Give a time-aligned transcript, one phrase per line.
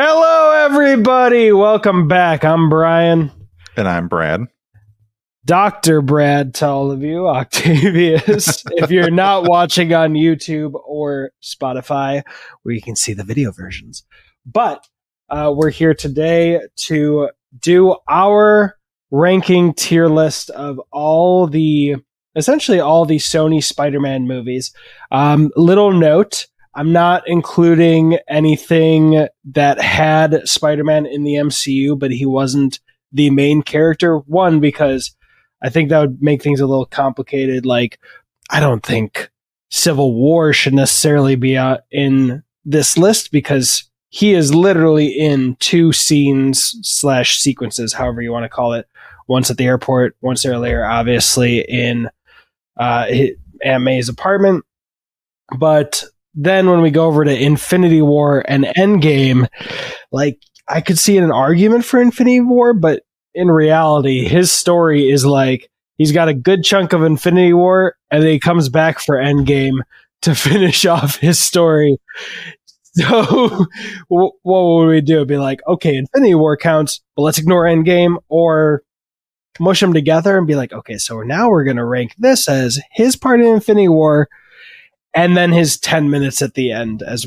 [0.00, 1.50] Hello, everybody.
[1.50, 2.44] Welcome back.
[2.44, 3.32] I'm Brian.
[3.76, 4.42] And I'm Brad.
[5.44, 6.02] Dr.
[6.02, 8.62] Brad to all of you, Octavius.
[8.76, 12.22] if you're not watching on YouTube or Spotify,
[12.62, 14.04] where you can see the video versions.
[14.46, 14.86] But
[15.30, 18.76] uh, we're here today to do our
[19.10, 21.96] ranking tier list of all the
[22.36, 24.72] essentially all the Sony Spider-Man movies.
[25.10, 32.10] Um, little note I'm not including anything that had Spider Man in the MCU, but
[32.10, 32.80] he wasn't
[33.12, 34.18] the main character.
[34.18, 35.14] One, because
[35.62, 37.66] I think that would make things a little complicated.
[37.66, 37.98] Like,
[38.50, 39.30] I don't think
[39.70, 41.58] Civil War should necessarily be
[41.90, 48.44] in this list because he is literally in two scenes slash sequences, however you want
[48.44, 48.86] to call it.
[49.26, 52.08] Once at the airport, once earlier, obviously in
[52.78, 53.06] uh,
[53.62, 54.64] Aunt May's apartment.
[55.58, 56.04] But
[56.34, 59.48] then when we go over to Infinity War and Endgame,
[60.12, 63.02] like I could see an argument for Infinity War, but
[63.34, 68.22] in reality, his story is like he's got a good chunk of Infinity War and
[68.22, 69.80] then he comes back for Endgame
[70.22, 71.96] to finish off his story.
[72.92, 73.66] So
[74.08, 75.16] what would we do?
[75.16, 78.82] It'd be like, okay, Infinity War counts, but let's ignore Endgame or
[79.60, 82.78] mush them together and be like, okay, so now we're going to rank this as
[82.92, 84.28] his part in Infinity War
[85.14, 87.26] and then his 10 minutes at the end as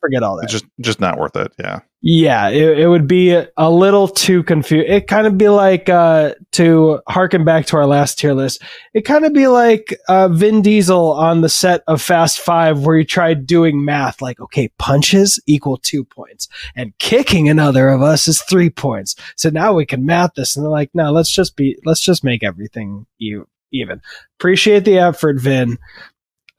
[0.00, 0.48] forget all that.
[0.48, 1.80] Just just not worth it yeah.
[2.00, 6.34] Yeah it, it would be a little too confused it kind of be like uh
[6.52, 8.62] to harken back to our last tier list
[8.94, 12.98] it kind of be like uh vin diesel on the set of fast five where
[12.98, 18.28] he tried doing math like okay punches equal two points and kicking another of us
[18.28, 19.16] is three points.
[19.36, 22.22] So now we can math this and they're like no let's just be let's just
[22.22, 24.00] make everything you even.
[24.38, 25.78] Appreciate the effort vin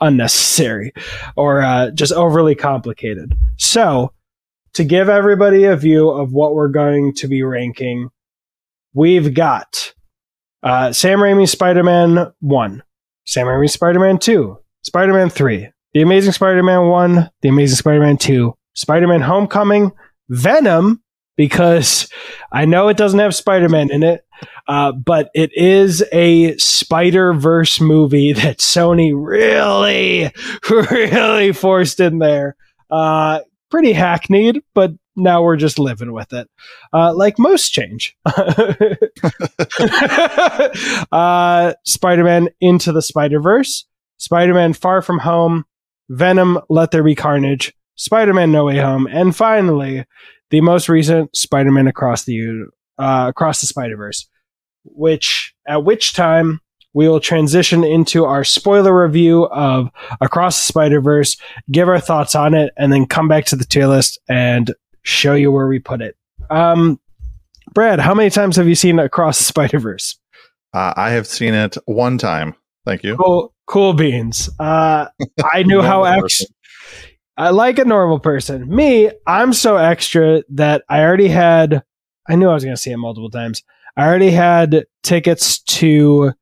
[0.02, 0.94] unnecessary
[1.36, 3.33] or uh, just overly complicated.
[3.58, 4.14] So,
[4.73, 8.09] to give everybody a view of what we're going to be ranking,
[8.94, 9.94] we've got
[10.64, 12.83] uh, Sam Raimi's Spider Man 1,
[13.26, 17.77] Sam Raimi's Spider Man 2, Spider Man 3, The Amazing Spider Man 1, The Amazing
[17.77, 19.92] Spider Man 2, Spider Man Homecoming,
[20.30, 21.02] Venom,
[21.36, 22.10] because
[22.52, 24.26] I know it doesn't have Spider Man in it,
[24.67, 30.32] uh, but it is a Spider Verse movie that Sony really,
[30.70, 32.55] really forced in there.
[32.89, 33.39] Uh,
[33.70, 36.49] pretty hackneyed, but now we're just living with it.
[36.94, 38.16] Uh, like most change.
[41.11, 43.86] uh, Spider Man Into the Spider Verse,
[44.17, 45.66] Spider Man Far From Home,
[46.10, 50.05] Venom Let There Be Carnage, Spider Man No Way Home, and finally,
[50.49, 52.33] the most recent Spider Man Across the
[52.99, 54.27] uh, Across the Spider Verse
[54.83, 56.60] which at which time
[56.93, 59.89] we will transition into our spoiler review of
[60.21, 61.37] Across the Spider Verse,
[61.71, 64.73] give our thoughts on it, and then come back to the tier list and
[65.04, 66.15] show you where we put it.
[66.49, 66.99] Um,
[67.73, 70.17] Brad, how many times have you seen Across the Spider Verse?
[70.73, 72.55] Uh, I have seen it one time.
[72.86, 73.17] Thank you.
[73.17, 74.49] Cool, cool beans.
[74.60, 75.08] Uh,
[75.54, 76.48] I knew how extra.
[77.37, 78.67] I like a normal person.
[78.67, 81.83] Me, I'm so extra that I already had.
[82.27, 83.63] I knew I was going to see it multiple times.
[83.97, 86.33] I already had tickets to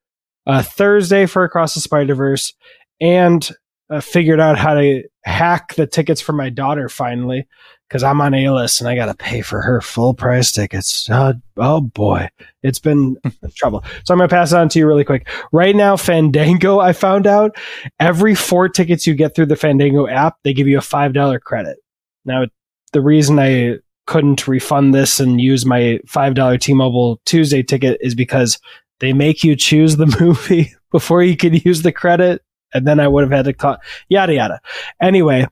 [0.46, 2.54] uh, Thursday for Across the Spider Verse,
[3.02, 3.50] and
[3.90, 7.48] uh, figured out how to hack the tickets for my daughter finally
[7.88, 11.10] because I'm on A list and I got to pay for her full price tickets.
[11.10, 12.30] Oh, oh boy,
[12.64, 13.18] it's been
[13.56, 13.84] trouble.
[14.04, 15.28] So I'm gonna pass it on to you really quick.
[15.52, 17.56] Right now, Fandango, I found out
[18.00, 21.40] every four tickets you get through the Fandango app, they give you a five dollar
[21.40, 21.78] credit.
[22.26, 22.46] Now,
[22.94, 23.78] the reason I
[24.08, 28.58] couldn't refund this and use my $5 T-Mobile Tuesday ticket is because
[29.00, 32.42] they make you choose the movie before you can use the credit.
[32.74, 33.78] And then I would have had to call,
[34.10, 34.60] yada, yada.
[35.02, 35.48] Anyway,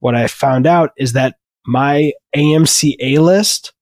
[0.00, 1.36] what I found out is that
[1.66, 3.72] my AMC A list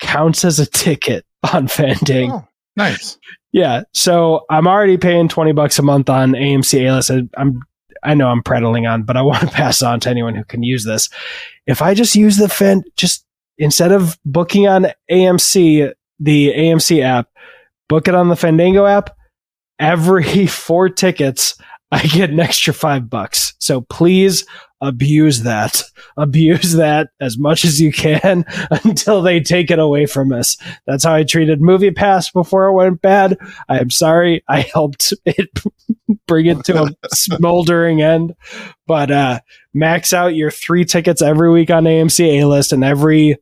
[0.00, 2.34] counts as a ticket on Fandango.
[2.34, 3.18] Oh, nice.
[3.52, 3.82] Yeah.
[3.92, 7.10] So I'm already paying 20 bucks a month on AMC A list.
[7.36, 7.60] I'm,
[8.02, 10.62] I know I'm prattling on, but I want to pass on to anyone who can
[10.62, 11.08] use this.
[11.66, 13.24] If I just use the fan, just
[13.62, 17.28] instead of booking on AMC, the AMC app,
[17.88, 19.16] book it on the Fandango app.
[19.78, 21.54] Every four tickets,
[21.92, 23.54] I get an extra five bucks.
[23.58, 24.44] So please
[24.80, 25.82] abuse that.
[26.18, 28.44] Abuse that as much as you can
[28.84, 30.58] until they take it away from us.
[30.86, 33.38] That's how I treated Movie Pass before it went bad.
[33.66, 34.44] I am sorry.
[34.46, 35.48] I helped it
[36.26, 38.34] bring it to a smoldering end.
[38.86, 39.40] But uh,
[39.72, 43.38] max out your three tickets every week on AMC A list and every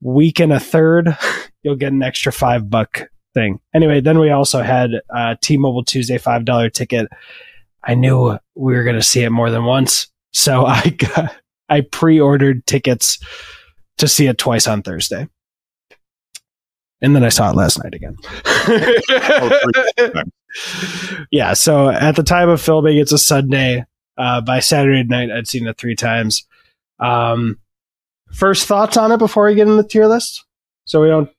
[0.00, 1.16] week and a third,
[1.62, 3.02] you'll get an extra five buck
[3.34, 3.60] thing.
[3.74, 7.08] Anyway, then we also had uh, T-Mobile Tuesday five dollar ticket.
[7.84, 11.34] I knew we were going to see it more than once, so I got
[11.68, 13.18] I pre-ordered tickets
[13.98, 15.28] to see it twice on Thursday.
[17.00, 18.16] And then I saw it last night again.
[21.30, 23.84] yeah, so at the time of filming, it's a Sunday.
[24.16, 26.44] Uh, by Saturday night, I'd seen it three times.
[26.98, 27.60] Um,
[28.32, 30.44] first thoughts on it before we get in the tier list,
[30.84, 31.30] so we don't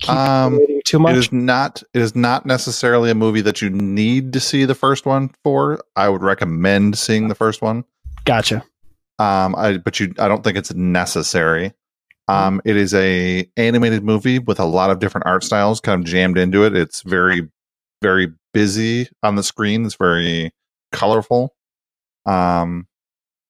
[0.00, 1.14] keep Um, waiting too much.
[1.14, 1.82] It is not.
[1.94, 5.82] It is not necessarily a movie that you need to see the first one for.
[5.96, 7.84] I would recommend seeing the first one.
[8.24, 8.64] gotcha.
[9.18, 10.14] Um, I but you.
[10.18, 11.72] I don't think it's necessary.
[12.28, 16.06] Um, it is a animated movie with a lot of different art styles kind of
[16.06, 16.76] jammed into it.
[16.76, 17.48] It's very,
[18.02, 19.84] very busy on the screen.
[19.84, 20.52] It's very
[20.92, 21.56] colorful.
[22.26, 22.86] Um,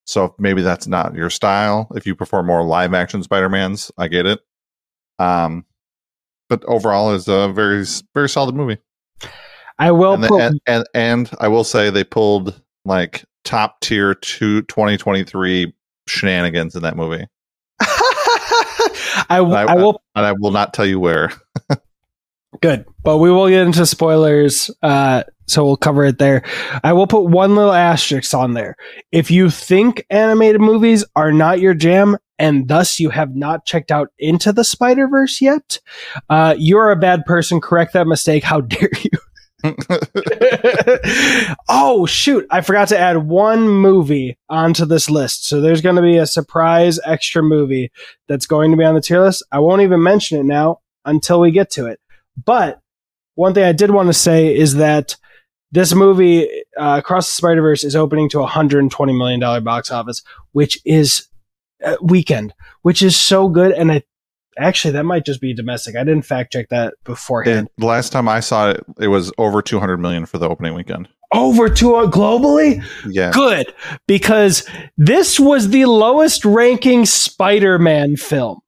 [0.05, 1.87] so maybe that's not your style.
[1.95, 4.39] If you prefer more live action Spider Mans, I get it.
[5.19, 5.65] Um,
[6.49, 8.77] but overall, is a very, very solid movie.
[9.79, 13.79] I will and, the- put and, and and I will say they pulled like top
[13.81, 15.73] tier two 2023
[16.07, 17.25] shenanigans in that movie.
[19.29, 21.31] I, I- I will And I will not tell you where.
[22.59, 24.69] Good, but we will get into spoilers.
[24.81, 26.43] Uh, so we'll cover it there.
[26.83, 28.75] I will put one little asterisk on there.
[29.11, 33.91] If you think animated movies are not your jam, and thus you have not checked
[33.91, 35.79] out Into the Spider Verse yet,
[36.29, 37.61] uh, you're a bad person.
[37.61, 38.43] Correct that mistake.
[38.43, 39.11] How dare you?
[41.69, 46.01] oh shoot i forgot to add one movie onto this list so there's going to
[46.01, 47.91] be a surprise extra movie
[48.27, 51.39] that's going to be on the tier list i won't even mention it now until
[51.39, 51.99] we get to it
[52.45, 52.79] but
[53.35, 55.15] one thing i did want to say is that
[55.71, 56.47] this movie
[56.77, 60.79] uh, across the spider verse is opening to a 120 million dollar box office which
[60.85, 61.27] is
[61.83, 64.01] uh, weekend which is so good and i
[64.57, 68.11] actually that might just be domestic i didn't fact check that beforehand It- the last
[68.11, 71.07] time I saw it, it was over 200 million for the opening weekend.
[71.33, 73.31] over to uh, globally Yeah.
[73.31, 73.73] good
[74.07, 74.67] because
[74.97, 78.59] this was the lowest ranking Spider-Man film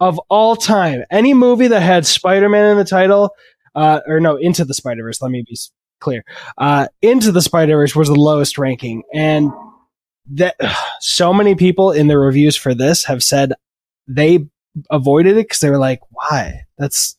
[0.00, 1.02] of all time.
[1.10, 3.30] Any movie that had Spider-Man in the title,
[3.74, 5.20] uh, or no, Into the Spider-Verse.
[5.22, 5.56] Let me be
[6.00, 6.24] clear.
[6.56, 9.50] Uh, Into the Spider-Verse was the lowest ranking, and
[10.32, 10.56] that
[11.00, 13.52] so many people in the reviews for this have said
[14.06, 14.46] they
[14.90, 16.62] avoided it because they were like, "Why?
[16.78, 17.16] That's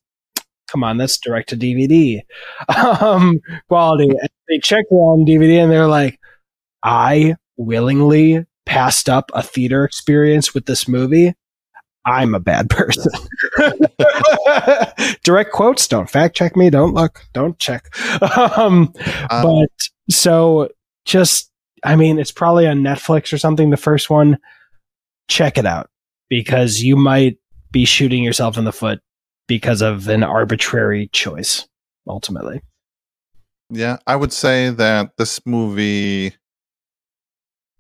[0.72, 2.22] come on, that's direct to DVD
[3.02, 6.20] um, quality." And they checked it on DVD, and they're like.
[6.84, 11.34] I willingly passed up a theater experience with this movie,
[12.06, 13.12] I'm a bad person.
[15.24, 15.88] Direct quotes.
[15.88, 16.70] Don't fact check me.
[16.70, 17.26] Don't look.
[17.34, 17.88] Don't check.
[18.58, 18.94] Um,
[19.30, 19.70] Um, but
[20.10, 20.70] so
[21.06, 21.52] just,
[21.84, 23.70] I mean, it's probably on Netflix or something.
[23.70, 24.38] The first one,
[25.28, 25.90] check it out
[26.30, 27.38] because you might
[27.72, 29.00] be shooting yourself in the foot
[29.48, 31.68] because of an arbitrary choice.
[32.08, 32.62] Ultimately,
[33.70, 36.34] Yeah, I would say that this movie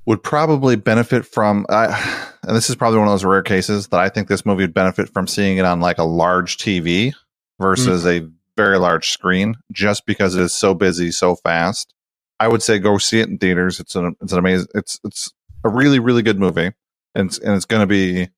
[0.09, 4.09] would probably benefit from, and this is probably one of those rare cases that I
[4.09, 7.13] think this movie would benefit from seeing it on like a large TV
[7.59, 8.23] versus mm.
[8.23, 11.93] a very large screen, just because it is so busy so fast.
[12.39, 13.79] I would say go see it in theaters.
[13.79, 15.31] It's an it's an amazing it's it's
[15.63, 16.71] a really really good movie,
[17.13, 18.29] and it's, and it's going to be.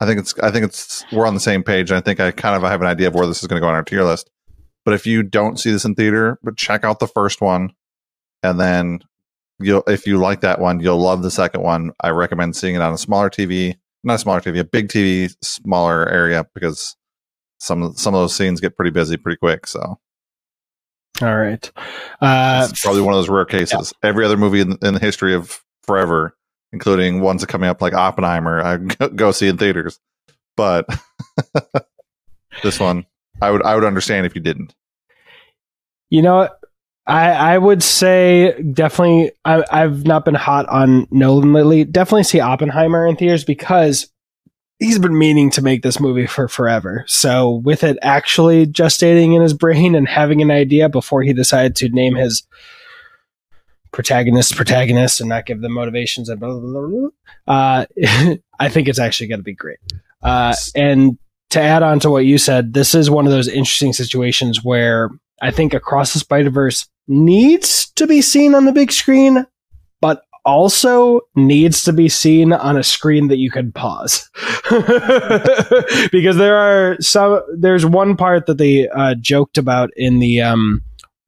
[0.00, 1.92] I think it's I think it's we're on the same page.
[1.92, 3.68] I think I kind of have an idea of where this is going to go
[3.68, 4.30] on our tier list.
[4.86, 7.74] But if you don't see this in theater, but check out the first one,
[8.42, 9.00] and then
[9.60, 11.92] you'll if you like that one, you'll love the second one.
[12.00, 15.34] I recommend seeing it on a smaller TV, not a smaller TV, a big TV,
[15.42, 16.96] smaller area because
[17.58, 19.66] some some of those scenes get pretty busy pretty quick.
[19.66, 19.98] So
[21.22, 21.70] all right.
[22.20, 23.92] Uh, it's probably one of those rare cases.
[24.02, 26.36] Every other movie in, in the history of forever,
[26.72, 30.00] including ones that coming up like Oppenheimer, I go, go see in theaters.
[30.56, 30.86] But
[32.62, 33.06] this one,
[33.40, 34.74] I would I would understand if you didn't.
[36.10, 36.48] You know?
[37.06, 39.32] I I would say definitely.
[39.44, 41.84] I, I've not been hot on Nolan lately.
[41.84, 44.10] Definitely see Oppenheimer in theaters because
[44.78, 47.04] he's been meaning to make this movie for forever.
[47.06, 51.76] So with it actually gestating in his brain and having an idea before he decided
[51.76, 52.42] to name his
[53.92, 56.86] protagonist protagonist and not give them motivations and blah blah blah.
[56.86, 57.08] blah,
[57.46, 57.86] Uh,
[58.58, 59.78] I think it's actually going to be great.
[60.22, 61.18] Uh, and
[61.50, 65.10] to add on to what you said, this is one of those interesting situations where
[65.40, 69.46] I think Across the Spider Verse needs to be seen on the big screen,
[70.00, 74.28] but also needs to be seen on a screen that you can pause.
[76.12, 80.82] because there are some, there's one part that they uh, joked about in the um,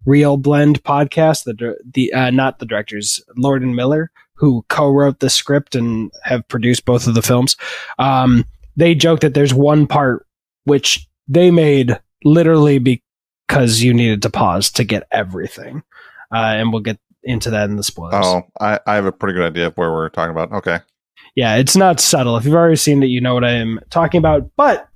[0.04, 4.90] Reel Blend podcast, the, dir- the uh, not the directors, Lord and Miller, who co
[4.90, 7.56] wrote the script and have produced both of the films.
[7.98, 8.44] Um,
[8.76, 10.26] they joke that there's one part
[10.64, 12.78] which they made literally
[13.46, 15.82] because you needed to pause to get everything.
[16.32, 18.24] Uh, and we'll get into that in the spoilers.
[18.24, 20.52] Oh, I, I have a pretty good idea of where we're talking about.
[20.52, 20.80] Okay.
[21.34, 22.36] Yeah, it's not subtle.
[22.36, 24.50] If you've already seen it, you know what I am talking about.
[24.56, 24.88] But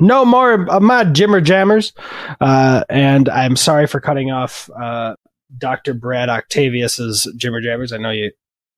[0.00, 1.92] no more of my Jimmer Jammers.
[2.40, 5.14] Uh, and I'm sorry for cutting off uh,
[5.56, 5.94] Dr.
[5.94, 7.92] Brad Octavius's Jimmer Jammers.
[7.92, 8.32] I know you,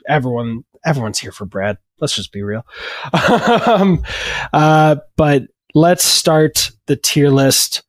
[0.08, 1.78] everyone, everyone's here for Brad.
[2.00, 2.66] Let's just be real.
[3.66, 4.04] um,
[4.52, 5.44] uh, but
[5.74, 7.82] let's start the tier list.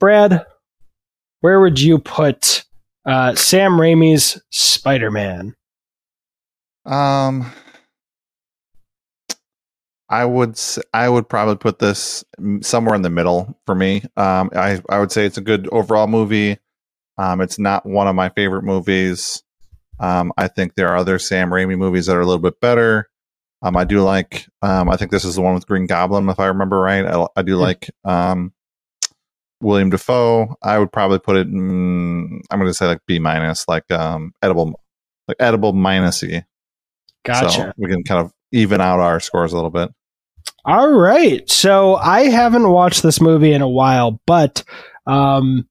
[0.00, 0.44] Brad,
[1.42, 2.64] where would you put
[3.06, 5.54] uh, Sam Raimi's Spider Man?
[6.86, 7.52] Um,
[10.08, 10.58] I would
[10.92, 12.24] I would probably put this
[12.62, 14.02] somewhere in the middle for me.
[14.16, 16.58] Um, I I would say it's a good overall movie.
[17.18, 19.42] Um, it's not one of my favorite movies.
[20.00, 23.08] Um, I think there are other Sam Raimi movies that are a little bit better.
[23.62, 24.46] Um, I do like.
[24.62, 27.04] Um, I think this is the one with Green Goblin, if I remember right.
[27.04, 28.54] I, I do like um,
[29.60, 30.56] William Dafoe.
[30.62, 31.46] I would probably put it.
[31.46, 34.80] In, I'm going to say like B minus, like um, edible,
[35.28, 36.42] like edible minus E.
[37.24, 37.50] Gotcha.
[37.50, 39.90] So we can kind of even out our scores a little bit.
[40.64, 41.48] All right.
[41.48, 44.62] So I haven't watched this movie in a while, but
[45.06, 45.68] um,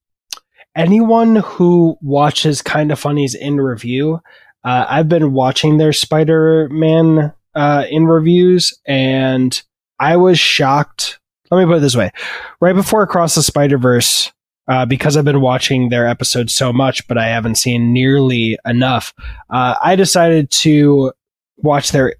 [0.76, 4.20] anyone who watches Kinda Funny's in review,
[4.64, 9.62] uh, I've been watching their Spider Man uh, in reviews, and
[10.00, 11.19] I was shocked.
[11.52, 12.12] Let me put it this way:
[12.60, 14.32] right before Across the Spider Verse.
[14.68, 19.16] Uh, because I've been watching their episodes so much, but I haven't seen nearly enough.
[19.50, 21.12] Uh, I decided to
[21.58, 22.14] watch their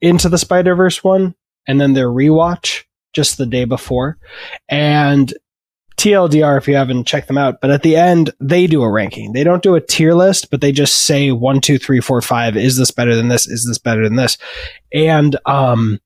[0.00, 1.36] Into the Spider Verse one
[1.68, 2.82] and then their rewatch
[3.12, 4.18] just the day before.
[4.68, 5.32] And
[5.96, 9.32] TLDR, if you haven't checked them out, but at the end, they do a ranking.
[9.32, 12.56] They don't do a tier list, but they just say one, two, three, four, five.
[12.56, 13.46] Is this better than this?
[13.46, 14.36] Is this better than this?
[14.92, 15.98] And, um,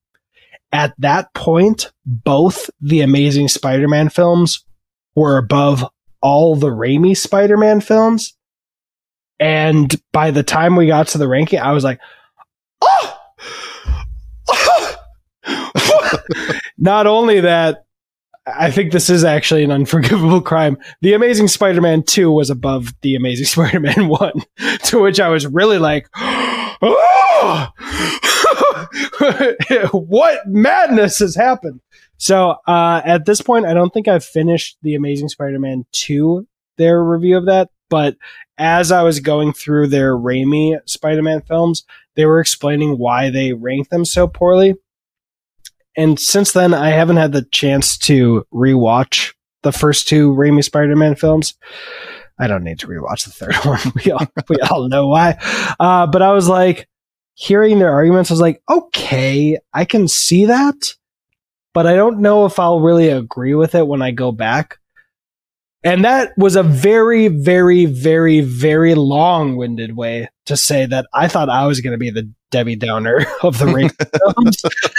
[0.72, 4.64] at that point, both the Amazing Spider Man films
[5.14, 5.84] were above
[6.20, 8.34] all the Raimi Spider Man films.
[9.38, 11.98] And by the time we got to the ranking, I was like,
[12.82, 13.16] oh!
[16.78, 17.84] Not only that,
[18.46, 20.76] I think this is actually an unforgivable crime.
[21.02, 24.32] The Amazing Spider Man 2 was above The Amazing Spider Man 1,
[24.84, 27.68] to which I was really like, oh!
[29.92, 31.80] what madness has happened?
[32.16, 36.46] So uh, at this point, I don't think I've finished The Amazing Spider Man 2,
[36.76, 37.70] their review of that.
[37.88, 38.16] But
[38.58, 43.52] as I was going through their Raimi Spider Man films, they were explaining why they
[43.52, 44.74] ranked them so poorly
[45.96, 51.16] and since then I haven't had the chance to rewatch the first two Raimi Spider-Man
[51.16, 51.54] films.
[52.38, 53.80] I don't need to rewatch the third one.
[54.04, 55.36] We all we all know why.
[55.78, 56.88] Uh, but I was like,
[57.40, 60.94] hearing their arguments, I was like, okay, I can see that,
[61.73, 64.76] but I don't know if I'll really agree with it when I go back.
[65.82, 71.49] And that was a very, very, very, very long-winded way to say that I thought
[71.49, 73.90] I was going to be the Debbie Downer of the ring.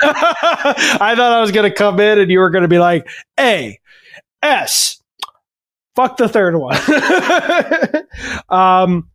[0.01, 3.07] I thought I was going to come in and you were going to be like,
[3.39, 3.79] A,
[4.41, 4.99] S,
[5.95, 6.75] fuck the third one.
[8.49, 9.11] um,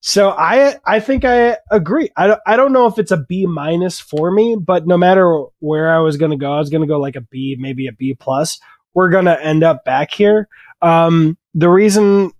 [0.00, 2.10] so I I think I agree.
[2.16, 5.44] I don't, I don't know if it's a B minus for me, but no matter
[5.58, 7.86] where I was going to go, I was going to go like a B, maybe
[7.86, 8.58] a B plus.
[8.94, 10.48] We're going to end up back here.
[10.82, 12.32] Um, the reason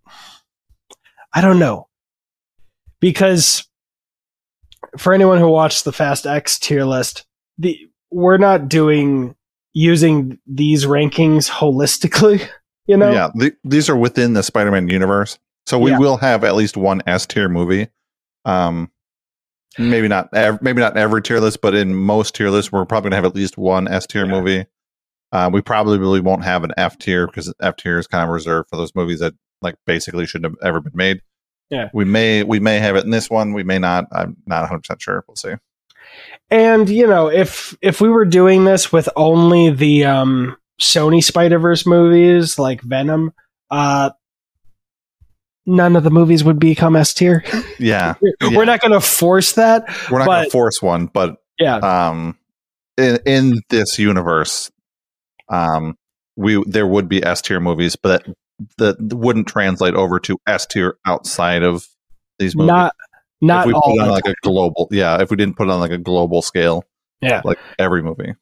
[1.33, 1.89] I don't know
[3.01, 3.67] because
[4.97, 7.27] for anyone who watched the Fast X tier list,
[7.59, 7.79] the
[8.11, 9.35] we're not doing
[9.73, 12.47] using these rankings holistically.
[12.87, 15.39] You know, Yeah, th- these are within the Spider-Man universe,
[15.71, 15.99] so we Yeah.
[15.99, 17.89] will have at least one S tier movie.
[18.45, 18.91] Um,
[19.79, 23.11] maybe not, ev- maybe not every tier list, but in most tier lists, we're probably
[23.11, 24.33] gonna have at least one S tier Yeah.
[24.33, 24.67] movie.
[25.33, 28.31] Uh, we probably really won't have an F tier because F tier is kind of
[28.31, 31.23] reserved for those movies that like basically shouldn't have ever been made.
[31.71, 31.89] Yeah.
[31.95, 33.53] we may we may have it in this one.
[33.53, 34.07] We may not.
[34.11, 35.25] I'm not 100 percent sure.
[35.29, 35.55] We'll see.
[36.51, 41.61] and you know, if if we were doing this with only the um, Sony Spider
[41.61, 43.33] Verse movies like Venom,
[43.71, 44.11] uh,
[45.67, 47.45] none of the movies would become S tier.
[47.79, 49.85] Yeah, We're not going to force that.
[50.11, 52.37] we're not going to force one, but Yeah, um
[52.99, 54.71] in in this universe
[55.49, 55.97] um
[56.37, 58.27] we there would be s tier movies but
[58.79, 61.87] that, that wouldn't translate over to s tier outside of
[62.39, 62.95] these movies not
[63.41, 65.67] not if we all put it on like a global yeah if we didn't put
[65.69, 66.85] it on like a global scale
[67.23, 67.41] Yeah.
[67.45, 68.35] like every movie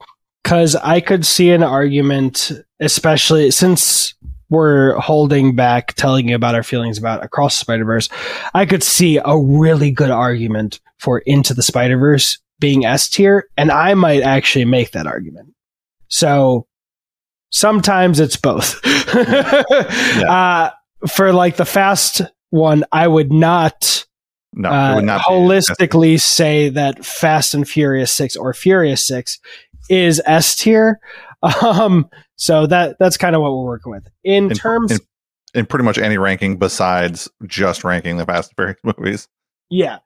[0.42, 4.14] because I could see an argument, especially since
[4.50, 8.08] we're holding back telling you about our feelings about Across the Spider Verse.
[8.54, 13.48] I could see a really good argument for Into the Spider Verse being S tier,
[13.56, 15.54] and I might actually make that argument.
[16.08, 16.66] So
[17.50, 18.80] sometimes it's both.
[19.14, 20.70] uh,
[21.06, 24.06] for like the fast one, I would not
[24.54, 29.38] No, uh, would not be- holistically say that Fast and Furious Six or Furious Six
[29.90, 31.00] is S tier.
[31.62, 32.10] Um,
[32.40, 34.92] so that that's kind of what we're working with in, In- terms.
[34.92, 34.98] in-
[35.54, 39.28] in pretty much any ranking besides just ranking the Fast and Furious movies.
[39.70, 39.98] yeah.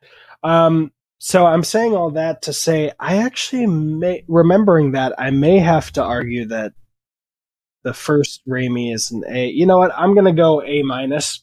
[0.45, 5.59] Um, so I'm saying all that to say I actually may remembering that I may
[5.59, 6.73] have to argue that
[7.85, 9.47] the first Raimi is an A.
[9.49, 9.93] You know what?
[9.97, 11.43] I'm gonna go A minus,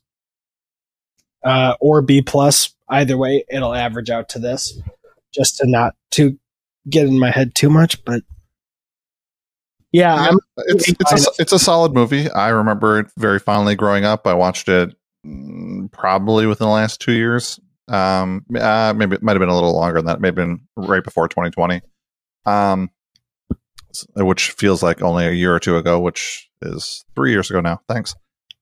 [1.44, 2.74] uh, or B plus.
[2.90, 4.82] Either way, it'll average out to this,
[5.34, 6.38] just to not to
[6.90, 8.04] get in my head too much.
[8.06, 8.24] But
[9.92, 12.30] yeah, Yeah, It's it's a, it's a solid movie.
[12.32, 14.28] I remember it very fondly growing up.
[14.28, 17.60] I watched it mm, probably within the last two years.
[17.88, 20.22] Um, uh, maybe it might have been a little longer than that.
[20.22, 21.82] Maybe been right before 2020.
[22.46, 22.92] Um,
[24.16, 27.82] which feels like only a year or two ago, which is three years ago now.
[27.88, 28.16] Thanks.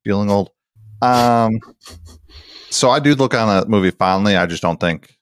[0.05, 0.51] Feeling old.
[1.01, 1.59] Um,
[2.69, 4.35] so I do look on a movie fondly.
[4.35, 5.16] I just don't think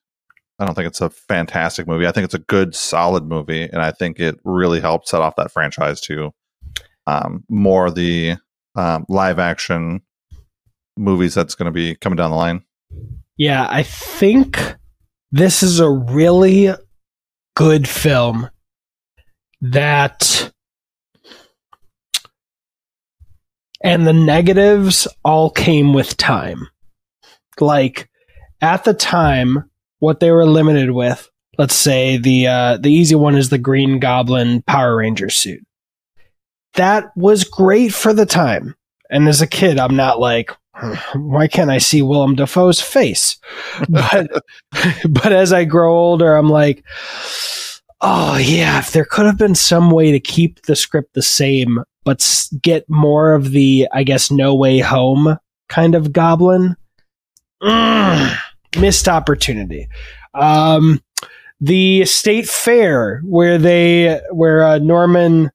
[0.58, 2.06] I don't think it's a fantastic movie.
[2.06, 5.36] I think it's a good, solid movie, and I think it really helped set off
[5.36, 6.32] that franchise to
[7.06, 8.36] um, more the
[8.74, 10.00] um, live action
[10.96, 12.62] movies that's going to be coming down the line.
[13.36, 14.76] yeah, I think
[15.30, 16.70] this is a really
[17.54, 18.48] good film
[19.60, 20.52] that
[23.82, 26.68] and the negatives all came with time.
[27.60, 28.08] Like
[28.60, 33.36] at the time, what they were limited with, let's say the uh, the easy one
[33.36, 35.64] is the Green Goblin Power Ranger suit.
[36.74, 38.74] That was great for the time.
[39.10, 40.50] And as a kid, I'm not like,
[41.14, 43.38] why can't I see Willem Dafoe's face?
[43.88, 44.30] But
[45.08, 46.84] but as I grow older, I'm like,
[48.00, 51.80] oh yeah, if there could have been some way to keep the script the same,
[52.04, 55.38] but get more of the, I guess, no way home
[55.68, 56.76] kind of goblin.
[57.62, 58.36] Mm,
[58.78, 59.88] missed opportunity.
[60.34, 61.02] Um,
[61.60, 65.50] the state fair where they where uh, Norman.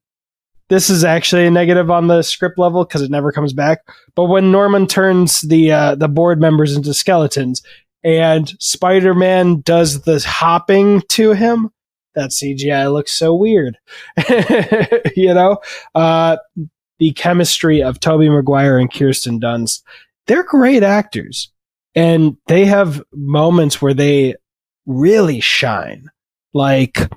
[0.69, 3.79] This is actually a negative on the script level because it never comes back.
[4.15, 7.61] But when Norman turns the uh, the board members into skeletons,
[8.03, 11.71] and Spider Man does the hopping to him,
[12.15, 13.77] that CGI looks so weird.
[15.15, 15.57] you know,
[15.93, 16.37] uh,
[16.99, 19.81] the chemistry of Tobey Maguire and Kirsten Dunst,
[20.27, 21.51] they're great actors,
[21.95, 24.35] and they have moments where they
[24.85, 26.09] really shine.
[26.53, 27.09] Like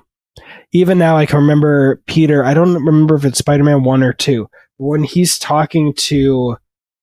[0.71, 2.43] even now, I can remember Peter.
[2.43, 6.57] I don't remember if it's Spider Man one or two when he's talking to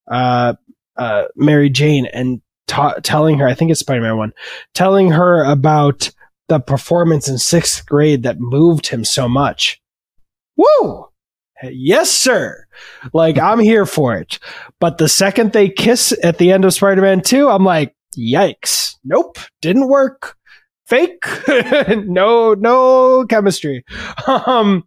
[0.09, 0.53] uh,
[0.97, 4.33] uh, Mary Jane and ta- telling her, I think it's Spider Man 1,
[4.73, 6.11] telling her about
[6.49, 9.81] the performance in sixth grade that moved him so much.
[10.55, 11.07] Woo!
[11.71, 12.65] Yes, sir.
[13.13, 14.39] Like, I'm here for it.
[14.79, 18.95] But the second they kiss at the end of Spider Man 2, I'm like, yikes.
[19.03, 19.37] Nope.
[19.61, 20.35] Didn't work.
[20.87, 21.23] Fake.
[21.47, 23.83] no, no chemistry.
[24.27, 24.83] Um,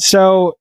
[0.00, 0.54] so,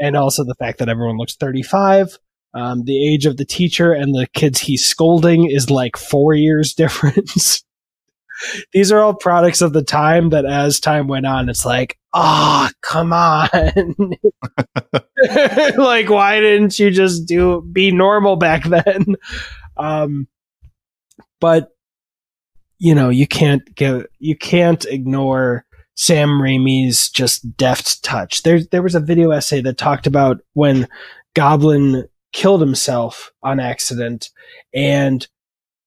[0.00, 2.18] and also the fact that everyone looks 35.
[2.54, 6.74] Um, the age of the teacher and the kids he's scolding is like four years
[6.76, 7.62] difference.
[8.72, 12.68] These are all products of the time that as time went on, it's like, oh,
[12.82, 13.94] come on.
[15.76, 19.16] like, why didn't you just do be normal back then?
[19.76, 20.28] Um,
[21.40, 21.70] but
[22.78, 28.42] you know, you can't give you can't ignore Sam Raimi's just deft touch.
[28.42, 30.88] There there was a video essay that talked about when
[31.34, 34.30] Goblin killed himself on accident
[34.74, 35.26] and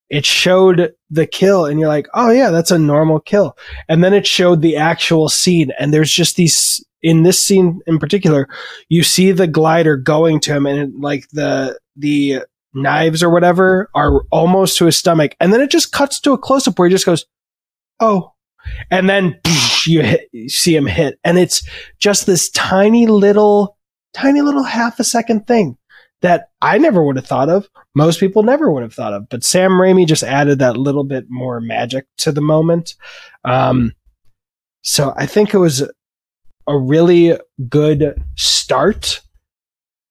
[0.09, 3.57] it showed the kill and you're like, "Oh yeah, that's a normal kill."
[3.89, 7.99] And then it showed the actual scene and there's just these in this scene in
[7.99, 8.47] particular,
[8.89, 12.41] you see the glider going to him and it, like the the
[12.73, 16.37] knives or whatever are almost to his stomach and then it just cuts to a
[16.37, 17.25] close up where he just goes,
[17.99, 18.31] "Oh."
[18.89, 19.39] And then
[19.85, 21.61] you, hit, you see him hit and it's
[21.99, 23.77] just this tiny little
[24.13, 25.77] tiny little half a second thing
[26.25, 27.69] that I never would have thought of.
[27.93, 29.29] Most people never would have thought of.
[29.29, 32.95] But Sam Raimi just added that little bit more magic to the moment.
[33.43, 33.93] Um,
[34.81, 35.87] so I think it was
[36.67, 37.37] a really
[37.69, 39.21] good start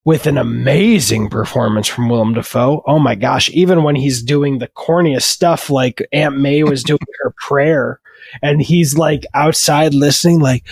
[0.05, 2.83] with an amazing performance from Willem Dafoe.
[2.87, 7.01] Oh my gosh, even when he's doing the corniest stuff like Aunt May was doing
[7.23, 8.01] her prayer
[8.41, 10.65] and he's like outside listening like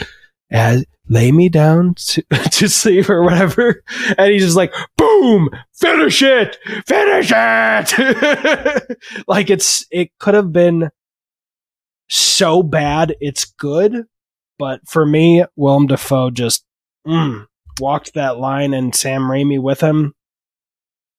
[0.50, 3.82] as lay me down to, to sleep or whatever.
[4.16, 8.98] And he's just like, boom, finish it, finish it.
[9.26, 10.90] like it's, it could have been
[12.08, 13.14] so bad.
[13.20, 14.04] It's good.
[14.58, 16.64] But for me, Willem Dafoe just
[17.06, 17.46] mm,
[17.80, 20.14] walked that line and Sam Raimi with him.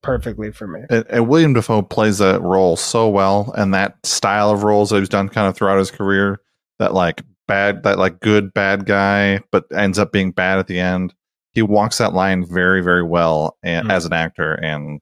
[0.01, 0.81] perfectly for me.
[0.89, 4.99] And, and William Dafoe plays that role so well, and that style of roles that
[4.99, 6.39] he's done kind of throughout his career.
[6.79, 10.79] That like bad, that like good bad guy, but ends up being bad at the
[10.79, 11.13] end.
[11.51, 13.91] He walks that line very, very well and, Mm.
[13.91, 14.99] as an actor, and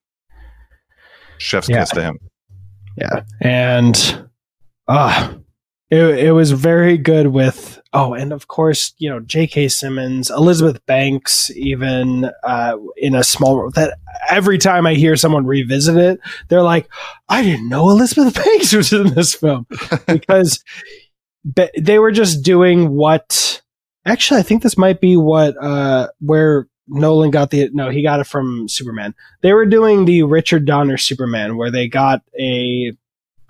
[1.37, 1.79] chef's Yeah.
[1.79, 2.19] kiss to him.
[2.97, 3.21] Yeah.
[3.41, 4.27] And
[4.87, 5.33] uh
[5.89, 10.83] it, it was very good with oh and of course you know j.k simmons elizabeth
[10.85, 13.97] banks even uh in a small role that
[14.29, 16.87] every time i hear someone revisit it they're like
[17.29, 19.65] i didn't know elizabeth banks was in this film
[20.07, 20.63] because
[21.43, 23.61] but they were just doing what
[24.05, 28.19] actually i think this might be what uh where nolan got the no he got
[28.19, 29.13] it from superman.
[29.41, 32.93] They were doing the richard donner superman where they got a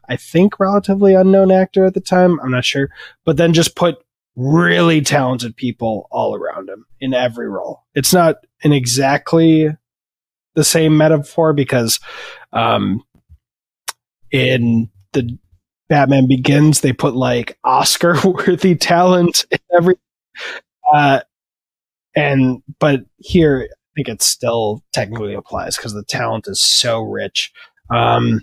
[0.08, 2.90] i think relatively unknown actor at the time i'm not sure
[3.26, 4.04] but then just put
[4.36, 7.84] really talented people all around him in every role.
[7.94, 9.70] It's not an exactly
[10.56, 12.00] the same metaphor because
[12.54, 13.04] um
[14.32, 15.38] in the
[15.92, 19.96] Batman Begins, they put like Oscar worthy talent in every
[20.94, 21.20] uh
[22.16, 27.52] and but here I think it still technically applies because the talent is so rich.
[27.94, 28.40] Um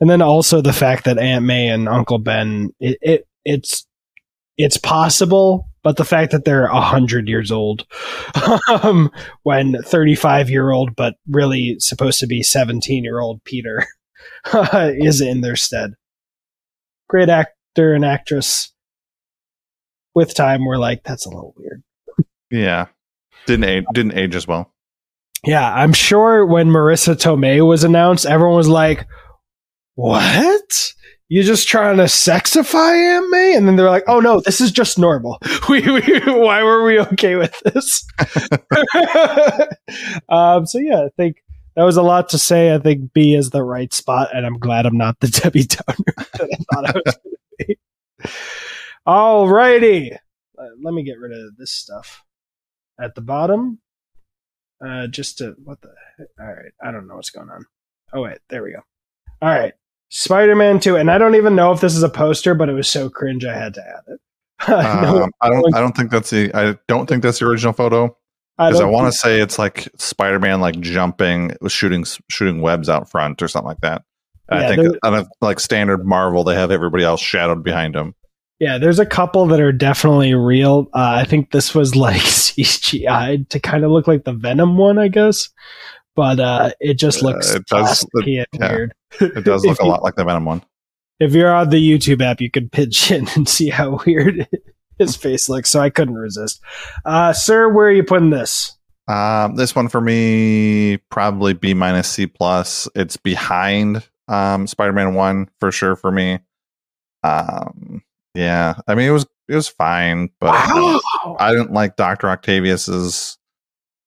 [0.00, 3.84] and then also the fact that Aunt May and Uncle Ben it, it it's
[4.56, 7.84] it's possible, but the fact that they're a hundred years old
[8.68, 9.10] um,
[9.42, 13.84] when thirty-five year old, but really supposed to be seventeen-year-old Peter
[14.54, 15.94] is in their stead.
[17.08, 18.72] Great actor and actress.
[20.14, 21.82] With time, we're like, that's a little weird.
[22.50, 22.86] Yeah,
[23.46, 24.72] didn't age, didn't age as well.
[25.44, 29.06] Yeah, I'm sure when Marisa Tomei was announced, everyone was like,
[29.94, 30.92] "What?
[31.28, 34.72] You're just trying to sexify Aunt May?" And then they're like, "Oh no, this is
[34.72, 35.38] just normal.
[35.68, 38.04] We, we why were we okay with this?"
[40.28, 41.36] um, so yeah, I think
[41.78, 42.74] that was a lot to say.
[42.74, 46.28] I think B is the right spot, and I'm glad I'm not the Debbie Downer
[46.34, 47.78] that I thought I was going to be.
[49.06, 50.14] Alrighty,
[50.58, 52.24] uh, let me get rid of this stuff
[53.00, 53.78] at the bottom
[54.84, 56.28] uh, just to what the heck?
[56.40, 57.64] all right i don't know what's going on
[58.12, 58.80] oh wait there we go
[59.40, 59.74] all right
[60.08, 62.88] spider-man 2 and i don't even know if this is a poster but it was
[62.88, 64.20] so cringe i had to add it
[64.68, 65.74] No, Um, I don't.
[65.76, 66.50] I don't think that's the.
[66.52, 68.16] I don't think that's the original photo
[68.58, 73.10] because I, don't want to say it's like Spider-Man, like jumping, shooting, shooting webs out
[73.10, 74.02] front or something like that.
[74.50, 78.14] Yeah, I think on a like standard Marvel, they have everybody else shadowed behind him.
[78.58, 83.48] yeah there's a couple that are definitely real uh, i think this was like cgi
[83.50, 85.50] to kind of look like the venom one i guess
[86.16, 88.72] but uh, it just Uh, looks it does- plasticky and yeah.
[88.72, 90.62] weird It does look a lot like the Venom one.
[91.20, 94.48] if you're on the YouTube app, you could pitch in and see how weird
[94.98, 95.70] his face looks.
[95.70, 96.60] So I couldn't resist.
[97.04, 98.76] Uh, sir, where are you putting this?
[99.08, 102.88] Um, this one for me probably B minus C plus.
[102.94, 106.40] It's behind um, Spider-Man one for sure for me.
[107.24, 108.02] Um,
[108.34, 111.36] yeah, I mean it was it was fine, but Wow.
[111.40, 113.38] I didn't like Doctor Octavius's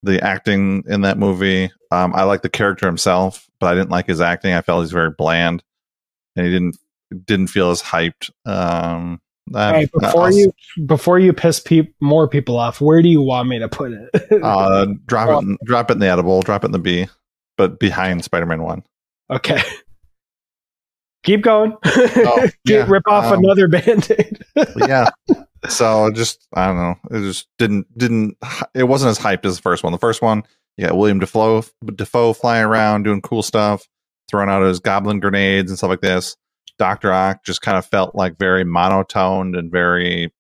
[0.04, 1.72] the acting in that movie.
[1.92, 4.54] Um, I like the character himself, but I didn't like his acting.
[4.54, 5.64] I felt he's very bland,
[6.36, 6.78] and he didn't
[7.26, 8.30] didn't feel as hyped.
[8.46, 10.54] Um, Right, uh, before you
[10.86, 14.10] before you piss peop more people off, where do you want me to put it?
[14.44, 17.08] uh, drop it, in- drop it in the edible, drop it in the B,
[17.58, 18.84] but behind Spider-Man one.
[19.30, 19.62] okay.
[21.24, 21.78] Keep going.
[21.86, 24.44] Oh, yeah, rip off um, another band-aid.
[24.76, 25.08] yeah.
[25.70, 26.96] So just I don't know.
[27.12, 28.38] It just didn't didn't
[28.74, 29.92] it wasn't as hyped as the first one.
[29.94, 30.44] The first one,
[30.78, 33.88] you got William Dafoe Dafoe flying around doing cool stuff,
[34.30, 36.36] throwing out his goblin grenades and stuff like this.
[36.82, 40.34] Doctor Ock just kind of felt like very monotoned and very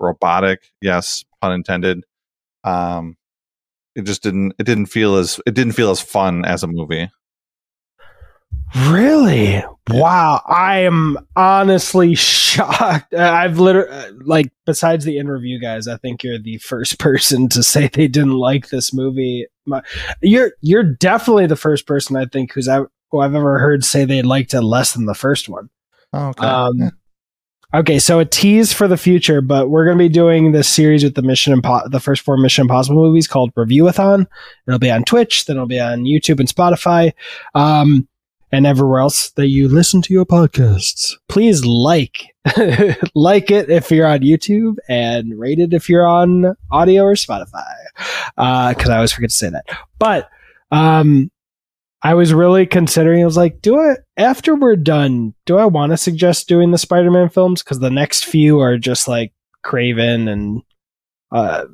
[0.00, 0.72] robotic.
[0.82, 2.02] Yes, pun intended.
[2.64, 3.16] Um,
[3.94, 7.08] it just didn't it didn't feel as it didn't feel as fun as a movie.
[8.88, 9.62] Really?
[9.90, 10.42] Wow.
[10.48, 13.14] I am honestly shocked.
[13.14, 17.48] Uh, I've literally, like, besides the in review guys, I think you're the first person
[17.50, 19.46] to say they didn't like this movie.
[19.66, 19.82] My,
[20.20, 24.22] you're you're definitely the first person I think who's who I've ever heard say they
[24.22, 25.70] liked it less than the first one.
[26.12, 26.46] Oh, okay.
[26.46, 26.90] Um, Yeah.
[27.74, 31.02] Okay, so a tease for the future, but we're going to be doing this series
[31.02, 34.26] with the Mission Impo- the first four Mission Impossible movies called Reviewathon.
[34.66, 37.12] It'll be on Twitch, then it'll be on YouTube and Spotify,
[37.54, 38.08] um,
[38.52, 41.14] and everywhere else that you listen to your podcasts.
[41.28, 42.34] Please like
[43.14, 47.64] like it if you're on YouTube, and rate it if you're on audio or Spotify,
[48.36, 49.66] because I always forget to say that.
[49.98, 50.30] But
[50.70, 51.30] um,
[52.02, 53.22] I was really considering.
[53.22, 55.34] I was like, do I after we're done?
[55.44, 57.62] Do I want to suggest doing the Spider-Man films?
[57.62, 59.32] Because the next few are just like
[59.64, 60.62] Kraven and
[61.32, 61.64] uh,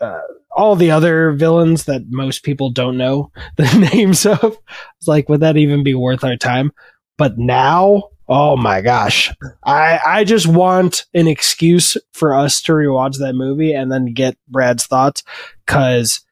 [0.00, 4.58] uh, all the other villains that most people don't know the names of.
[4.98, 6.72] It's like, would that even be worth our time?
[7.16, 9.32] But now, oh my gosh,
[9.64, 14.36] I I just want an excuse for us to rewatch that movie and then get
[14.48, 15.22] Brad's thoughts.
[15.64, 16.22] Because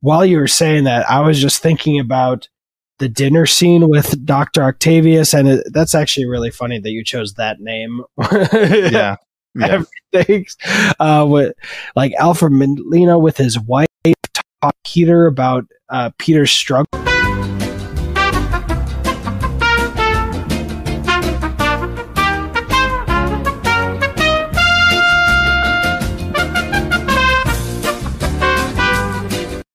[0.00, 2.48] while you were saying that, I was just thinking about
[2.98, 7.34] the dinner scene with Doctor Octavius, and it, that's actually really funny that you chose
[7.34, 8.02] that name.
[8.52, 9.16] Yeah.
[9.54, 9.82] Yeah.
[10.12, 10.56] Thanks.
[10.98, 11.54] Uh, with
[11.94, 13.86] like Alfred Molina with his wife
[14.62, 16.86] talk Peter about uh, Peter's struggle.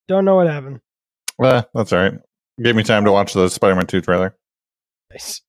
[0.07, 0.79] Don't know what happened.
[1.43, 2.13] Eh, that's all right.
[2.61, 4.35] Gave me time to watch the Spider Man 2 trailer.
[5.11, 5.41] Nice.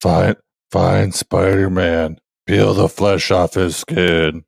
[0.00, 0.36] Fine,
[0.70, 2.18] fine Spider Man.
[2.46, 4.44] Peel the flesh off his skin.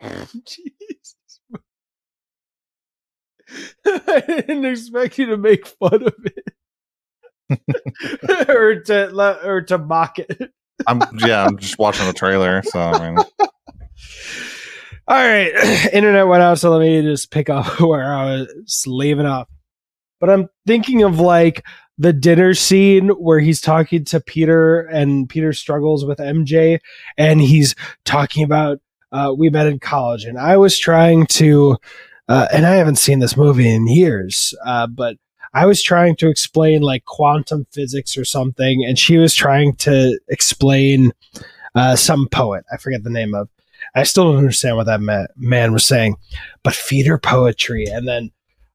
[0.00, 1.16] Jesus.
[3.86, 6.54] I didn't expect you to make fun of it.
[8.48, 10.52] or to or to mock it.
[10.86, 13.24] I'm yeah, I'm just watching the trailer, so I mean
[15.08, 15.54] All right,
[15.94, 19.48] internet went out, so let me just pick up where I was leaving off.
[20.20, 21.64] But I'm thinking of like
[21.96, 26.80] the dinner scene where he's talking to Peter and Peter struggles with MJ,
[27.16, 31.78] and he's talking about uh, we met in college, and I was trying to,
[32.28, 35.16] uh, and I haven't seen this movie in years, uh, but
[35.54, 40.20] I was trying to explain like quantum physics or something, and she was trying to
[40.28, 41.12] explain
[41.74, 42.66] uh, some poet.
[42.70, 43.48] I forget the name of.
[43.94, 46.16] I still don't understand what that ma- man was saying,
[46.62, 48.30] but feeder poetry, and then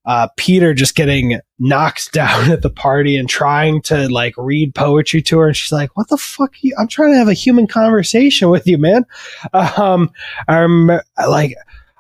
[0.06, 5.22] uh, Peter just getting knocked down at the party and trying to like read poetry
[5.24, 6.56] to her, and she's like, "What the fuck?
[6.62, 6.76] You?
[6.80, 9.06] I'm trying to have a human conversation with you, man."
[9.54, 10.12] Um,
[10.48, 11.56] I remember, like,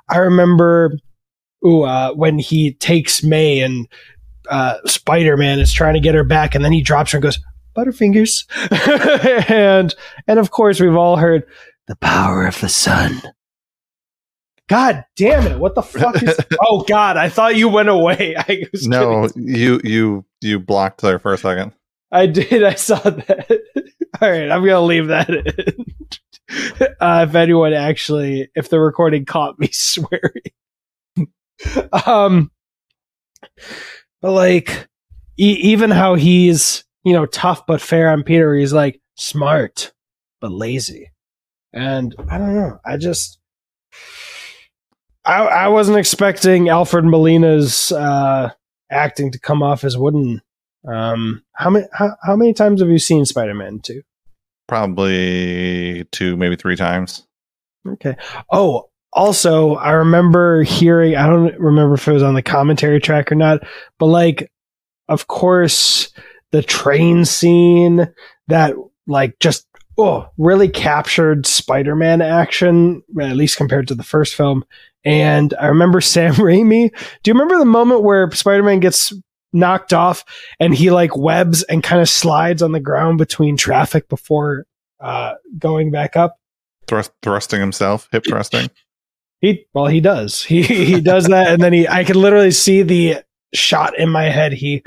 [0.09, 0.97] I remember,
[1.65, 3.87] ooh, uh, when he takes May and
[4.49, 7.23] uh, Spider Man is trying to get her back, and then he drops her and
[7.23, 7.39] goes,
[7.75, 8.45] "Butterfingers,"
[9.49, 9.95] and
[10.27, 11.43] and of course we've all heard
[11.87, 13.21] the power of the sun.
[14.69, 15.59] God damn it!
[15.59, 16.39] What the fuck is?
[16.61, 17.17] oh God!
[17.17, 18.35] I thought you went away.
[18.37, 19.55] I was No, kidding.
[19.55, 21.73] you you you blocked there for a second.
[22.11, 22.63] I did.
[22.63, 23.47] I saw that.
[24.21, 25.85] All right, I'm gonna leave that in.
[26.99, 30.43] Uh, if anyone actually, if the recording caught me swearing,
[32.05, 32.51] um,
[34.21, 34.87] but like,
[35.37, 39.91] e- even how he's you know tough but fair on Peter, he's like smart
[40.41, 41.11] but lazy,
[41.73, 42.79] and I don't know.
[42.85, 43.39] I just.
[45.25, 48.51] I, I wasn't expecting Alfred Molina's uh,
[48.91, 50.41] acting to come off as wooden.
[50.85, 54.01] Um, how many how, how many times have you seen Spider Man two?
[54.67, 57.25] Probably two, maybe three times.
[57.87, 58.15] Okay.
[58.51, 61.15] Oh, also, I remember hearing.
[61.15, 63.63] I don't remember if it was on the commentary track or not,
[63.99, 64.51] but like,
[65.07, 66.11] of course,
[66.51, 68.13] the train scene
[68.47, 68.75] that
[69.07, 74.63] like just oh really captured Spider Man action, at least compared to the first film.
[75.05, 76.91] And I remember Sam Raimi.
[77.23, 79.13] Do you remember the moment where Spider Man gets
[79.55, 80.25] knocked off
[80.59, 84.65] and he like webs and kind of slides on the ground between traffic before
[84.99, 86.37] uh, going back up?
[86.87, 88.69] Thrust, thrusting himself, hip thrusting.
[89.43, 90.41] He well, he does.
[90.41, 91.85] He he does that, and then he.
[91.85, 93.17] I can literally see the
[93.53, 94.53] shot in my head.
[94.53, 94.85] He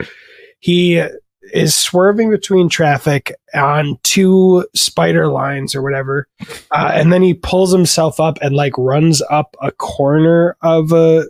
[0.61, 1.07] he
[1.53, 6.27] is swerving between traffic on two spider lines or whatever,
[6.71, 11.25] uh, and then he pulls himself up and like runs up a corner of a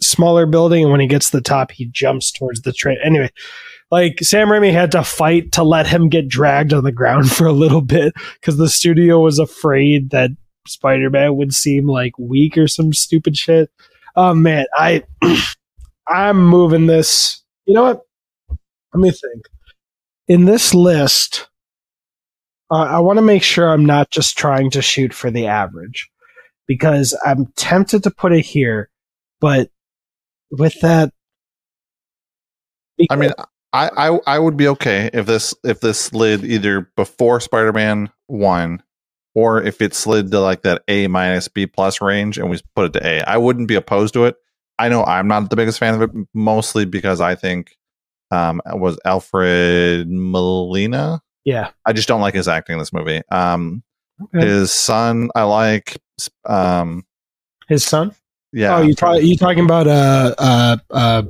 [0.00, 0.82] smaller building.
[0.82, 2.98] And when he gets to the top, he jumps towards the train.
[3.02, 3.30] Anyway,
[3.90, 7.46] like Sam Raimi had to fight to let him get dragged on the ground for
[7.46, 10.30] a little bit because the studio was afraid that
[10.66, 13.70] Spider Man would seem like weak or some stupid shit.
[14.16, 15.04] Oh man, I
[16.08, 17.42] I'm moving this.
[17.66, 18.05] You know what?
[18.96, 19.44] Let me think.
[20.26, 21.48] In this list,
[22.70, 26.08] uh, I want to make sure I'm not just trying to shoot for the average
[26.66, 28.88] because I'm tempted to put it here,
[29.38, 29.68] but
[30.50, 31.12] with that,
[33.10, 33.32] I mean,
[33.74, 38.10] I, I I would be okay if this if this slid either before Spider Man
[38.28, 38.82] one,
[39.34, 42.86] or if it slid to like that A minus B plus range and we put
[42.86, 43.20] it to A.
[43.28, 44.36] I wouldn't be opposed to it.
[44.78, 47.76] I know I'm not the biggest fan of it, mostly because I think
[48.30, 51.20] um was Alfred Molina.
[51.44, 53.22] yeah, I just don't like his acting in this movie.
[53.30, 53.82] Um,
[54.22, 54.46] okay.
[54.46, 56.00] his son I like.
[56.44, 57.04] Um,
[57.68, 58.14] his son.
[58.52, 58.76] yeah.
[58.76, 61.22] oh, you ta- you talking about uh uh uh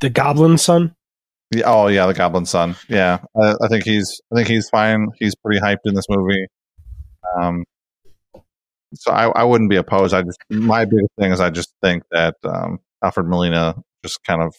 [0.00, 0.94] the Goblin son?
[1.54, 2.76] Yeah, oh yeah, the Goblin Son.
[2.88, 5.08] Yeah, I, I think he's I think he's fine.
[5.18, 6.46] He's pretty hyped in this movie.
[7.38, 7.64] Um,
[8.94, 10.14] so I, I wouldn't be opposed.
[10.14, 14.40] I just my biggest thing is I just think that um, Alfred Molina just kind
[14.42, 14.54] of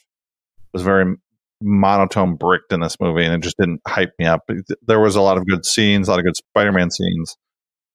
[0.73, 1.15] was very
[1.61, 4.41] monotone bricked in this movie, and it just didn't hype me up.
[4.85, 7.37] There was a lot of good scenes, a lot of good Spider-Man scenes,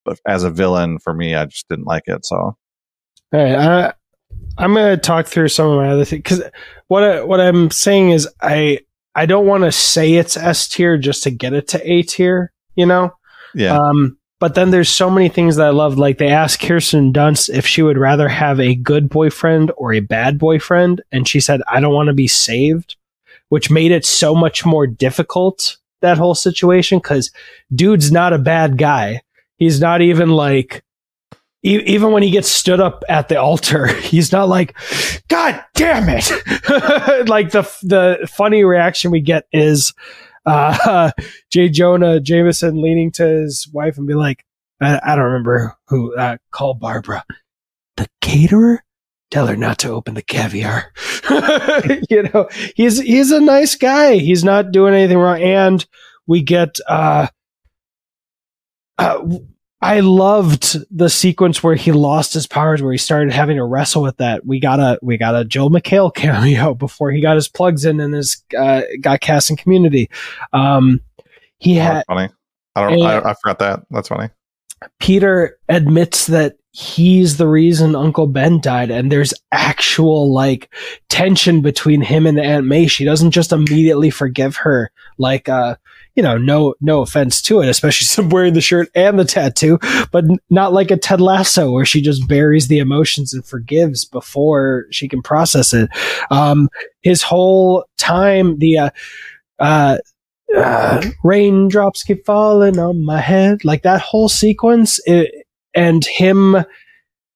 [0.05, 2.25] but as a villain, for me, I just didn't like it.
[2.25, 2.57] So, all
[3.33, 3.93] right, I,
[4.57, 6.43] I'm going to talk through some of my other things because
[6.89, 8.81] what I, what I'm saying is I
[9.15, 12.53] I don't want to say it's S tier just to get it to A tier,
[12.75, 13.13] you know.
[13.55, 15.99] yeah, Um, but then there's so many things that I love.
[15.99, 20.01] Like they asked Kirsten Dunst if she would rather have a good boyfriend or a
[20.01, 22.97] bad boyfriend, and she said, "I don't want to be saved,"
[23.49, 27.31] which made it so much more difficult that whole situation because
[27.75, 29.23] dude's not a bad guy.
[29.57, 30.85] He's not even like.
[31.65, 34.77] e- Even when he gets stood up at the altar, he's not like,
[35.27, 36.31] "God damn it!"
[37.29, 39.93] like the the funny reaction we get is,
[40.49, 41.11] uh,
[41.51, 41.69] J.
[41.69, 44.45] Jonah Jameson leaning to his wife and be like,
[44.81, 47.25] I, I don't remember who, uh, call Barbara.
[47.97, 48.85] The caterer?
[49.31, 50.93] Tell her not to open the caviar.
[52.09, 54.17] you know, he's, he's a nice guy.
[54.17, 55.43] He's not doing anything wrong.
[55.43, 55.85] And
[56.27, 57.27] we get, uh,
[58.97, 59.23] uh,
[59.81, 64.03] I loved the sequence where he lost his powers, where he started having to wrestle
[64.03, 64.45] with that.
[64.45, 68.01] We got a we got a Joel McHale cameo before he got his plugs in
[68.01, 70.11] and his uh, got cast in Community.
[70.53, 71.01] Um,
[71.59, 72.29] he had That's funny.
[72.75, 73.03] I don't.
[73.03, 73.83] I, I forgot that.
[73.91, 74.31] That's funny.
[75.01, 80.73] Peter admits that he's the reason Uncle Ben died, and there's actual like
[81.09, 82.87] tension between him and Aunt May.
[82.87, 85.77] She doesn't just immediately forgive her, like uh,
[86.19, 89.79] you know, no no offense to it, especially some wearing the shirt and the tattoo,
[90.11, 94.87] but not like a Ted Lasso where she just buries the emotions and forgives before
[94.91, 95.89] she can process it.
[96.33, 96.71] Um,
[97.03, 98.91] his whole time, the uh,
[99.61, 99.99] uh,
[100.57, 106.57] uh, raindrops keep falling on my head, like that whole sequence, it, and him,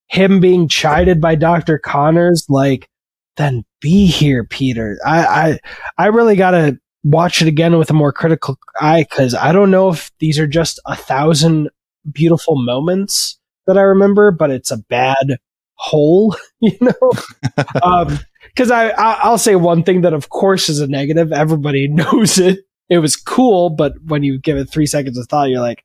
[0.09, 2.89] him being chided by Doctor Connors, like,
[3.37, 4.99] then be here, Peter.
[5.07, 5.59] I, I,
[5.99, 9.91] I really gotta watch it again with a more critical eye because I don't know
[9.91, 11.71] if these are just a thousand
[12.11, 15.39] beautiful moments that I remember, but it's a bad
[15.75, 17.13] whole, you know.
[17.83, 21.33] um, because I, I I'll say one thing that of course is a negative.
[21.33, 22.61] Everybody knows it.
[22.89, 25.85] It was cool, but when you give it three seconds of thought, you're like,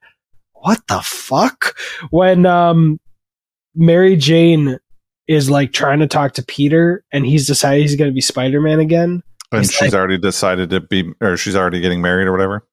[0.54, 1.78] "What the fuck?"
[2.10, 3.00] When um,
[3.76, 4.80] Mary Jane
[5.28, 8.60] is like trying to talk to Peter, and he's decided he's going to be Spider
[8.60, 9.24] Man again.
[9.52, 12.66] And It's she's like- already decided to be, or she's already getting married or whatever.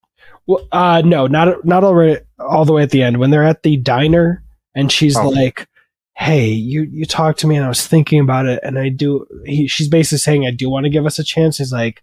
[0.47, 3.63] Well, uh, no, not not already all the way at the end when they're at
[3.63, 4.43] the diner,
[4.75, 5.29] and she's Oh.
[5.31, 5.69] like,
[6.17, 9.27] "Hey, you you talked to me, and I was thinking about it, and I do."
[9.47, 12.03] He, she's basically saying, "I do want to give us a chance." He's like,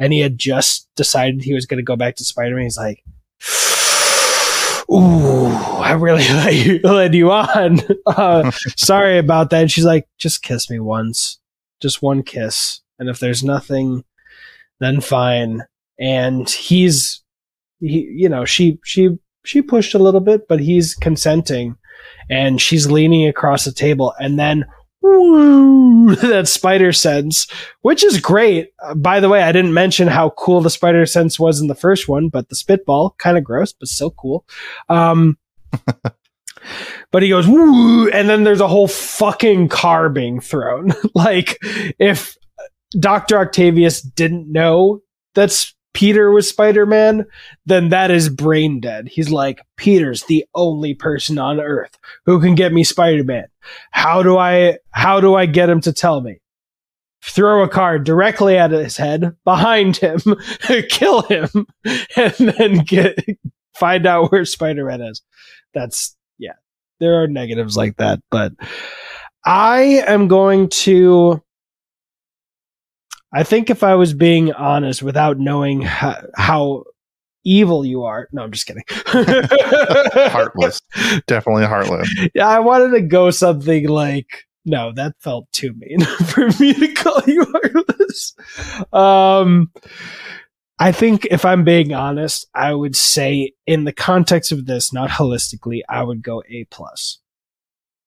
[0.00, 2.64] and he had just decided he was going to go back to Spider Man.
[2.64, 3.04] He's like,
[4.90, 7.80] "Ooh, I really let you led you on.
[8.06, 11.38] Uh, sorry about that." And she's like, "Just kiss me once,
[11.82, 14.04] just one kiss, and if there's nothing,
[14.80, 15.62] then fine."
[15.98, 17.22] And he's
[17.80, 19.10] he you know she she
[19.44, 21.76] she pushed a little bit but he's consenting
[22.28, 24.14] and she's leaning across the table.
[24.18, 24.66] And then
[25.02, 27.46] woo, that spider sense
[27.82, 28.70] which is great.
[28.82, 31.74] Uh, by the way i didn't mention how cool the spider sense was in the
[31.74, 34.44] first one but the spitball kind of gross but still cool.
[34.88, 35.38] Um
[37.12, 40.92] but he goes woo and then there's a whole fucking car being thrown.
[41.14, 41.58] Like
[41.98, 42.36] if
[42.98, 45.00] dr octavius didn't know
[45.34, 47.24] that's peter was spider-man
[47.66, 49.08] then that is brain dead.
[49.08, 53.48] He's like, Peter's the only person on earth who can get me Spider-Man.
[53.90, 56.40] How do I how do I get him to tell me?
[57.22, 60.20] Throw a card directly at his head, behind him,
[60.88, 61.48] kill him,
[62.16, 63.18] and then get
[63.74, 65.22] find out where Spider-Man is.
[65.74, 66.54] That's yeah.
[67.00, 68.52] There are negatives like that, but
[69.44, 71.42] I am going to
[73.36, 76.84] I think if I was being honest without knowing how, how
[77.44, 78.28] evil you are.
[78.32, 78.82] No, I'm just kidding.
[79.06, 80.80] Heartless,
[81.26, 82.08] definitely heartless.
[82.34, 86.94] Yeah, I wanted to go something like, no, that felt too mean for me to
[86.94, 88.34] call you heartless.
[88.94, 89.70] Um,
[90.78, 95.10] I think if I'm being honest, I would say in the context of this, not
[95.10, 97.18] holistically, I would go A plus.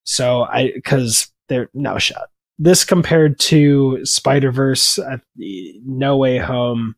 [0.06, 2.30] So I, cause there, no shot.
[2.62, 5.00] This compared to Spider Verse,
[5.38, 6.96] No Way Home,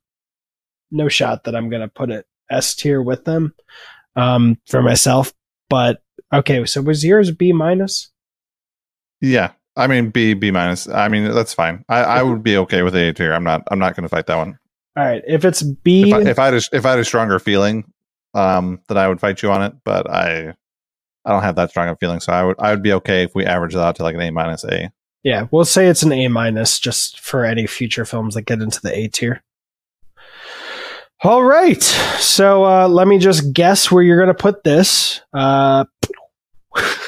[0.90, 3.54] no shot that I'm gonna put it S tier with them,
[4.16, 5.32] um, for myself.
[5.70, 6.02] But
[6.34, 8.12] okay, so was yours B minus?
[9.22, 10.90] Yeah, I mean B B minus.
[10.90, 11.86] I mean that's fine.
[11.88, 13.32] I, I would be okay with A tier.
[13.32, 13.62] I'm not.
[13.70, 14.58] I'm not going to fight that one.
[14.98, 17.06] All right, if it's B, If I, if I had a, if I had a
[17.06, 17.86] stronger feeling,
[18.34, 19.74] um, then I would fight you on it.
[19.86, 20.56] But I
[21.24, 22.20] I don't have that strong of a feeling.
[22.20, 24.22] So I would I would be okay if we average it out to like an
[24.22, 24.92] A minus A.
[25.24, 28.82] Yeah, we'll say it's an A minus just for any future films that get into
[28.82, 29.44] the A tier.
[31.24, 35.22] All right, so uh, let me just guess where you're going to put this.
[35.34, 35.86] Uh,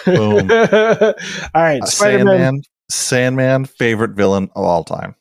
[0.05, 0.51] Boom.
[0.51, 1.14] all
[1.55, 2.28] right, Uh, Spider-Man.
[2.28, 2.61] Sandman,
[2.91, 5.16] Sandman, favorite villain of all time.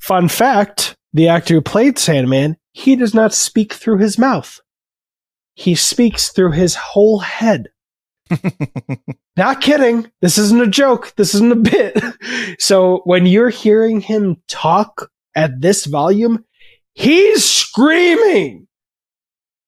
[0.00, 4.58] Fun fact: the actor who played Sandman, he does not speak through his mouth.
[5.54, 7.68] He speaks through his whole head.
[9.36, 10.10] Not kidding.
[10.20, 11.12] This isn't a joke.
[11.16, 12.02] This isn't a bit.
[12.58, 16.44] So when you're hearing him talk at this volume,
[16.94, 18.66] he's screaming.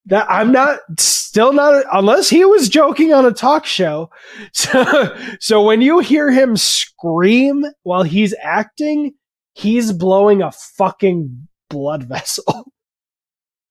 [0.07, 4.11] That I'm not still not unless he was joking on a talk show.
[4.53, 9.13] So, so when you hear him scream while he's acting,
[9.53, 12.73] he's blowing a fucking blood vessel.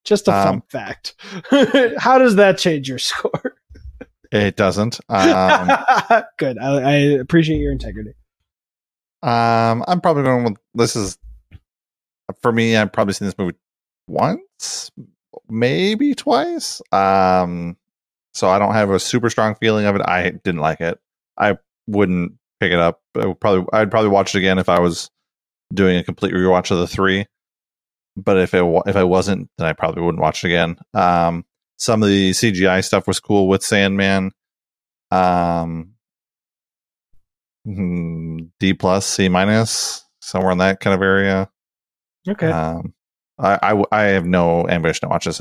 [0.05, 1.15] Just a fun Um, fact.
[1.97, 3.55] How does that change your score?
[4.31, 4.99] It doesn't.
[5.09, 5.69] Um,
[6.37, 6.57] Good.
[6.59, 8.13] I, I appreciate your integrity.
[9.23, 11.17] um, I'm probably going with this is
[12.41, 12.75] for me.
[12.75, 13.55] I've probably seen this movie
[14.07, 14.91] once,
[15.49, 16.81] maybe twice.
[16.91, 17.77] Um,
[18.33, 20.01] so I don't have a super strong feeling of it.
[20.05, 20.99] I didn't like it.
[21.37, 21.57] I
[21.87, 23.01] wouldn't pick it up.
[23.15, 25.09] I would probably I'd probably watch it again if I was
[25.73, 27.25] doing a complete rewatch of the three.
[28.15, 30.77] But if it if I wasn't, then I probably wouldn't watch it again.
[30.93, 31.45] Um,
[31.77, 34.31] some of the CGI stuff was cool with Sandman.
[35.11, 35.93] Um,
[37.65, 41.49] hmm, D plus, C minus, somewhere in that kind of area.
[42.27, 42.51] Okay.
[42.51, 42.93] Um,
[43.39, 45.39] I have no ambition to watch this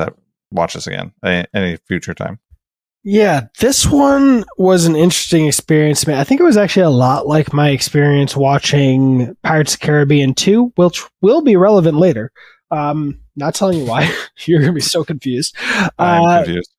[0.51, 2.39] watch this again any, any future time.
[3.09, 6.17] Yeah, this one was an interesting experience to me.
[6.17, 10.35] I think it was actually a lot like my experience watching Pirates of the Caribbean
[10.35, 12.33] 2, which will be relevant later.
[12.73, 14.13] Um, not telling you why.
[14.47, 15.55] You're to be so confused.
[15.99, 16.71] I'm Uh, confused.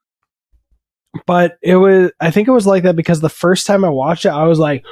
[1.26, 4.26] but it was I think it was like that because the first time I watched
[4.26, 4.84] it, I was like,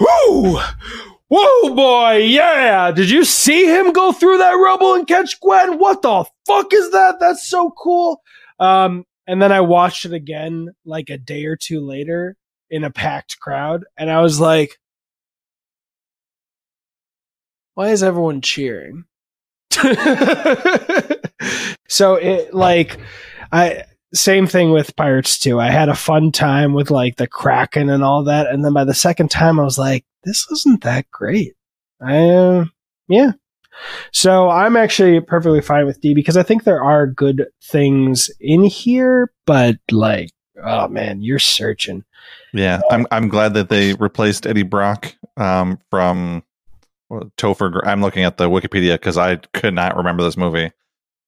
[0.00, 0.60] Whoa!
[1.28, 2.90] Whoa boy, yeah!
[2.92, 5.78] Did you see him go through that rubble and catch Gwen?
[5.78, 7.18] What the fuck is that?
[7.18, 8.20] That's so cool.
[8.60, 12.36] Um, and then I watched it again like a day or two later
[12.70, 14.78] in a packed crowd, and I was like,
[17.74, 19.04] Why is everyone cheering?
[21.88, 22.98] so it like
[23.52, 25.60] I same thing with Pirates 2.
[25.60, 28.46] I had a fun time with like the Kraken and all that.
[28.46, 31.54] And then by the second time, I was like, this isn't that great.
[32.00, 32.64] I, uh,
[33.08, 33.32] yeah.
[34.12, 38.64] So I'm actually perfectly fine with D because I think there are good things in
[38.64, 40.30] here, but like,
[40.64, 42.04] oh man, you're searching.
[42.52, 46.44] Yeah, I'm I'm glad that they replaced Eddie Brock um, from
[47.36, 47.80] Topher.
[47.84, 50.70] I'm looking at the Wikipedia because I could not remember this movie.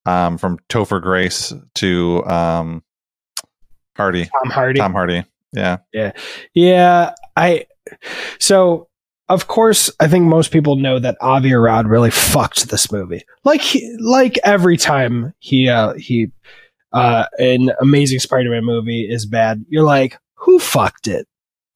[0.05, 2.85] Um, from Topher Grace to um,
[3.97, 4.79] Hardy, Tom Hardy.
[4.79, 5.25] Tom Hardy.
[5.53, 5.79] Yeah.
[5.93, 6.13] Yeah,
[6.55, 7.67] Yeah, I.
[8.39, 8.89] So,
[9.29, 13.25] of course, I think most people know that Avi Arad really fucked this movie.
[13.45, 16.31] Like, he, like every time he uh, he
[16.93, 21.27] uh, an Amazing Spider-Man movie is bad, you're like, who fucked it?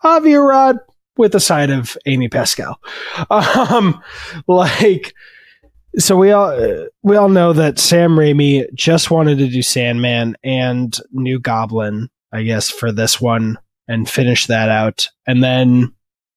[0.02, 0.78] Avi Arad
[1.20, 2.80] with a side of Amy Pascal.
[3.30, 4.02] Um,
[4.48, 5.14] like.
[5.98, 10.96] So we all we all know that Sam Raimi just wanted to do Sandman and
[11.10, 13.58] New Goblin, I guess, for this one
[13.88, 15.08] and finish that out.
[15.26, 15.92] And then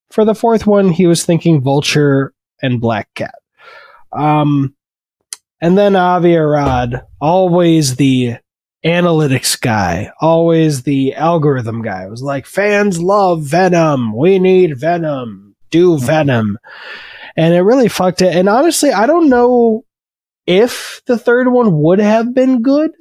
[0.10, 3.36] for the fourth one, he was thinking Vulture and Black Cat.
[4.12, 4.76] Um,
[5.62, 8.38] and then Avi Arad, always the
[8.86, 14.16] analytics guy, always the algorithm guy, It was like, fans love Venom.
[14.16, 15.56] We need Venom.
[15.70, 16.58] Do Venom.
[17.36, 18.36] And it really fucked it.
[18.36, 19.86] And honestly, I don't know
[20.46, 22.92] if the third one would have been good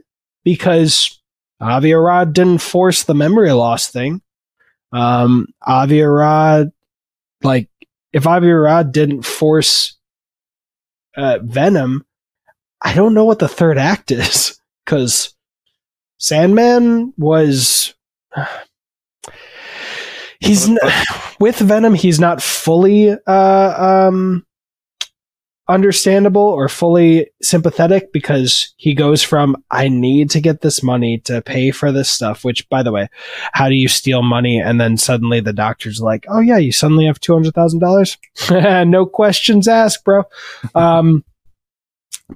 [0.45, 1.21] because
[1.61, 4.23] Avi Arad didn't force the memory loss thing.
[4.93, 6.73] Um, Avi Arad,
[7.43, 7.69] like,
[8.13, 9.97] if Avi Arad didn't force
[11.17, 12.05] uh, Venom,
[12.81, 15.35] I don't know what the third act is because
[16.23, 17.95] Sandman was.
[20.39, 20.71] He's
[21.41, 21.95] with Venom.
[21.95, 24.47] He's not fully uh, um,
[25.69, 31.43] understandable or fully sympathetic because he goes from I need to get this money to
[31.43, 32.45] pay for this stuff.
[32.45, 33.09] Which, by the way,
[33.53, 37.07] how do you steal money and then suddenly the doctor's like, "Oh yeah, you suddenly
[37.07, 38.17] have two hundred thousand dollars?
[38.51, 40.23] No questions asked, bro."
[40.77, 41.25] um,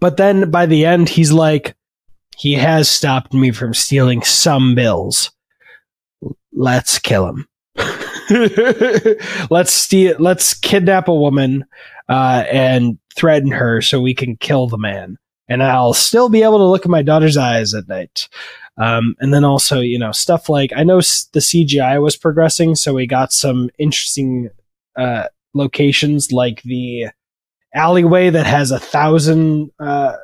[0.01, 1.77] but then by the end, he's like,
[2.37, 5.31] "He has stopped me from stealing some bills.
[6.53, 7.47] Let's kill him."
[9.51, 11.65] let's steal let's kidnap a woman
[12.09, 15.17] uh, and threaten her so we can kill the man
[15.47, 18.29] and i'll still be able to look in my daughter's eyes at night
[18.79, 22.93] Um, and then also, you know, stuff like I know the CGI was progressing, so
[22.93, 24.51] we got some interesting
[24.97, 27.07] uh, locations like the
[27.75, 30.17] alleyway that has a thousand uh,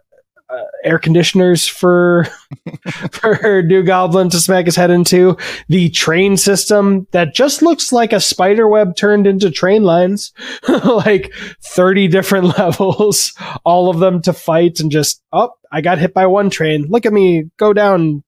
[0.84, 2.26] air conditioners for
[3.12, 5.36] for New Goblin to smack his head into.
[5.68, 10.32] The train system that just looks like a spider web turned into train lines,
[10.84, 11.32] like
[11.62, 13.32] thirty different levels,
[13.64, 16.86] all of them to fight and just oh, I got hit by one train.
[16.88, 18.22] Look at me go down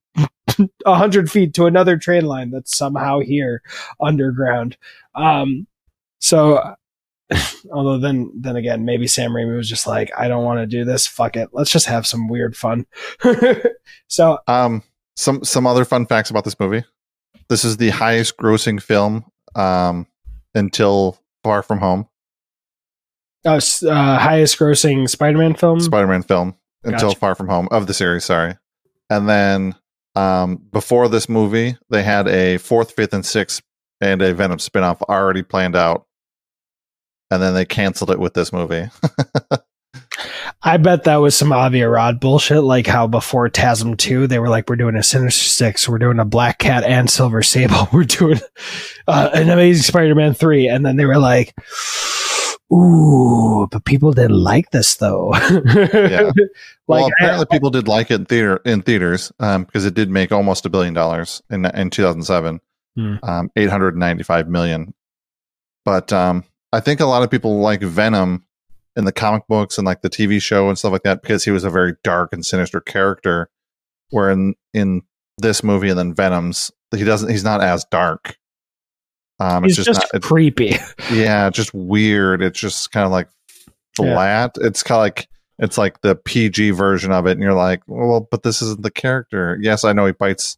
[0.87, 3.62] a hundred feet to another train line that's somehow here
[4.01, 4.77] underground.
[5.14, 5.66] Um,
[6.18, 6.75] so
[7.72, 10.85] although then then again maybe sam raimi was just like i don't want to do
[10.85, 12.85] this fuck it let's just have some weird fun
[14.09, 14.83] so Um,
[15.16, 16.85] some some other fun facts about this movie.
[17.49, 20.07] This is the highest grossing film um,
[20.55, 22.09] until Far From Home,
[23.45, 27.18] uh, uh, highest grossing spider-man film Spider-Man film until Gotcha.
[27.18, 28.25] Far From Home of the series.
[28.25, 28.57] Sorry,
[29.11, 29.75] and then
[30.16, 33.62] um, before this movie, they had a fourth, fifth, and sixth,
[34.01, 36.07] and a Venom spinoff already planned out,
[37.35, 38.89] and then they canceled it with this movie.
[40.62, 44.49] i bet that was some avi arad bullshit like how before tasm 2 they were
[44.49, 48.03] like we're doing a sinister six we're doing a black cat and silver sable we're
[48.05, 48.39] doing
[49.07, 51.55] uh, an amazing spider-man 3 and then they were like
[52.72, 55.32] ooh but people didn't like this though
[55.95, 56.30] Yeah.
[56.87, 59.95] well, like I- apparently people did like it in theater in theaters um, because it
[59.95, 62.61] did make almost a billion dollars in in 2007,
[62.97, 63.16] Hmm.
[63.24, 64.95] um, 895 million.
[65.85, 66.45] But um,
[66.75, 68.45] I think a lot of people like Venom
[68.97, 71.51] in the comic books and like the TV show and stuff like that because he
[71.51, 73.49] was a very dark and sinister character.
[74.11, 75.03] Where in in
[75.39, 77.31] this movie and then Venom's, he doesn't.
[77.31, 78.37] He's not as dark.
[79.41, 80.22] Um, he's it's just, just, not.
[80.22, 80.77] Creepy
[81.12, 82.43] yeah, just weird.
[82.43, 83.29] It's just kind of like
[83.99, 84.14] Yeah.
[84.14, 84.53] flat.
[84.61, 88.27] It's kind of like it's like the PG version of it, and you're like, well,
[88.31, 89.59] but this isn't the character.
[89.61, 90.57] Yes, I know he bites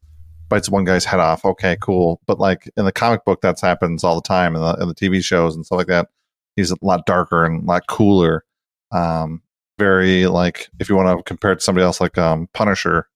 [0.49, 1.45] bites one guy's head off.
[1.45, 2.21] Okay, cool.
[2.27, 4.95] But like in the comic book, that happens all the time in the in the
[4.95, 6.09] TV shows and stuff like that.
[6.57, 8.45] He's a lot darker and a lot cooler.
[8.93, 9.43] Um,
[9.79, 13.09] very like if you want to compare it to somebody else, like um Punisher,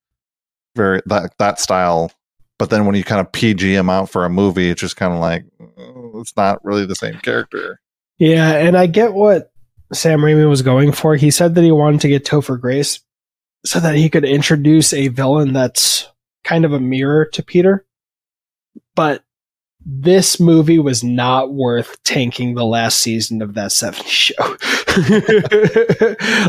[0.76, 2.12] very that that style.
[2.59, 5.14] But then when you kind of PG him out for a movie, it's just kind
[5.14, 7.81] of like mm, it's not really the same character.
[8.18, 9.51] Yeah, and I get what
[9.95, 11.16] Sam Raimi was going for.
[11.16, 13.01] He said that he wanted to get Topher Grace
[13.64, 16.10] so that he could introduce a villain that's
[16.45, 17.86] kind of a mirror to Peter.
[18.95, 19.24] But
[19.84, 24.57] this movie was not worth tanking the last season of that 70s show.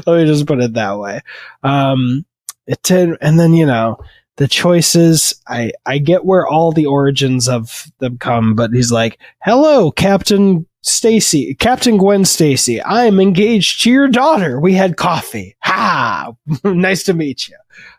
[0.05, 1.21] Let me just put it that way.
[1.63, 2.25] Um,
[2.67, 3.97] it did, and then, you know,
[4.37, 9.19] the choices i i get where all the origins of them come but he's like
[9.43, 16.33] hello captain stacy captain gwen stacy i'm engaged to your daughter we had coffee ha
[16.63, 17.57] nice to meet you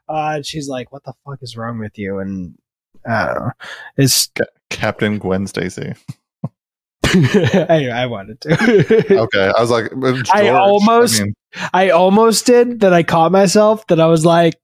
[0.08, 2.54] uh and she's like what the fuck is wrong with you and
[3.06, 3.50] i don't know
[3.96, 4.30] it's
[4.70, 5.92] Captain Gwen Stacy.
[7.04, 10.54] I, I wanted to Okay, I was like, it's I George.
[10.54, 11.34] almost- mean,
[11.74, 12.94] I almost did that.
[12.94, 14.54] I caught myself that I was like,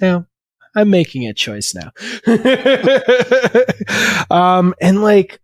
[0.00, 0.26] no,
[0.74, 1.92] I'm making a choice now.
[4.30, 5.40] um, and like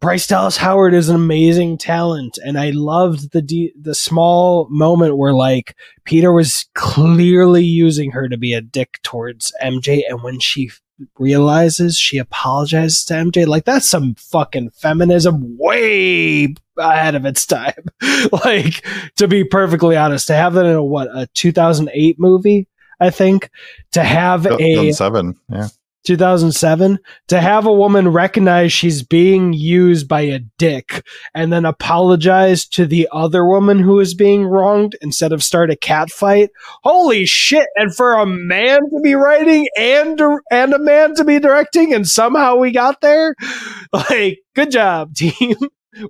[0.00, 5.16] Bryce Dallas Howard is an amazing talent, and I loved the de- the small moment
[5.16, 10.38] where like Peter was clearly using her to be a dick towards MJ, and when
[10.38, 10.70] she
[11.18, 17.84] realizes she apologizes to MJ, like that's some fucking feminism way ahead of its time.
[18.44, 18.84] like
[19.16, 22.68] to be perfectly honest, to have that in a what a 2008 movie,
[23.00, 23.50] I think,
[23.92, 25.36] to have a 2007.
[25.48, 25.68] Yeah.
[26.04, 32.66] 2007 to have a woman recognize she's being used by a dick and then apologize
[32.66, 36.50] to the other woman who is being wronged instead of start a cat fight
[36.82, 40.20] holy shit and for a man to be writing and
[40.50, 43.34] and a man to be directing and somehow we got there
[43.92, 45.56] like good job team
[45.94, 46.08] you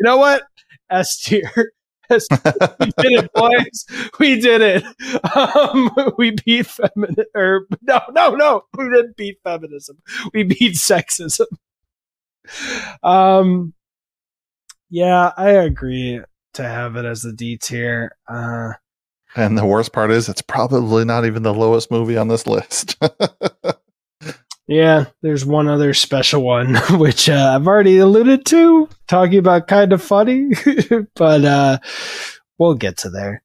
[0.00, 0.42] know what
[0.90, 1.72] S tier.
[2.80, 3.86] we did it boys.
[4.18, 4.84] We did it.
[5.36, 8.62] Um we beat feminism or no no no.
[8.76, 9.98] We didn't beat feminism.
[10.32, 11.46] We beat sexism.
[13.02, 13.74] Um
[14.90, 16.20] yeah i agree
[16.52, 18.16] to have it as the d tier.
[18.28, 18.74] Uh
[19.36, 22.96] And the worst part is, it's probably not even the lowest movie on this list.
[24.66, 29.98] yeah there's one other special one which uh, i've already alluded to talking about Kinda
[29.98, 30.50] Funny
[31.14, 31.78] but uh
[32.58, 33.42] we'll get to there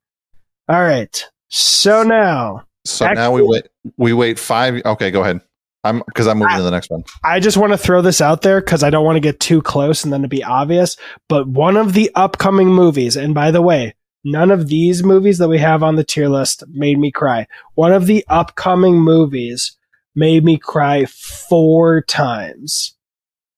[0.67, 3.67] all right so now so now we wait.
[3.97, 4.81] We wait five.
[4.85, 5.41] Okay, go ahead.
[5.83, 7.03] I'm because I'm moving to the next one.
[7.23, 9.61] I just want to throw this out there because I don't want to get too
[9.61, 10.97] close and then to be obvious.
[11.29, 15.47] But one of the upcoming movies, and by the way, none of these movies that
[15.47, 17.47] we have on the tier list made me cry.
[17.75, 19.77] One of the upcoming movies
[20.19, 22.95] made me cry four times.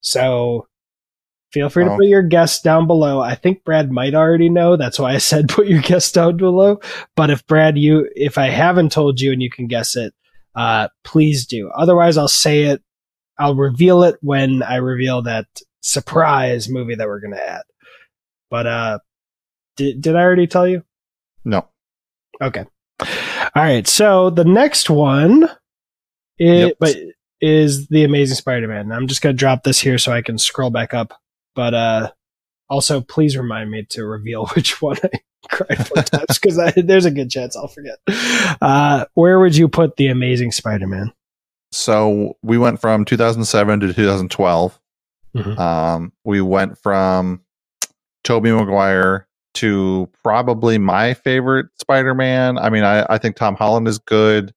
[0.01, 0.67] So
[1.51, 3.19] feel free to put your guess down below.
[3.19, 4.77] I think Brad might already know.
[4.77, 6.79] That's why I said put your guess down below.
[7.15, 10.13] But if Brad, you, if I haven't told you and you can guess it,
[10.55, 11.69] uh, please do.
[11.75, 12.81] Otherwise, I'll say it.
[13.39, 15.47] I'll reveal it when I reveal that
[15.81, 17.63] surprise movie that we're going to add.
[18.51, 18.99] But, uh,
[19.77, 20.83] did, did I already tell you?
[21.43, 21.67] No.
[22.39, 22.65] Okay.
[22.99, 23.07] All
[23.55, 23.87] right.
[23.87, 25.49] So the next one
[26.41, 26.77] is, Yep.
[26.79, 26.95] but
[27.41, 28.91] is the Amazing Spider-Man.
[28.91, 31.13] I'm just gonna drop this here so I can scroll back up.
[31.55, 32.11] But uh,
[32.69, 35.09] also, please remind me to reveal which one I
[35.49, 37.97] cried four times because there's a good chance I'll forget.
[38.61, 41.11] Uh, where would you put the Amazing Spider-Man?
[41.71, 44.79] So we went from 2007 to 2012.
[45.35, 45.57] Mhm.
[45.57, 47.41] Um, we went from
[48.23, 52.57] Tobey Maguire to probably my favorite Spider-Man.
[52.57, 54.53] I mean, I, I think Tom Holland is good.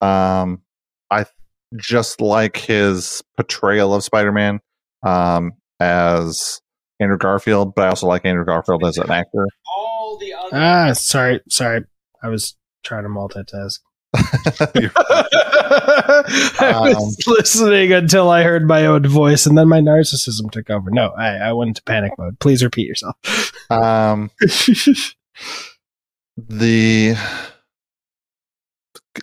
[0.00, 0.62] Um,
[1.10, 1.28] I th-
[1.76, 4.60] just like his portrayal of Spider-Man
[5.04, 6.60] um, as
[7.00, 9.46] Andrew Garfield, but I also like Andrew Garfield as an actor.
[9.76, 11.84] All the other- ah, sorry, sorry,
[12.22, 13.80] I was trying to multitask.
[14.74, 14.90] You're-
[15.68, 20.90] I was listening until I heard my own voice, and then my narcissism took over.
[20.90, 22.38] No, I, I went into panic mode.
[22.38, 23.16] Please repeat yourself.
[23.70, 24.30] um,
[26.38, 27.16] the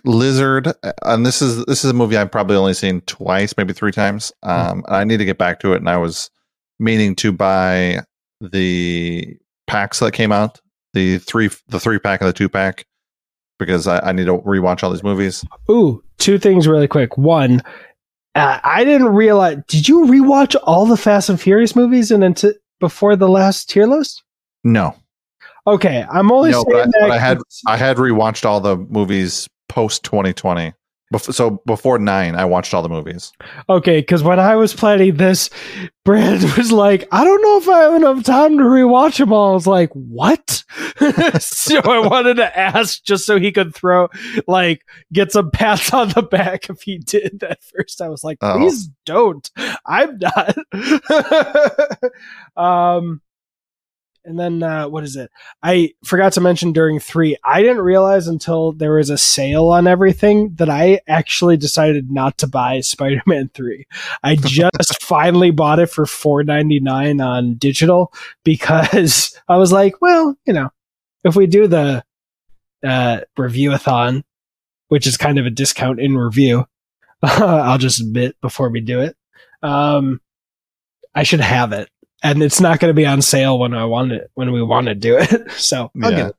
[0.04, 0.72] lizard
[1.02, 4.32] and this is this is a movie i've probably only seen twice maybe three times
[4.42, 6.30] um and i need to get back to it and i was
[6.78, 8.00] meaning to buy
[8.40, 9.36] the
[9.66, 10.60] packs that came out
[10.92, 12.84] the three the three pack and the two pack
[13.58, 17.16] because I, I need to rewatch all these movies Ooh, two things really quick.
[17.16, 17.62] One,
[18.34, 19.58] uh, I didn't realize.
[19.68, 23.86] Did you rewatch all the Fast and Furious movies and into before the last tier
[23.86, 24.22] list?
[24.64, 24.94] no
[25.66, 26.92] Okay, I'm only No, saying but I- that.
[27.00, 30.72] but I had- i had rewatched all the movies post 2020
[31.12, 33.32] Bef- so before nine i watched all the movies
[33.68, 35.48] Okay, because when I was planning this,
[36.04, 39.50] Brad was like, I don't know if I have enough time to rewatch them all.
[39.50, 40.62] I was like, what?
[41.40, 44.08] so I wanted to ask just so he could throw,
[44.46, 48.02] like, get some pats on the back if he did that first.
[48.02, 48.58] I was like, Oh.
[48.58, 49.50] please don't.
[49.86, 50.56] I'm not.
[52.56, 53.20] um,
[54.24, 55.30] and then uh, what is it?
[55.62, 57.36] I forgot to mention during three.
[57.44, 62.38] I didn't realize until there was a sale on everything that I actually decided not
[62.38, 63.86] to buy Spider-Man three.
[64.22, 68.12] I just finally bought it for four ninety nine on digital
[68.44, 70.70] because I was like, well, you know,
[71.22, 72.04] if we do the
[72.84, 74.24] uh, review-a-thon,
[74.88, 76.66] which is kind of a discount in review,
[77.22, 79.16] I'll just admit before we do it.
[79.62, 80.20] Um,
[81.14, 81.88] I should have it
[82.24, 84.86] and it's not going to be on sale when I want it when we want
[84.88, 85.50] to do it.
[85.52, 86.28] So I'll Yeah.
[86.28, 86.36] it.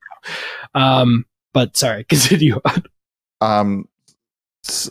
[0.74, 2.84] Um, but sorry, continue on.
[3.42, 3.88] um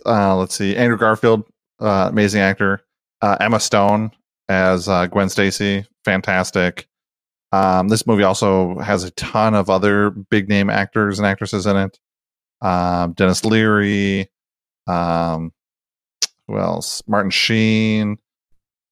[0.07, 1.43] uh let's see andrew garfield
[1.81, 2.81] uh amazing actor
[3.23, 4.13] uh emma stone
[4.49, 6.87] as uh gwen stacy fantastic
[7.51, 11.77] um this movie also has a ton of other big name actors and actresses in
[11.77, 11.99] it
[12.63, 14.31] um denis leary
[14.87, 15.53] um
[16.47, 18.17] who else martin sheen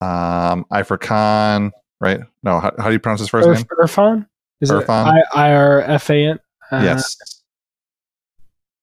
[0.01, 1.71] um Ifra Khan,
[2.03, 2.21] right?
[2.43, 3.63] No how, how do you pronounce his first name?
[3.79, 4.27] Irfan?
[4.61, 5.17] Is Irfan?
[5.17, 6.39] it I R F A N?
[6.71, 7.15] Uh, yes.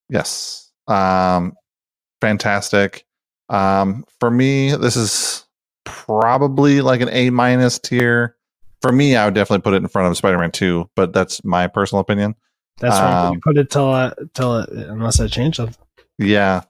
[0.08, 0.70] Yes.
[0.88, 1.54] Um
[2.20, 3.04] fantastic.
[3.48, 5.44] Um for me this is
[5.84, 8.36] probably like an a minus tier.
[8.82, 11.66] For me i would definitely put it in front of spider-man 2 but that's my
[11.66, 12.34] personal opinion.
[12.78, 15.76] That's why Um, you put it till uh, till it, unless I change something.
[16.18, 16.62] yeah.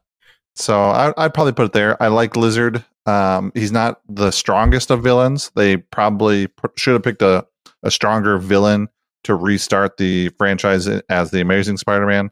[0.56, 2.00] So I, i'd probably put it there.
[2.02, 5.50] I like lizard um he's not the strongest of villains.
[5.54, 7.46] They probably put, should have picked a,
[7.82, 8.88] a stronger villain
[9.24, 12.30] to restart the franchise as the amazing spider-man.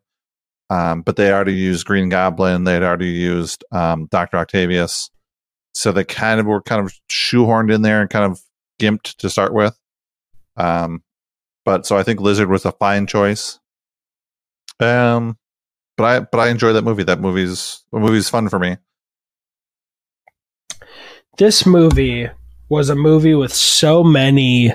[0.71, 2.65] Um, but they already used green goblin.
[2.65, 5.11] They had already used um, dr octavius.
[5.75, 8.41] So they kind of were kind of shoehorned in there and kind of
[8.81, 9.79] gimped to start with.
[10.57, 11.03] Um,
[11.65, 13.59] but so i think lizard was a fine choice.
[14.81, 15.39] Um
[15.97, 17.05] but i but i enjoy that movie.
[17.05, 18.77] That movie's movie's fun for me
[21.39, 22.29] This movie
[22.69, 24.75] was a movie with so many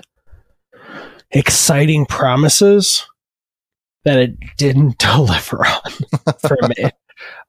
[1.30, 3.06] exciting promises
[4.06, 5.92] that it didn't deliver on
[6.40, 6.90] for me.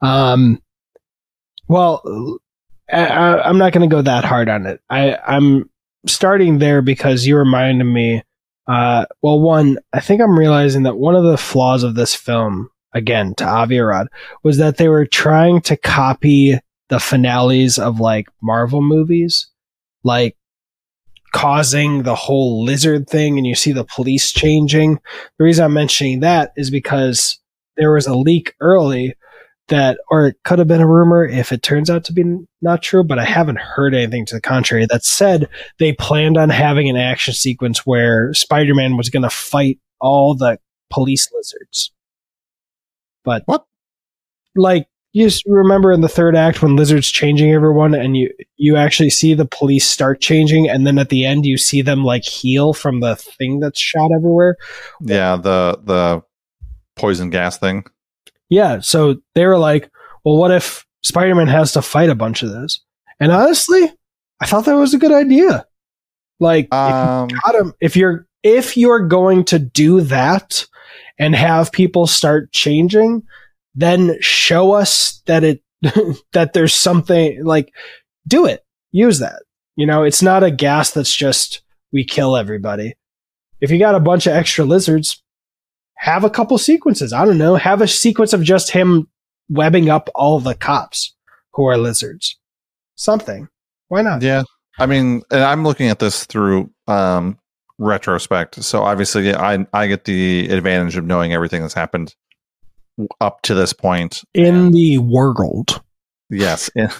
[0.00, 0.60] Um,
[1.68, 2.40] well,
[2.92, 4.80] I, I'm not going to go that hard on it.
[4.90, 5.70] I, I'm
[6.06, 8.22] starting there because you reminded me.
[8.66, 12.68] Uh, well, one, I think I'm realizing that one of the flaws of this film,
[12.92, 14.08] again, to Avi Arad,
[14.42, 16.58] was that they were trying to copy
[16.88, 19.48] the finales of like Marvel movies,
[20.02, 20.36] like
[21.32, 25.00] causing the whole lizard thing, and you see the police changing.
[25.38, 27.40] The reason I'm mentioning that is because
[27.76, 29.16] there was a leak early
[29.68, 32.22] that, or it could have been a rumor if it turns out to be
[32.60, 36.50] not true, but I haven't heard anything to the contrary that said they planned on
[36.50, 40.58] having an action sequence where Spider Man was going to fight all the
[40.90, 41.92] police lizards.
[43.24, 43.64] But What?
[44.54, 48.76] Like you just remember in the third act when lizards changing everyone, and you you
[48.76, 52.24] actually see the police start changing, and then at the end you see them like
[52.24, 54.56] heal from the thing that's shot everywhere.
[55.00, 56.22] Yeah, the the
[56.96, 57.84] poison gas thing.
[58.50, 59.90] Yeah, so they were like,
[60.24, 62.80] well, what if Spider Man has to fight a bunch of those?
[63.20, 63.90] And honestly,
[64.40, 65.64] I thought that was a good idea.
[66.40, 70.66] Like, Um, if you got 'em- if you're if you're going to do that
[71.18, 73.22] and have people start changing,
[73.74, 75.62] then show us that it
[76.32, 77.72] that there's something like
[78.26, 79.42] do it, use that.
[79.76, 81.62] You know, it's not a gas that's just
[81.92, 82.94] we kill everybody.
[83.60, 85.22] If you got a bunch of extra lizards,
[85.96, 87.12] have a couple sequences.
[87.12, 87.56] I don't know.
[87.56, 89.08] Have a sequence of just him
[89.48, 91.14] webbing up all the cops
[91.54, 92.38] who are lizards.
[92.96, 93.48] Something.
[93.88, 94.22] Why not?
[94.22, 94.42] Yeah.
[94.78, 97.38] I mean, and I'm looking at this through um
[97.78, 98.62] retrospect.
[98.62, 102.14] So obviously I I get the advantage of knowing everything that's happened
[103.20, 104.22] up to this point.
[104.34, 105.82] In the world.
[106.30, 106.70] Yes.
[106.74, 106.90] in-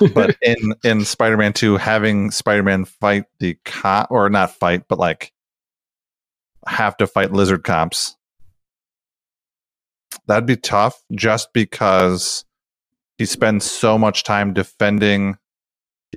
[0.14, 5.32] but in in Spider-Man 2 having Spider-Man fight the cop or not fight, but like
[6.66, 8.16] have to fight lizard cops.
[10.26, 12.44] That'd be tough just because
[13.18, 15.36] he spends so much time defending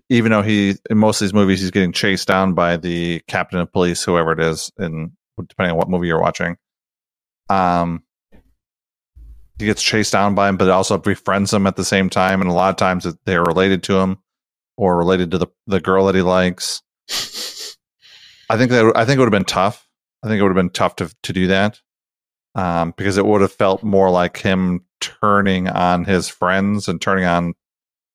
[0.09, 3.59] even though he in most of these movies he's getting chased down by the captain
[3.59, 5.11] of police, whoever it is, in
[5.47, 6.57] depending on what movie you're watching.
[7.49, 8.03] Um
[9.59, 12.49] he gets chased down by him, but also befriends him at the same time, and
[12.49, 14.17] a lot of times they're related to him
[14.77, 16.81] or related to the the girl that he likes.
[18.49, 19.87] I think that I think it would have been tough.
[20.23, 21.79] I think it would have been tough to to do that
[22.55, 27.25] um, because it would have felt more like him turning on his friends and turning
[27.25, 27.53] on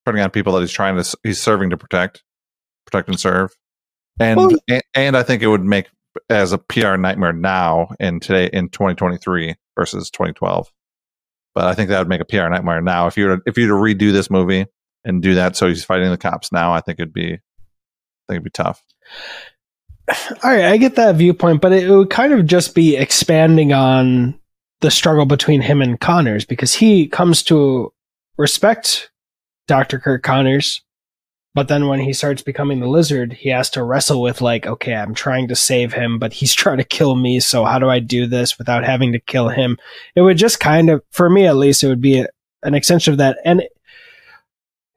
[0.06, 2.22] turning on people that he's trying to he's serving to protect,
[2.86, 3.54] protect and serve,
[4.18, 5.88] and Well- and, and I think it would make
[6.30, 10.72] as a PR nightmare now in today in 2023 versus 2012.
[11.54, 13.72] But I think that would make a PR nightmare now if you were if you
[13.72, 14.66] were to redo this movie
[15.04, 16.72] and do that so he's fighting the cops now.
[16.72, 17.40] I think it'd be I think
[18.30, 18.82] it'd be tough.
[20.42, 24.38] All right, I get that viewpoint, but it would kind of just be expanding on
[24.80, 27.92] the struggle between him and Connors because he comes to
[28.36, 29.10] respect
[29.66, 29.98] Dr.
[29.98, 30.82] Kirk Connors,
[31.54, 34.94] but then when he starts becoming the lizard, he has to wrestle with like, okay,
[34.94, 37.98] I'm trying to save him, but he's trying to kill me, so how do I
[37.98, 39.78] do this without having to kill him?
[40.14, 42.28] It would just kind of for me at least it would be a,
[42.62, 43.62] an extension of that and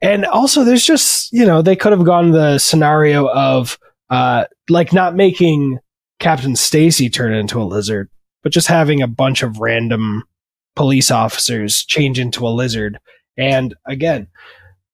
[0.00, 3.78] and also there's just, you know, they could have gone the scenario of
[4.10, 5.78] uh like not making
[6.18, 8.08] Captain Stacy turn into a lizard,
[8.42, 10.24] but just having a bunch of random
[10.74, 12.98] police officers change into a lizard.
[13.36, 14.28] And again,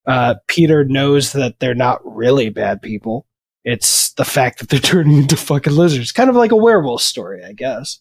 [0.09, 3.27] uh, Peter knows that they're not really bad people.
[3.65, 7.45] It's the fact that they're turning into fucking lizards, kind of like a werewolf story,
[7.45, 8.01] I guess.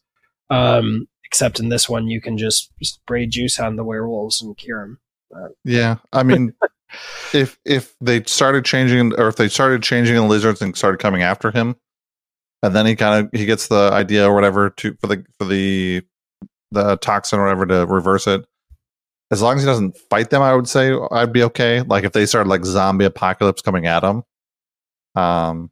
[0.50, 4.80] Um, except in this one, you can just spray juice on the werewolves and cure
[4.80, 5.00] them.
[5.66, 6.54] Yeah, I mean,
[7.34, 11.22] if if they started changing, or if they started changing the lizards and started coming
[11.22, 11.76] after him,
[12.64, 15.46] and then he kind of he gets the idea or whatever to for the for
[15.46, 16.02] the
[16.72, 18.46] the toxin or whatever to reverse it.
[19.30, 21.82] As long as he doesn't fight them, I would say I'd be okay.
[21.82, 24.24] Like if they started like zombie apocalypse coming at him,
[25.16, 25.70] um,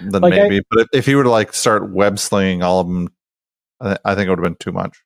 [0.00, 0.60] then Like, I- maybe.
[0.70, 3.08] but if, if he were to like start web slinging all of them,
[3.80, 4.98] I, I think it would have been too much.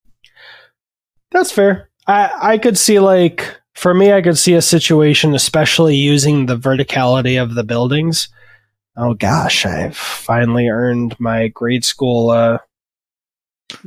[1.33, 1.91] That's fair.
[2.07, 6.57] I I could see like for me, I could see a situation, especially using the
[6.57, 8.29] verticality of the buildings.
[8.97, 12.59] Oh gosh, I've finally earned my grade school uh,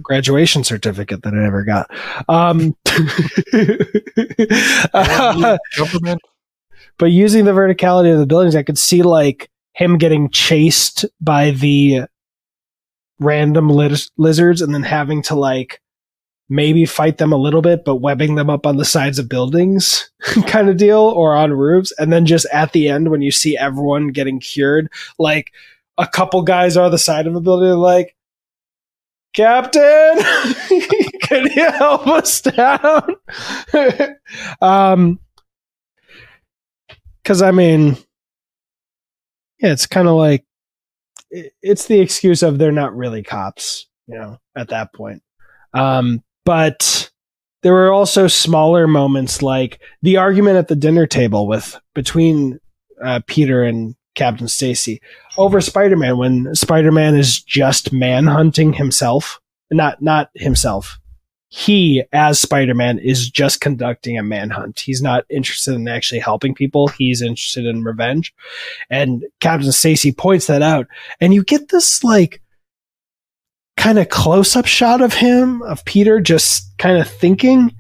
[0.01, 1.89] graduation certificate that I never got.
[2.27, 2.75] Um,
[4.93, 5.57] uh,
[6.97, 11.51] but using the verticality of the buildings, I could see like him getting chased by
[11.51, 12.03] the
[13.19, 15.81] random liz- lizards and then having to like
[16.49, 20.09] maybe fight them a little bit, but webbing them up on the sides of buildings
[20.47, 21.93] kind of deal or on roofs.
[21.97, 25.51] And then just at the end, when you see everyone getting cured, like
[25.97, 28.15] a couple guys are on the side of a building, like,
[29.33, 30.17] Captain,
[31.21, 33.15] can you help us down?
[34.61, 35.19] um,
[37.21, 37.97] because I mean,
[39.59, 40.45] yeah, it's kind of like
[41.31, 45.21] it's the excuse of they're not really cops, you know, at that point.
[45.73, 47.11] Um, but
[47.61, 52.59] there were also smaller moments like the argument at the dinner table with between
[53.03, 55.01] uh, Peter and Captain Stacy
[55.37, 59.39] over Spider-Man when Spider-Man is just manhunting himself,
[59.71, 60.99] not not himself,
[61.49, 64.79] he, as Spider Man, is just conducting a manhunt.
[64.79, 66.87] He's not interested in actually helping people.
[66.87, 68.33] He's interested in revenge.
[68.89, 70.85] And Captain Stacy points that out.
[71.19, 72.41] And you get this like
[73.77, 77.73] kind of close up shot of him, of Peter just kind of thinking.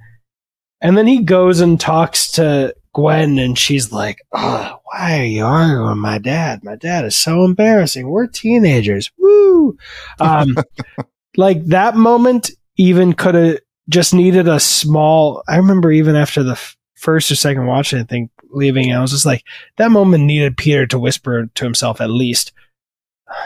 [0.81, 5.45] And then he goes and talks to Gwen, and she's like, oh, Why are you
[5.45, 6.63] arguing with my dad?
[6.63, 8.09] My dad is so embarrassing.
[8.09, 9.11] We're teenagers.
[9.17, 9.77] Woo!
[10.19, 10.57] Um,
[11.37, 15.43] like that moment even could have just needed a small.
[15.47, 19.11] I remember even after the f- first or second watch, I think leaving, I was
[19.11, 19.43] just like,
[19.77, 22.51] that moment needed Peter to whisper to himself at least,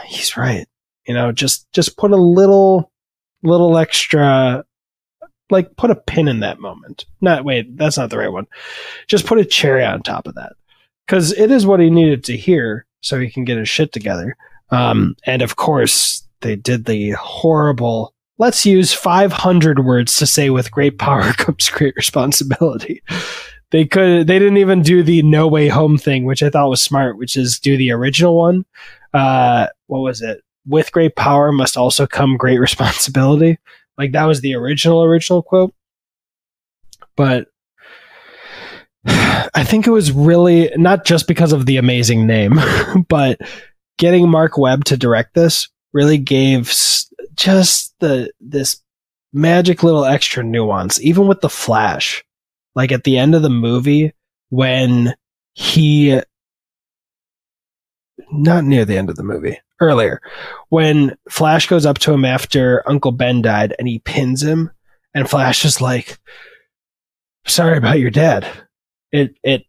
[0.06, 0.66] he's right.
[1.06, 2.90] You know, just just put a little
[3.42, 4.64] little extra
[5.50, 7.04] like put a pin in that moment.
[7.20, 8.46] Not wait, that's not the right one.
[9.08, 10.54] Just put a cherry on top of that.
[11.08, 14.36] Cuz it is what he needed to hear so he can get his shit together.
[14.70, 20.70] Um, and of course, they did the horrible let's use 500 words to say with
[20.72, 23.02] great power comes great responsibility.
[23.70, 26.82] They could they didn't even do the no way home thing, which I thought was
[26.82, 28.64] smart, which is do the original one.
[29.12, 30.40] Uh, what was it?
[30.66, 33.58] with great power must also come great responsibility.
[33.98, 35.74] Like that was the original original quote.
[37.16, 37.48] But
[39.54, 42.58] I think it was really not just because of the amazing name,
[43.08, 43.40] but
[43.98, 46.72] getting Mark Webb to direct this really gave
[47.34, 48.80] just the this
[49.32, 52.24] magic little extra nuance even with the flash.
[52.74, 54.12] Like at the end of the movie
[54.50, 55.14] when
[55.54, 56.20] he
[58.32, 60.20] not near the end of the movie earlier
[60.68, 64.70] when Flash goes up to him after Uncle Ben died and he pins him,
[65.14, 66.18] and Flash is like,
[67.46, 68.46] "Sorry about your dad."
[69.14, 69.64] It it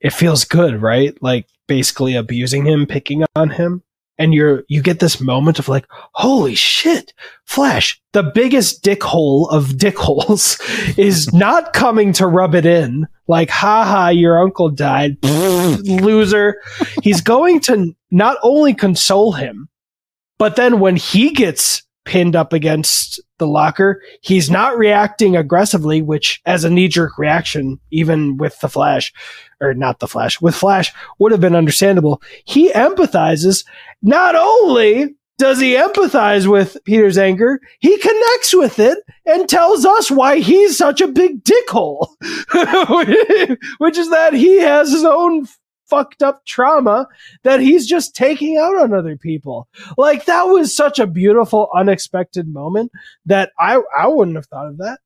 [0.00, 1.20] it feels good, right?
[1.20, 3.82] Like basically abusing him, picking on him.
[4.18, 7.12] And you're you get this moment of like holy shit
[7.44, 10.60] flash the biggest dick hole of dick holes
[10.96, 13.08] is not coming to rub it in.
[13.26, 15.16] Like haha your uncle died.
[15.24, 16.60] Loser.
[17.02, 19.68] He's going to not only console him
[20.38, 24.02] but then when he gets pinned up against the locker.
[24.20, 29.12] He's not reacting aggressively, which as a knee jerk reaction, even with the Flash,
[29.60, 32.22] or not the Flash, with Flash would have been understandable.
[32.44, 33.64] He empathizes.
[34.02, 40.10] Not only does he empathize with Peter's anger, he connects with it and tells us
[40.10, 42.08] why he's such a big dickhole,
[43.78, 45.46] which is that he has his own
[45.92, 47.06] fucked up trauma
[47.42, 49.68] that he's just taking out on other people.
[49.98, 52.90] Like that was such a beautiful, unexpected moment
[53.26, 55.00] that I I wouldn't have thought of that.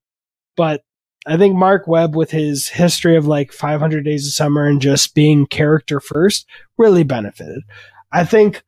[0.56, 0.84] But
[1.26, 5.12] I think Mark Webb, with his history of like 500 Days of Summer and just
[5.12, 6.46] being character first,
[6.78, 7.64] really benefited.
[8.12, 8.62] I think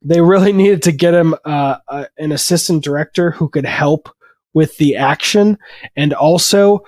[0.00, 4.08] they really needed to get him uh, uh, an assistant director who could help
[4.54, 5.58] with the action
[5.94, 6.80] and also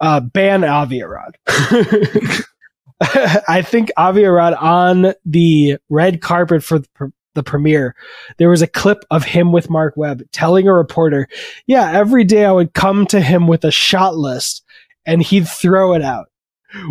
[0.00, 1.36] uh, ban Avi Arad.
[3.48, 7.94] I think Avi Arad on the red carpet for the, the premiere,
[8.38, 11.28] there was a clip of him with Mark Webb telling a reporter,
[11.66, 14.62] yeah, every day I would come to him with a shot list
[15.04, 16.26] and he'd throw it out,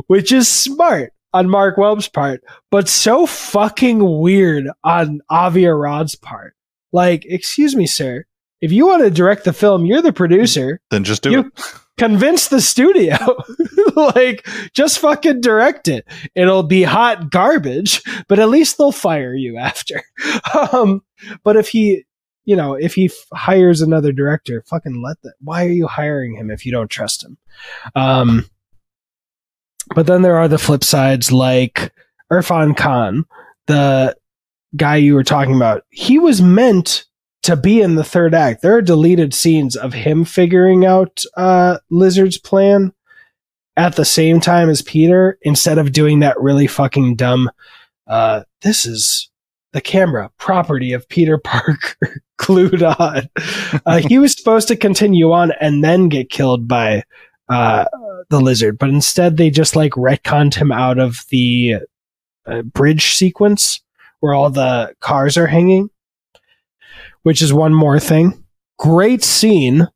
[0.07, 6.53] which is smart on Mark Webb's part, but so fucking weird on Avi Arad's part.
[6.91, 8.25] Like, excuse me, sir.
[8.61, 10.79] If you want to direct the film, you're the producer.
[10.91, 11.45] Then just do you, it
[11.97, 13.15] convince the studio
[13.95, 16.05] like just fucking direct it.
[16.35, 20.03] It'll be hot garbage but at least they'll fire you after.
[20.73, 21.01] Um
[21.43, 22.03] but if he
[22.45, 26.35] you know if he f- hires another director fucking let that why are you hiring
[26.35, 27.37] him if you don't trust him?
[27.95, 28.45] Um
[29.95, 31.91] but then there are the flip sides like
[32.31, 33.25] irfan khan
[33.67, 34.15] the
[34.75, 35.83] guy you were talking about.
[35.89, 37.05] He was meant
[37.43, 38.61] to be in the third act.
[38.61, 42.93] There are deleted scenes of him figuring out uh, Lizard's plan
[43.75, 47.49] at the same time as Peter instead of doing that really fucking dumb.
[48.07, 49.29] Uh, this is
[49.73, 53.29] the camera property of Peter Parker glued on.
[53.85, 57.03] Uh, he was supposed to continue on and then get killed by
[57.49, 57.85] uh,
[58.29, 61.75] the lizard, but instead they just like retconned him out of the
[62.45, 63.81] uh, bridge sequence
[64.21, 65.89] where all the cars are hanging
[67.23, 68.43] which is one more thing.
[68.77, 69.87] Great scene.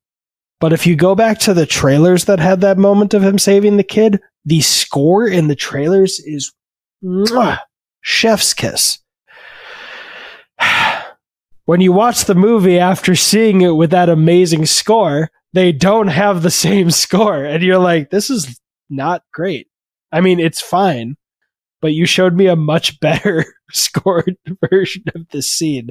[0.59, 3.78] But if you go back to the trailers that had that moment of him saving
[3.78, 6.51] the kid, the score in the trailers is
[7.03, 7.59] mwah,
[8.01, 8.99] chef's kiss.
[11.65, 16.41] when you watch the movie after seeing it with that amazing score, they don't have
[16.41, 17.43] the same score.
[17.43, 18.59] And you're like, this is
[18.89, 19.67] not great.
[20.11, 21.17] I mean, it's fine,
[21.82, 24.38] but you showed me a much better scored
[24.71, 25.89] version of this scene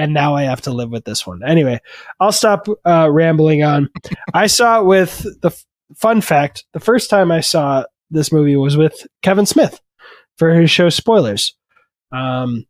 [0.00, 1.42] and now I have to live with this one.
[1.46, 1.78] Anyway,
[2.18, 3.90] I'll stop uh, rambling on.
[4.32, 5.50] I saw it with the
[5.94, 9.80] fun fact: the first time I saw this movie was with Kevin Smith
[10.38, 11.54] for his show Spoilers.
[12.12, 12.66] Um,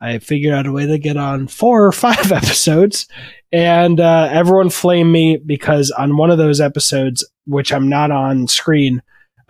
[0.00, 3.06] I figured out a way to get on four or five episodes,
[3.52, 8.48] and uh, everyone flamed me because on one of those episodes, which I'm not on
[8.48, 9.00] screen,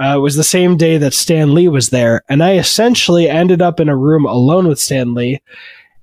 [0.01, 3.63] uh, it was the same day that Stan Lee was there, and I essentially ended
[3.63, 5.41] up in a room alone with Stan Lee,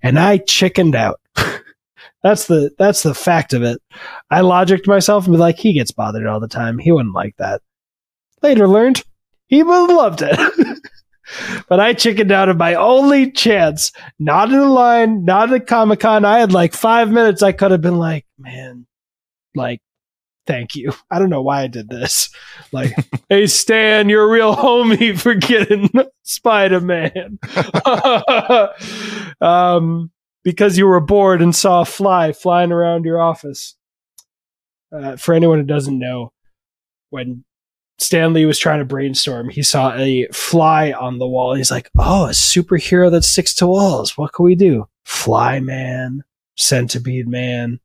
[0.06, 1.20] and I chickened out.
[2.24, 3.82] that's the that's the fact of it.
[4.30, 6.78] I logicked myself and be like, he gets bothered all the time.
[6.78, 7.62] He wouldn't like that.
[8.44, 9.04] Later learned
[9.48, 10.80] he would have loved it.
[11.68, 13.92] but I chickened out of my only chance.
[14.20, 16.24] Not in the line, not at Comic Con.
[16.24, 17.42] I had like five minutes.
[17.42, 18.86] I could have been like, man,
[19.56, 19.82] like,
[20.46, 20.94] thank you.
[21.12, 22.30] I don't know why I did this.
[22.72, 22.94] Like,
[23.30, 25.90] hey, Stan, you're a real homie for getting
[26.24, 27.40] Spider Man.
[29.40, 30.12] um,
[30.44, 33.76] because you were bored and saw a fly flying around your office.
[34.92, 36.34] Uh, for anyone who doesn't know,
[37.12, 37.46] when
[37.98, 39.50] Stan Lee was trying to brainstorm.
[39.50, 41.54] He saw a fly on the wall.
[41.54, 44.18] He's like, "Oh, a superhero that sticks to walls.
[44.18, 44.88] What can we do?
[45.06, 46.24] Fly Man,
[46.58, 47.80] Centipede Man,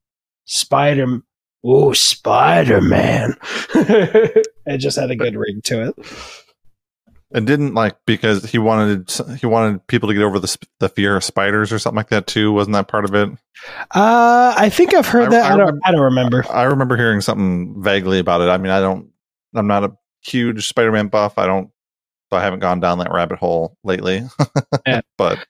[0.46, 1.22] Spider.
[1.64, 3.36] Oh, Spider Man."
[3.74, 5.94] it just had a good ring to it.
[7.32, 9.08] It didn't like because he wanted
[9.38, 12.08] he wanted people to get over the sp- the fear of spiders or something like
[12.08, 12.52] that too.
[12.52, 13.28] Wasn't that part of it?
[13.94, 15.44] Uh, I think I've heard I- that.
[15.44, 15.66] I I, don't.
[15.66, 16.44] remember- I don't remember.
[16.50, 18.48] I remember hearing something vaguely about it.
[18.48, 19.10] I mean, I don't.
[19.54, 19.92] I'm not a
[20.22, 21.38] huge Spider-Man buff.
[21.38, 21.70] I don't.
[22.32, 24.22] I haven't gone down that rabbit hole lately.
[24.86, 25.00] Yeah.
[25.18, 25.44] But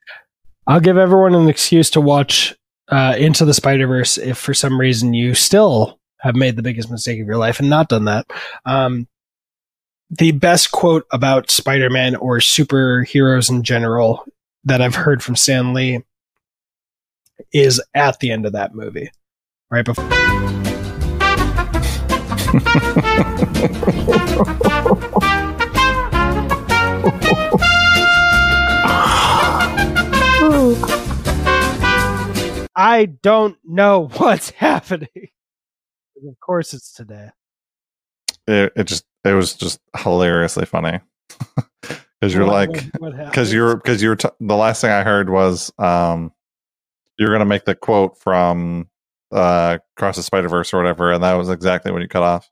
[0.66, 2.54] I'll give everyone an excuse to watch
[2.88, 6.90] uh, Into the Spider Verse if for some reason you still have made the biggest
[6.90, 8.26] mistake of your life and not done that.
[8.64, 9.08] Um,
[10.10, 14.24] the best quote about Spider Man or superheroes in general
[14.64, 16.02] that I've heard from Stan Lee
[17.52, 19.10] is at the end of that movie,
[19.70, 20.08] right before.
[32.82, 35.28] I don't know what's happening.
[36.28, 37.30] Of course, it's today.
[38.46, 41.00] it, it just it was just hilariously funny
[42.20, 46.32] because you're like because you're because you're t- the last thing I heard was um
[47.18, 48.88] you're gonna make the quote from
[49.32, 52.50] uh Cross the Spider Verse or whatever, and that was exactly when you cut off.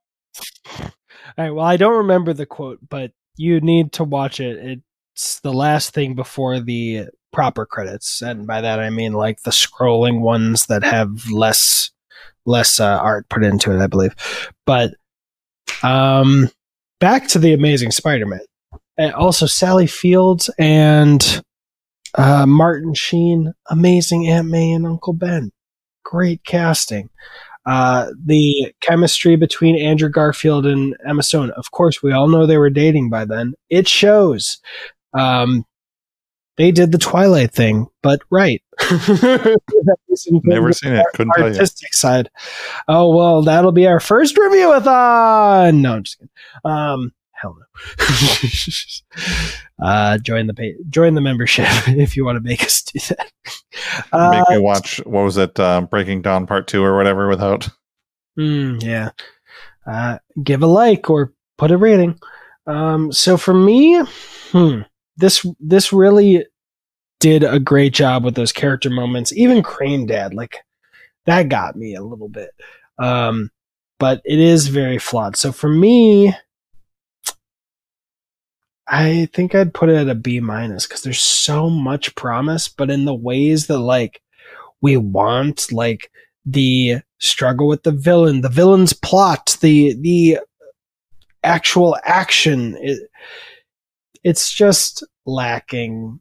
[0.80, 1.50] All right.
[1.50, 4.80] Well, I don't remember the quote, but you need to watch it.
[5.14, 9.50] It's the last thing before the proper credits, and by that I mean like the
[9.50, 11.90] scrolling ones that have less
[12.48, 14.14] less uh, art put into it, I believe.
[14.66, 14.94] But
[15.82, 16.50] um,
[16.98, 18.40] back to the Amazing Spider-Man.
[18.96, 21.42] And also, Sally Fields and
[22.14, 25.52] uh, Martin Sheen, amazing Aunt May and Uncle Ben.
[26.04, 27.08] Great casting.
[27.64, 31.50] Uh, the chemistry between Andrew Garfield and Emma Stone.
[31.50, 33.54] Of course, we all know they were dating by then.
[33.68, 34.58] It shows.
[35.12, 35.64] Um,
[36.58, 38.60] they did the Twilight thing, but right.
[38.90, 41.06] Never seen it.
[41.14, 41.54] Couldn't tell you.
[41.54, 42.30] artistic side.
[42.88, 45.80] Oh well, that'll be our first review with on.
[45.80, 46.30] No, I'm just kidding.
[46.64, 47.66] Um, hell no.
[49.84, 53.32] uh, join the pay- join the membership if you want to make us do that.
[54.12, 57.68] Uh, Make me watch what was it, uh, Breaking Dawn Part Two or whatever without.
[58.38, 59.10] Mm, yeah.
[59.86, 62.18] Uh, give a like or put a rating.
[62.66, 64.02] Um, so for me,
[64.52, 64.80] hmm,
[65.18, 66.46] this this really
[67.20, 69.32] did a great job with those character moments.
[69.32, 70.58] Even Crane Dad, like
[71.26, 72.50] that got me a little bit.
[72.98, 73.50] Um,
[73.98, 75.36] but it is very flawed.
[75.36, 76.34] So for me,
[78.86, 82.90] I think I'd put it at a B minus because there's so much promise, but
[82.90, 84.22] in the ways that like
[84.80, 86.10] we want, like
[86.46, 90.38] the struggle with the villain, the villain's plot, the the
[91.42, 92.76] actual action.
[92.80, 93.10] It,
[94.24, 96.20] it's just lacking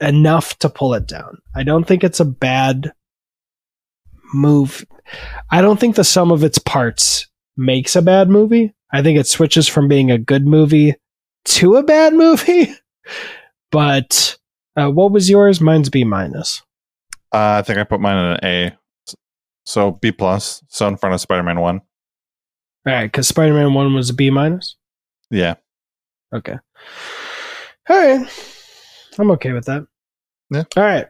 [0.00, 1.38] enough to pull it down.
[1.54, 2.92] I don't think it's a bad
[4.32, 4.84] move.
[5.50, 8.74] I don't think the sum of its parts makes a bad movie.
[8.92, 10.94] I think it switches from being a good movie
[11.46, 12.74] to a bad movie.
[13.70, 14.36] But
[14.76, 15.60] uh, what was yours?
[15.60, 16.62] Mine's B minus.
[17.32, 18.78] Uh, I think I put mine in an A,
[19.64, 21.80] so B plus, so in front of Spider Man One.
[22.86, 24.76] All right, because Spider Man One was a B minus.
[25.30, 25.54] Yeah,
[26.34, 26.58] Okay.
[27.88, 28.26] All right.
[29.18, 29.86] I'm okay with that.
[30.50, 30.64] Yeah.
[30.76, 31.06] All right.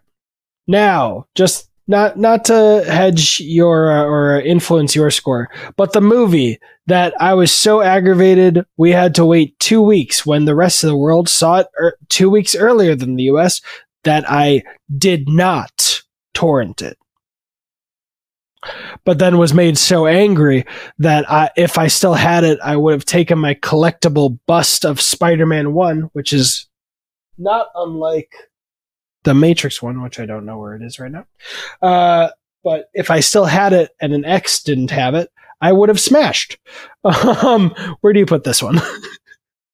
[0.67, 6.59] Now, just not not to hedge your uh, or influence your score, but the movie
[6.87, 10.89] that I was so aggravated we had to wait 2 weeks when the rest of
[10.89, 13.61] the world saw it er, 2 weeks earlier than the US
[14.05, 14.63] that I
[14.97, 16.03] did not
[16.35, 16.99] torrent it.
[19.05, 20.65] But then was made so angry
[20.99, 25.01] that I, if I still had it, I would have taken my collectible bust of
[25.01, 26.67] Spider Man 1, which is
[27.39, 28.35] not unlike
[29.25, 31.27] the Matrix one, which I don't know where it is right now.
[31.83, 32.29] Uh,
[32.63, 36.01] but if I still had it and an X didn't have it, I would have
[36.01, 36.59] smashed.
[37.05, 38.81] Um, where do you put this one?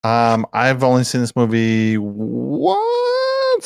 [0.02, 2.80] Um, I've only seen this movie once,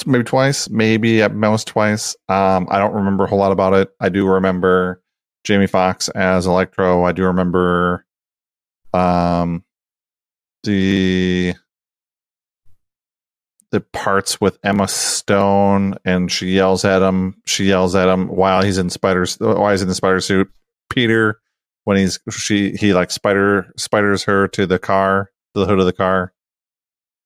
[0.04, 2.16] maybe twice, maybe at most twice.
[2.28, 3.90] Um, I don't remember a whole lot about it.
[4.00, 5.00] I do remember
[5.44, 7.04] Jamie Foxx as Electro.
[7.04, 8.04] I do remember
[8.92, 9.64] um
[10.62, 11.54] the
[13.70, 17.36] the parts with Emma Stone and she yells at him.
[17.44, 20.50] She yells at him while he's in spider's while he's in the spider suit.
[20.90, 21.40] Peter
[21.84, 25.86] when he's she he like spider spiders her to the car to the hood of
[25.86, 26.32] the car.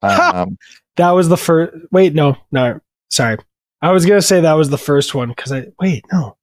[0.01, 0.59] Um,
[0.97, 1.77] that was the first.
[1.91, 3.39] Wait, no, no, sorry.
[3.83, 6.38] I was gonna say that was the first one because I wait, no,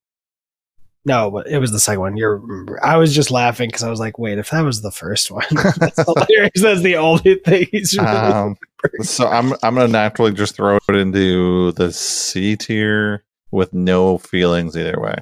[1.06, 2.18] no, but it was the second one.
[2.18, 2.42] You're.
[2.84, 5.46] I was just laughing because I was like, wait, if that was the first one,
[5.78, 6.62] that's hilarious.
[6.62, 8.10] That's the only thing he's really.
[8.10, 8.58] um,
[9.02, 14.76] so I'm I'm gonna naturally just throw it into the C tier with no feelings
[14.76, 15.16] either way.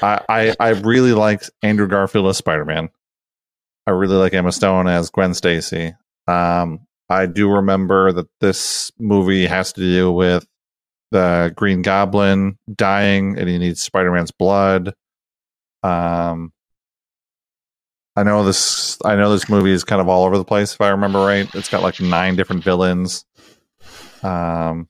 [0.00, 2.88] I I, I really liked Andrew Garfield as Spider Man.
[3.88, 5.94] I really like Emma Stone as Gwen Stacy.
[6.28, 10.46] Um, I do remember that this movie has to do with
[11.10, 14.94] the Green Goblin dying, and he needs Spider Man's blood.
[15.82, 16.52] Um,
[18.16, 18.98] I know this.
[19.04, 20.74] I know this movie is kind of all over the place.
[20.74, 23.24] If I remember right, it's got like nine different villains,
[24.22, 24.88] um,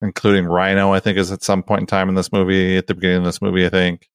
[0.00, 0.92] including Rhino.
[0.92, 2.76] I think is at some point in time in this movie.
[2.76, 4.08] At the beginning of this movie, I think.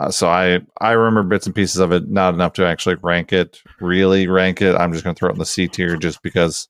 [0.00, 3.32] Uh, so I I remember bits and pieces of it, not enough to actually rank
[3.32, 3.60] it.
[3.80, 4.74] Really rank it.
[4.74, 6.68] I'm just going to throw it in the C tier just because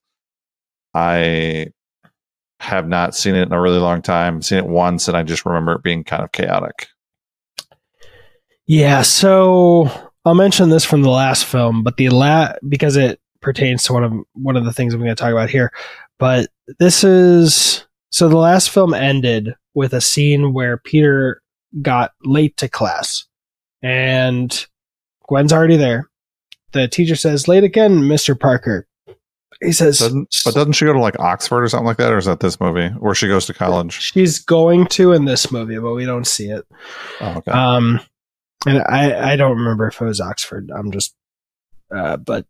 [0.93, 1.67] I
[2.59, 4.41] have not seen it in a really long time.
[4.41, 6.87] Seen it once, and I just remember it being kind of chaotic.
[8.67, 9.91] Yeah, so
[10.25, 14.03] I'll mention this from the last film, but the la because it pertains to one
[14.03, 15.71] of one of the things I'm going to talk about here.
[16.17, 16.49] But
[16.79, 21.41] this is so the last film ended with a scene where Peter
[21.81, 23.25] got late to class,
[23.83, 24.65] and
[25.27, 26.09] Gwen's already there.
[26.71, 28.87] The teacher says, "Late again, Mister Parker."
[29.61, 32.17] He says, Doesn't, but doesn't she go to like Oxford or something like that, or
[32.17, 33.93] is that this movie where she goes to college?
[33.93, 36.65] She's going to in this movie, but we don't see it.
[37.21, 37.51] Oh, okay.
[37.51, 37.99] Um,
[38.65, 40.69] and I I don't remember if it was Oxford.
[40.75, 41.15] I'm just,
[41.95, 42.45] uh, but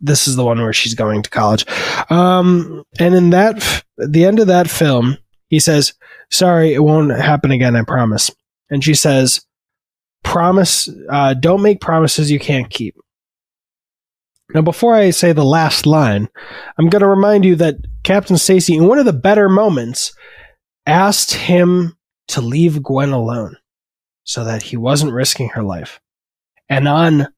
[0.00, 1.64] this is the one where she's going to college.
[2.10, 5.16] Um, and in that, the end of that film,
[5.48, 5.94] he says,
[6.30, 7.76] "Sorry, it won't happen again.
[7.76, 8.30] I promise."
[8.70, 9.40] And she says,
[10.24, 12.96] "Promise, uh, don't make promises you can't keep."
[14.54, 16.28] Now, before I say the last line,
[16.78, 20.12] I'm going to remind you that Captain Stacy, in one of the better moments,
[20.86, 21.96] asked him
[22.28, 23.56] to leave Gwen alone
[24.24, 26.00] so that he wasn't risking her life.
[26.68, 27.28] And on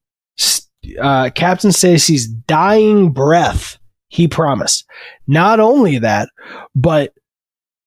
[1.01, 3.77] uh, Captain Stacy's dying breath,
[4.09, 4.85] he promised.
[5.27, 6.29] Not only that,
[6.75, 7.13] but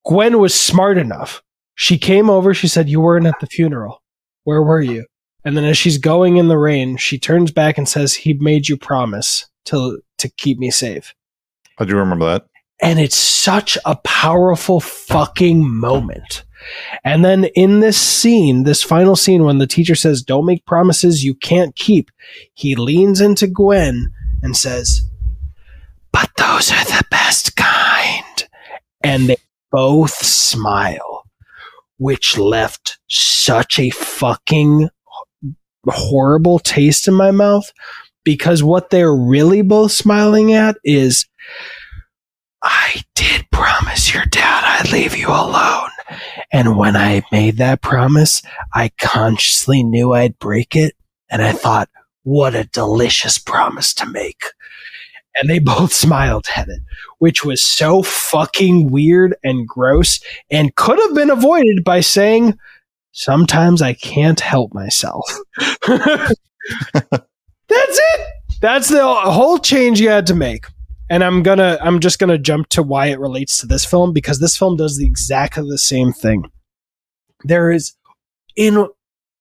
[0.05, 1.43] Gwen was smart enough.
[1.74, 4.03] She came over, she said, You weren't at the funeral.
[4.45, 5.07] Where were you?
[5.47, 8.69] And then as she's going in the rain, she turns back and says, He made
[8.69, 11.15] you promise to to keep me safe.
[11.79, 12.47] I do remember that.
[12.83, 16.43] And it's such a powerful fucking moment.
[17.05, 21.23] And then in this scene, this final scene, when the teacher says, Don't make promises
[21.23, 22.11] you can't keep,
[22.53, 25.09] he leans into Gwen and says,
[26.13, 28.49] But those are the best kind.
[29.01, 29.37] And they
[29.71, 31.23] both smile,
[31.99, 34.91] which left such a fucking
[35.88, 37.72] horrible taste in my mouth
[38.25, 41.26] because what they're really both smiling at is,
[42.63, 45.91] I did promise your dad I'd leave you alone.
[46.53, 48.42] And when I made that promise,
[48.75, 50.95] I consciously knew I'd break it.
[51.30, 51.88] And I thought,
[52.22, 54.42] what a delicious promise to make.
[55.37, 56.80] And they both smiled at it,
[57.18, 62.58] which was so fucking weird and gross and could have been avoided by saying,
[63.17, 65.25] sometimes I can't help myself.
[65.87, 66.38] That's
[67.68, 68.21] it.
[68.61, 70.67] That's the whole change you had to make
[71.09, 74.41] and i'm gonna i'm just gonna jump to why it relates to this film because
[74.41, 76.51] this film does the exactly the same thing
[77.45, 77.95] there is
[78.57, 78.87] in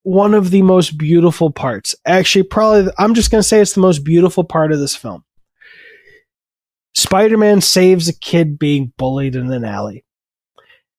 [0.03, 4.03] one of the most beautiful parts actually probably i'm just gonna say it's the most
[4.03, 5.23] beautiful part of this film
[6.93, 10.04] spider-man saves a kid being bullied in an alley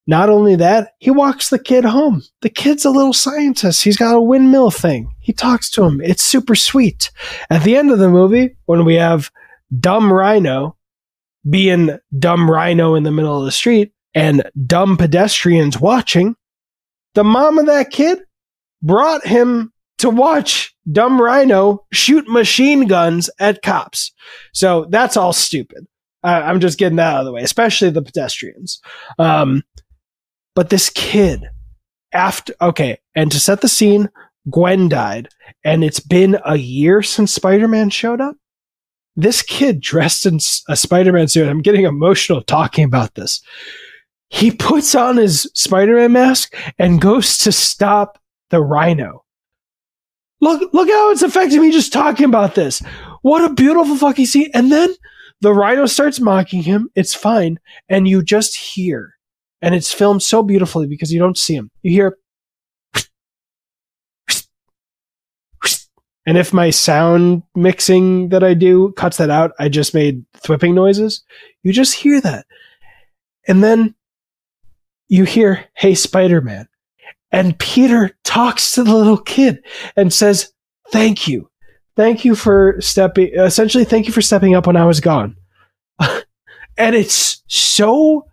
[0.07, 2.23] not only that, he walks the kid home.
[2.43, 3.83] The kid's a little scientist.
[3.83, 5.13] He's got a windmill thing.
[5.21, 6.01] He talks to him.
[6.01, 7.11] It's super sweet.
[7.51, 9.31] At the end of the movie, when we have
[9.81, 10.77] dumb rhino
[11.49, 16.37] being dumb rhino in the middle of the street and dumb pedestrians watching,
[17.15, 18.21] the mom of that kid
[18.83, 24.13] brought him to watch dumb rhino shoot machine guns at cops.
[24.53, 25.87] So that's all stupid.
[26.23, 28.81] I, I'm just getting that out of the way, especially the pedestrians.
[29.19, 29.63] Um,
[30.57, 31.45] but this kid,
[32.13, 34.11] after okay, and to set the scene,
[34.51, 35.29] Gwen died,
[35.63, 38.37] and it's been a year since Spider Man showed up.
[39.15, 43.43] This kid dressed in a Spider Man suit, I'm getting emotional talking about this.
[44.29, 48.19] He puts on his Spider Man mask and goes to stop
[48.51, 49.25] the rhino.
[50.41, 52.81] Look, look how it's affecting me just talking about this.
[53.23, 54.51] What a beautiful fucking scene.
[54.55, 54.95] And then
[55.41, 56.89] the rhino starts mocking him.
[56.95, 57.59] It's fine.
[57.89, 59.16] And you just hear,
[59.63, 61.71] and it's filmed so beautifully because you don't see him.
[61.83, 62.19] You hear,
[66.27, 70.75] and if my sound mixing that I do cuts that out, I just made thwipping
[70.75, 71.23] noises.
[71.63, 72.47] You just hear that.
[73.47, 73.95] And then
[75.09, 76.69] you hear, Hey, Spider Man.
[77.31, 79.63] And Peter talks to the little kid
[79.95, 80.53] and says,
[80.91, 81.49] Thank you.
[81.95, 85.37] Thank you for stepping, essentially, thank you for stepping up when I was gone.
[86.01, 88.27] and it's so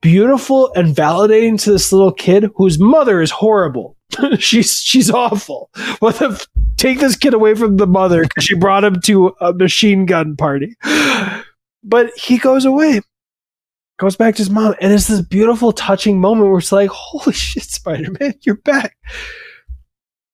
[0.00, 3.96] beautiful and validating to this little kid whose mother is horrible.
[4.38, 5.70] she's she's awful.
[5.98, 6.46] What the f-
[6.76, 10.36] take this kid away from the mother because she brought him to a machine gun
[10.36, 10.76] party.
[11.82, 13.00] But he goes away,
[13.98, 17.32] goes back to his mom, and it's this beautiful, touching moment where it's like, "Holy
[17.32, 18.96] shit, Spider Man, you're back!"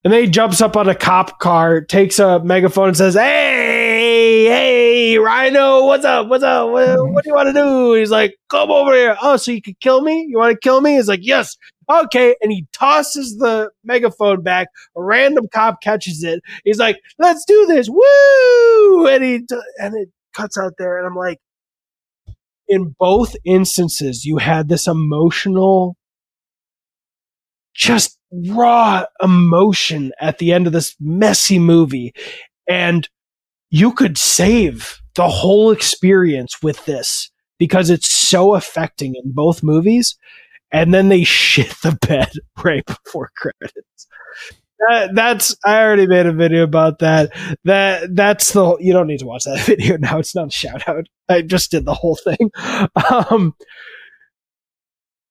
[0.05, 4.45] And then he jumps up on a cop car, takes a megaphone, and says, "Hey,
[4.47, 6.27] hey, Rhino, what's up?
[6.29, 6.71] What's up?
[6.71, 9.63] What, what do you want to do?" He's like, "Come over here." Oh, so you
[9.63, 10.27] could kill me?
[10.29, 10.97] You want to kill me?
[10.97, 11.57] He's like, "Yes."
[11.91, 14.69] Okay, and he tosses the megaphone back.
[14.97, 16.41] A random cop catches it.
[16.65, 19.07] He's like, "Let's do this!" Woo!
[19.07, 21.39] And he d- and it cuts out there, and I'm like,
[22.69, 25.97] in both instances, you had this emotional,
[27.75, 28.19] just
[28.49, 32.13] raw emotion at the end of this messy movie,
[32.69, 33.09] and
[33.71, 40.17] you could save the whole experience with this because it's so affecting in both movies
[40.73, 42.33] and then they shit the bed
[42.65, 44.09] right before credits.
[44.89, 47.31] That, that's I already made a video about that.
[47.65, 50.19] That that's the you don't need to watch that video now.
[50.19, 51.07] It's not a shout out.
[51.29, 52.51] I just did the whole thing.
[53.31, 53.55] Um,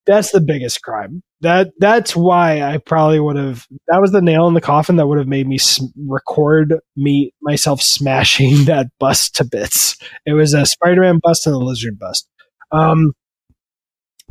[0.05, 1.21] that's the biggest crime.
[1.41, 3.65] That that's why I probably would have.
[3.87, 7.33] That was the nail in the coffin that would have made me s- record me
[7.41, 9.97] myself smashing that bust to bits.
[10.25, 12.27] It was a Spider-Man bust and a lizard bust.
[12.71, 13.13] Um,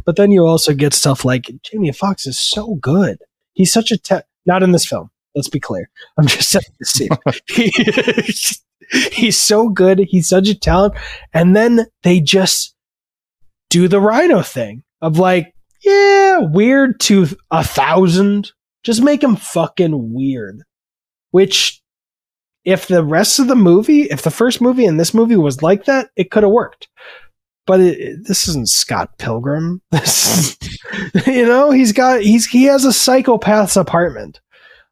[0.04, 3.18] but then you also get stuff like Jamie Foxx is so good.
[3.52, 5.10] He's such a te- not in this film.
[5.34, 5.88] Let's be clear.
[6.18, 7.10] I'm just setting the scene.
[9.12, 10.00] He's so good.
[10.08, 10.94] He's such a talent.
[11.32, 12.74] And then they just
[13.68, 18.52] do the Rhino thing of like, yeah, weird to a thousand.
[18.82, 20.62] Just make him fucking weird.
[21.32, 21.80] Which,
[22.64, 25.84] if the rest of the movie, if the first movie and this movie was like
[25.84, 26.88] that, it could have worked
[27.66, 29.80] but it, it- this isn't Scott Pilgrim.
[29.92, 30.56] This,
[31.26, 34.40] you know, he's got he's he has a psychopath's apartment,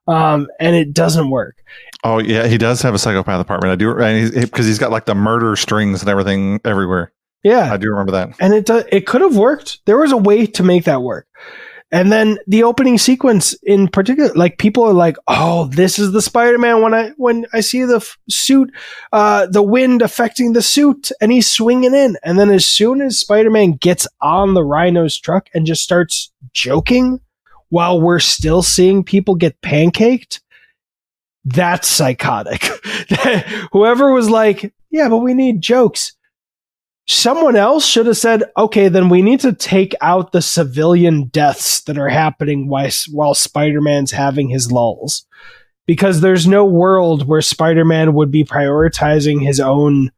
[0.06, 1.56] um, and it doesn't work.
[2.04, 3.72] Oh yeah, he does have a psychopath apartment.
[3.72, 7.10] I do, and he's because he's got like the murder strings and everything everywhere.
[7.44, 8.30] Yeah, I do remember that.
[8.40, 9.80] and it do, it could have worked.
[9.86, 11.26] There was a way to make that work.
[11.90, 16.20] And then the opening sequence in particular, like people are like, "Oh, this is the
[16.20, 18.70] Spider-Man." When I when I see the f- suit,
[19.10, 22.18] uh, the wind affecting the suit, and he's swinging in.
[22.22, 27.20] And then as soon as Spider-Man gets on the Rhino's truck and just starts joking,
[27.70, 30.40] while we're still seeing people get pancaked,
[31.46, 32.64] that's psychotic.
[33.72, 36.12] Whoever was like, "Yeah, but we need jokes."
[37.08, 41.80] Someone else should have said, okay, then we need to take out the civilian deaths
[41.82, 45.26] that are happening while, while Spider Man's having his lulls.
[45.86, 50.10] Because there's no world where Spider Man would be prioritizing his own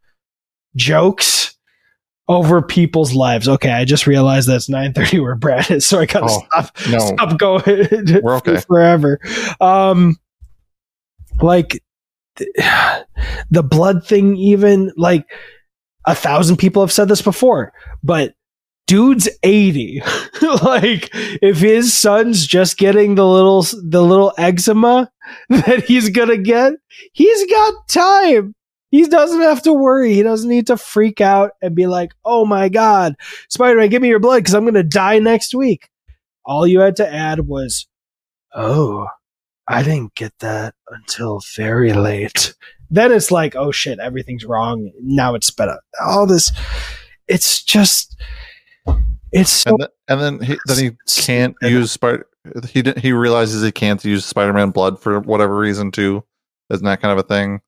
[0.74, 1.54] jokes
[2.26, 3.48] over people's lives.
[3.48, 6.98] Okay, I just realized that's 9:30 where Brad is, so I gotta Oh, stop No,
[6.98, 8.56] stop going We're okay.
[8.62, 9.20] forever.
[9.60, 10.16] Um,
[11.40, 11.82] like
[12.36, 12.50] th-
[13.52, 15.24] the blood thing, even like
[16.06, 17.72] a thousand people have said this before,
[18.02, 18.34] but
[18.90, 20.02] dude's 80
[20.64, 25.08] like if his son's just getting the little the little eczema
[25.48, 26.72] that he's gonna get
[27.12, 28.54] he's got time.
[28.90, 30.14] He doesn't have to worry.
[30.14, 33.14] He doesn't need to freak out and be like oh my god
[33.48, 35.88] spider-man give me your blood because i'm gonna die next week.
[36.44, 37.86] All you had to add was
[38.52, 39.06] oh
[39.68, 42.54] i didn't get that until very late
[42.90, 45.78] then it's like oh shit everything's wrong now it's better.
[46.04, 46.52] all this
[47.28, 48.16] it's just
[49.32, 50.90] It's so and, th- and then he then he
[51.22, 52.26] can't use spider.
[52.68, 52.82] He.
[52.96, 56.24] He realizes he can't use Spider-Man blood for whatever reason too.
[56.72, 57.60] Isn't that kind of a thing?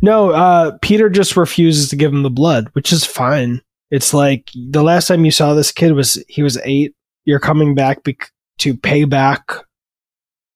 [0.00, 3.60] No, uh, Peter just refuses to give him the blood, which is fine.
[3.90, 6.94] It's like the last time you saw this kid was he was eight.
[7.26, 9.52] You're coming back bec- to pay back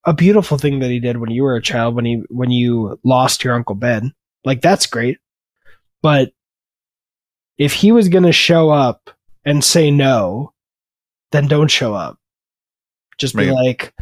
[0.09, 2.99] a beautiful thing that he did when you were a child when he when you
[3.05, 4.15] lost your uncle Ben.
[4.45, 5.19] Like that's great,
[6.03, 6.33] but
[7.59, 9.11] if he was going to show up
[9.45, 10.55] and say no,
[11.33, 12.19] then don't show up.
[13.19, 13.53] Just be Maybe.
[13.53, 13.95] like,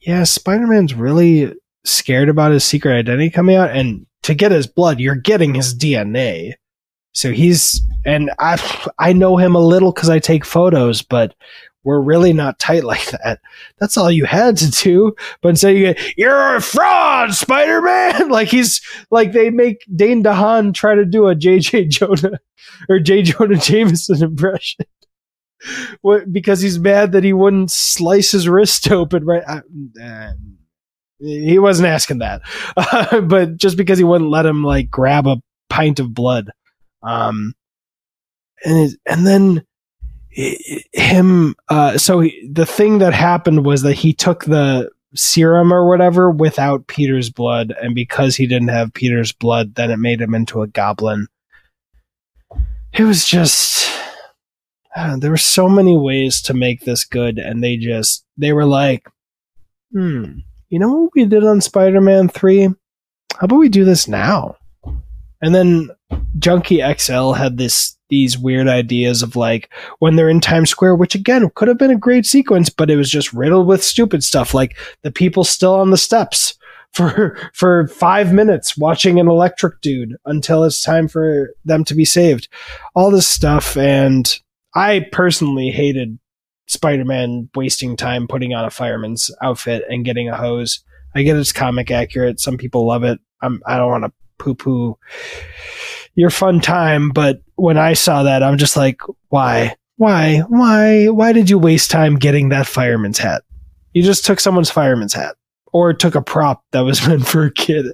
[0.00, 4.66] yeah, Spider Man's really scared about his secret identity coming out, and to get his
[4.66, 6.54] blood, you're getting his DNA.
[7.12, 8.58] So he's and I
[8.98, 11.34] I know him a little because I take photos, but
[11.84, 13.40] we're really not tight like that.
[13.78, 15.14] That's all you had to do.
[15.40, 18.28] But instead you get you're a fraud, Spider Man.
[18.28, 18.80] like he's
[19.10, 22.40] like they make Dane DeHaan try to do a JJ Jonah
[22.88, 24.86] or J Jonah Jameson impression.
[26.00, 29.44] What, because he's mad that he wouldn't slice his wrist open right.
[29.46, 29.60] I,
[30.02, 30.32] uh,
[31.20, 32.42] he wasn't asking that,
[33.28, 35.40] but just because he wouldn't let him like grab a
[35.70, 36.50] pint of blood,
[37.04, 37.54] um,
[38.64, 39.64] and it, and then
[40.32, 41.54] him.
[41.68, 46.30] Uh, so he, the thing that happened was that he took the serum or whatever
[46.30, 50.62] without Peter's blood, and because he didn't have Peter's blood, then it made him into
[50.62, 51.28] a goblin.
[52.92, 53.90] It was just.
[54.94, 58.66] uh, there were so many ways to make this good, and they just they were
[58.66, 59.08] like,
[59.92, 60.38] hmm,
[60.68, 62.64] you know what we did on Spider-Man 3?
[62.64, 62.74] How
[63.40, 64.56] about we do this now?
[65.40, 65.90] And then
[66.38, 71.14] Junkie XL had this these weird ideas of like when they're in Times Square, which
[71.14, 74.52] again could have been a great sequence, but it was just riddled with stupid stuff
[74.52, 76.58] like the people still on the steps
[76.92, 82.04] for for five minutes watching an electric dude until it's time for them to be
[82.04, 82.48] saved.
[82.94, 84.38] All this stuff and
[84.74, 86.18] I personally hated
[86.66, 90.84] Spider-Man wasting time putting on a fireman's outfit and getting a hose.
[91.14, 92.40] I get it's comic accurate.
[92.40, 93.20] Some people love it.
[93.40, 94.98] I'm, I don't want to poo-poo
[96.14, 101.32] your fun time, but when I saw that, I'm just like, why, why, why, why
[101.32, 103.44] did you waste time getting that fireman's hat?
[103.92, 105.36] You just took someone's fireman's hat,
[105.72, 107.86] or took a prop that was meant for a kid.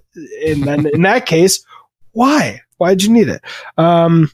[0.46, 1.62] And then in that case,
[2.12, 2.62] why?
[2.78, 3.42] Why'd you need it?
[3.76, 4.30] Um,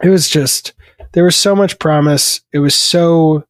[0.00, 0.74] it was just
[1.10, 2.40] there was so much promise.
[2.52, 3.46] It was so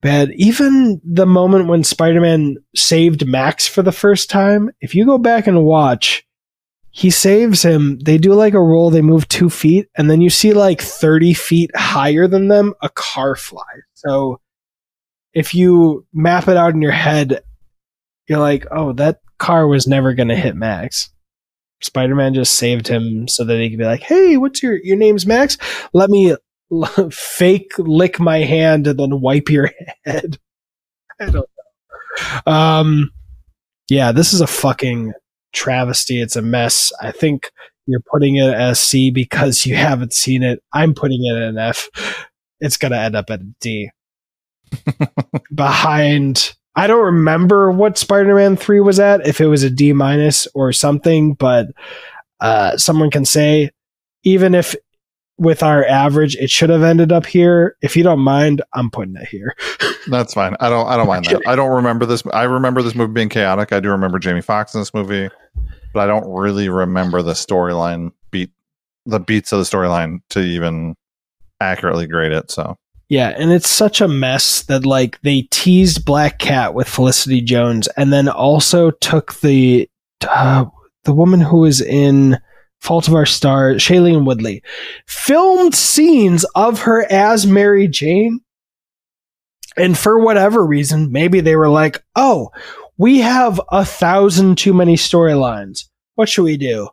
[0.00, 0.30] bad.
[0.36, 5.46] Even the moment when Spider-Man saved Max for the first time, if you go back
[5.46, 6.24] and watch,
[6.90, 7.98] he saves him.
[8.00, 11.34] They do like a roll, they move two feet, and then you see like 30
[11.34, 13.62] feet higher than them, a car fly.
[13.94, 14.40] So
[15.32, 17.42] if you map it out in your head,
[18.28, 21.10] you're like, oh, that car was never going to hit Max.
[21.82, 25.26] Spider-Man just saved him so that he could be like, "Hey, what's your your name's
[25.26, 25.56] Max?
[25.94, 26.36] Let me
[27.10, 29.70] fake lick my hand and then wipe your
[30.04, 30.38] head."
[31.18, 32.52] I don't know.
[32.52, 33.10] Um,
[33.88, 35.14] yeah, this is a fucking
[35.52, 36.20] travesty.
[36.20, 36.92] It's a mess.
[37.00, 37.50] I think
[37.86, 40.62] you're putting it as C because you haven't seen it.
[40.72, 41.88] I'm putting it an F.
[42.60, 43.90] It's gonna end up at a D.
[45.54, 50.46] Behind I don't remember what Spider-Man 3 was at, if it was a D minus
[50.54, 51.66] or something, but
[52.40, 53.70] uh, someone can say,
[54.22, 54.74] even if
[55.40, 57.74] with our average, it should have ended up here.
[57.80, 59.56] If you don't mind, I'm putting it here.
[60.08, 60.54] That's fine.
[60.60, 60.86] I don't.
[60.86, 61.40] I don't mind that.
[61.46, 62.22] I don't remember this.
[62.32, 63.72] I remember this movie being chaotic.
[63.72, 65.30] I do remember Jamie Foxx in this movie,
[65.94, 68.50] but I don't really remember the storyline beat,
[69.06, 70.94] the beats of the storyline to even
[71.58, 72.50] accurately grade it.
[72.50, 72.76] So
[73.08, 77.88] Yeah, and it's such a mess that like they teased Black Cat with Felicity Jones,
[77.96, 79.88] and then also took the
[80.28, 80.66] uh,
[81.04, 82.38] the woman who was in
[82.80, 84.62] Fault of Our Stars, Shailene Woodley,
[85.06, 88.40] filmed scenes of her as Mary Jane,
[89.76, 92.50] and for whatever reason, maybe they were like, "Oh,
[92.96, 95.84] we have a thousand too many storylines.
[96.14, 96.88] What should we do?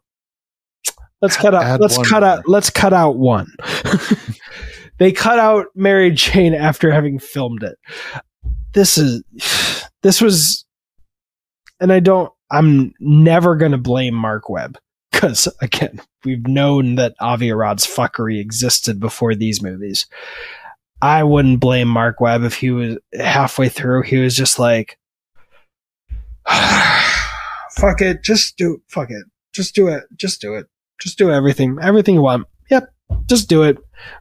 [1.21, 1.63] Let's cut out.
[1.63, 2.47] Add let's cut more." out.
[2.47, 3.47] Let's cut out one."
[4.97, 7.77] they cut out Mary Jane after having filmed it.
[8.73, 9.23] This is
[10.03, 10.65] this was
[11.79, 14.77] and I don't I'm never gonna blame Marc Webb.
[15.11, 20.05] Because again, we've known that Avi Arad's fuckery existed before these movies.
[21.01, 24.97] I wouldn't blame Marc Webb if he was halfway through, he was just like
[26.47, 29.25] fuck it, just do fuck it.
[29.57, 30.03] Just do it.
[30.15, 30.67] Just do it.
[31.01, 31.79] Just do everything.
[31.81, 32.45] Everything you want.
[32.69, 32.93] Yep.
[33.25, 33.79] Just do it.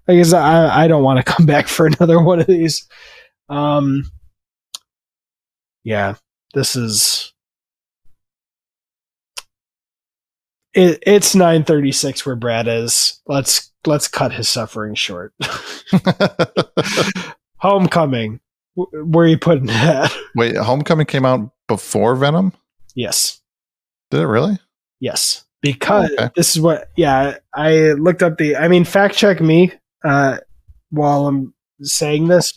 [0.08, 2.88] I guess I, I don't want to come back for another one of these.
[3.50, 4.10] Um,
[5.84, 6.14] yeah,
[6.54, 7.34] this is
[10.76, 13.20] it, it's 936 where Brad is.
[13.26, 15.32] Let's let's cut his suffering short.
[17.58, 18.40] Homecoming.
[18.76, 20.14] W- Where are you putting that?
[20.34, 22.52] Wait, Homecoming came out before Venom?
[22.94, 23.40] Yes.
[24.10, 24.58] Did it really?
[25.00, 25.44] Yes.
[25.62, 26.28] Because Okay.
[26.36, 29.72] this is what yeah, I looked up the I mean fact check me
[30.04, 30.38] uh
[30.90, 32.52] while I'm saying this.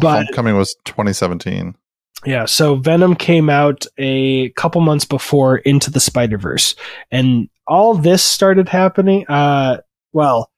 [0.00, 1.74] But- Homecoming was 2017.
[2.26, 6.74] Yeah, so Venom came out a couple months before Into the Spider-Verse.
[7.10, 9.78] And all this started happening uh
[10.14, 10.50] well,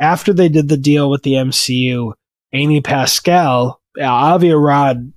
[0.00, 2.14] after they did the deal with the MCU,
[2.52, 5.12] Amy Pascal, uh, Avi Arad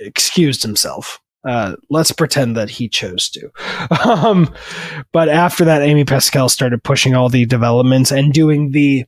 [0.00, 1.20] excused himself.
[1.46, 3.50] Uh, let's pretend that he chose to.
[4.04, 4.54] Um,
[5.12, 9.04] but after that, Amy Pascal started pushing all the developments and doing the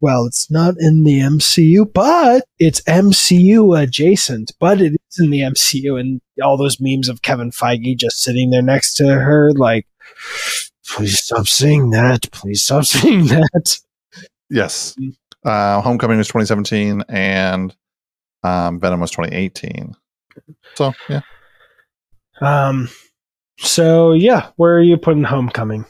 [0.00, 5.40] well, it's not in the MCU, but it's MCU adjacent, but it is in the
[5.40, 6.00] MCU.
[6.00, 9.86] And all those memes of Kevin Feige just sitting there next to her, like,
[10.86, 12.30] please stop saying that.
[12.32, 13.78] Please stop saying that.
[14.48, 14.96] Yes.
[15.44, 17.74] Uh, Homecoming was 2017 and
[18.42, 19.94] um, Venom was 2018.
[20.74, 21.20] So, yeah.
[22.40, 22.88] Um,
[23.58, 25.84] so yeah, where are you putting Homecoming?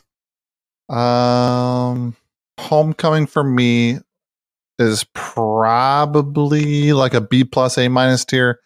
[0.88, 2.16] Um,
[2.58, 3.98] Homecoming for me
[4.78, 8.58] is probably like a B plus A minus tier.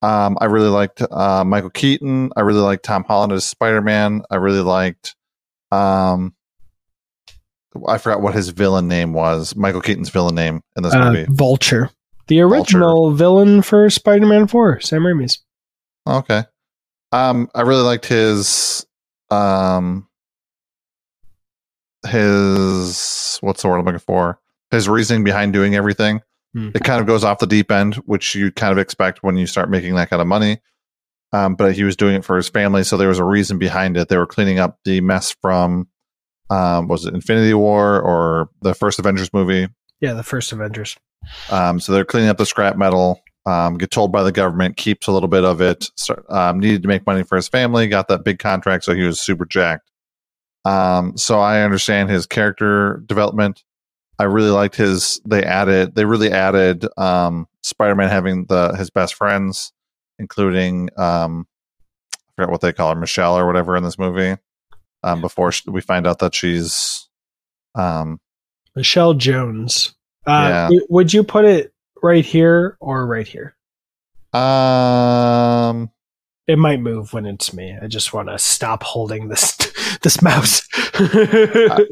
[0.00, 2.30] Um, I really liked uh, Michael Keaton.
[2.36, 4.22] I really liked Tom Holland as Spider Man.
[4.30, 5.16] I really liked.
[5.72, 6.34] Um,
[7.86, 9.54] I forgot what his villain name was.
[9.56, 11.26] Michael Keaton's villain name in this Uh, movie.
[11.28, 11.90] Vulture,
[12.28, 15.40] the original villain for Spider-Man Four, Sam Raimi's.
[16.06, 16.44] Okay.
[17.12, 18.86] Um, I really liked his
[19.30, 20.06] um
[22.06, 24.38] his what's the word I'm looking for?
[24.70, 26.20] His reasoning behind doing everything.
[26.58, 26.70] Hmm.
[26.74, 29.46] It kind of goes off the deep end, which you kind of expect when you
[29.46, 30.60] start making that kind of money.
[31.32, 33.96] Um, but he was doing it for his family, so there was a reason behind
[33.96, 34.08] it.
[34.08, 35.88] They were cleaning up the mess from
[36.50, 39.68] um, was it Infinity War or the first Avengers movie?
[40.00, 40.96] Yeah, the first Avengers.
[41.50, 43.20] Um, so they're cleaning up the scrap metal.
[43.46, 45.90] Um, get told by the government keeps a little bit of it.
[45.96, 47.86] Start, um, needed to make money for his family.
[47.88, 49.90] Got that big contract, so he was super jacked.
[50.64, 53.64] Um, so I understand his character development.
[54.18, 55.20] I really liked his.
[55.24, 55.94] They added.
[55.94, 59.72] They really added um, Spider-Man having the his best friends,
[60.18, 61.46] including um,
[62.14, 64.36] I forgot what they call her, Michelle or whatever in this movie.
[65.04, 67.08] Um, before sh we find out that she's
[67.76, 68.20] um,
[68.74, 69.94] Michelle Jones.
[70.26, 70.78] Uh, Yeah.
[70.88, 71.72] would you put it
[72.02, 73.54] right here or right here?
[74.34, 75.90] um,
[76.48, 77.76] It might move when it's me.
[77.80, 79.54] I just want to stop holding this
[80.02, 80.62] this mouse.
[80.94, 81.86] I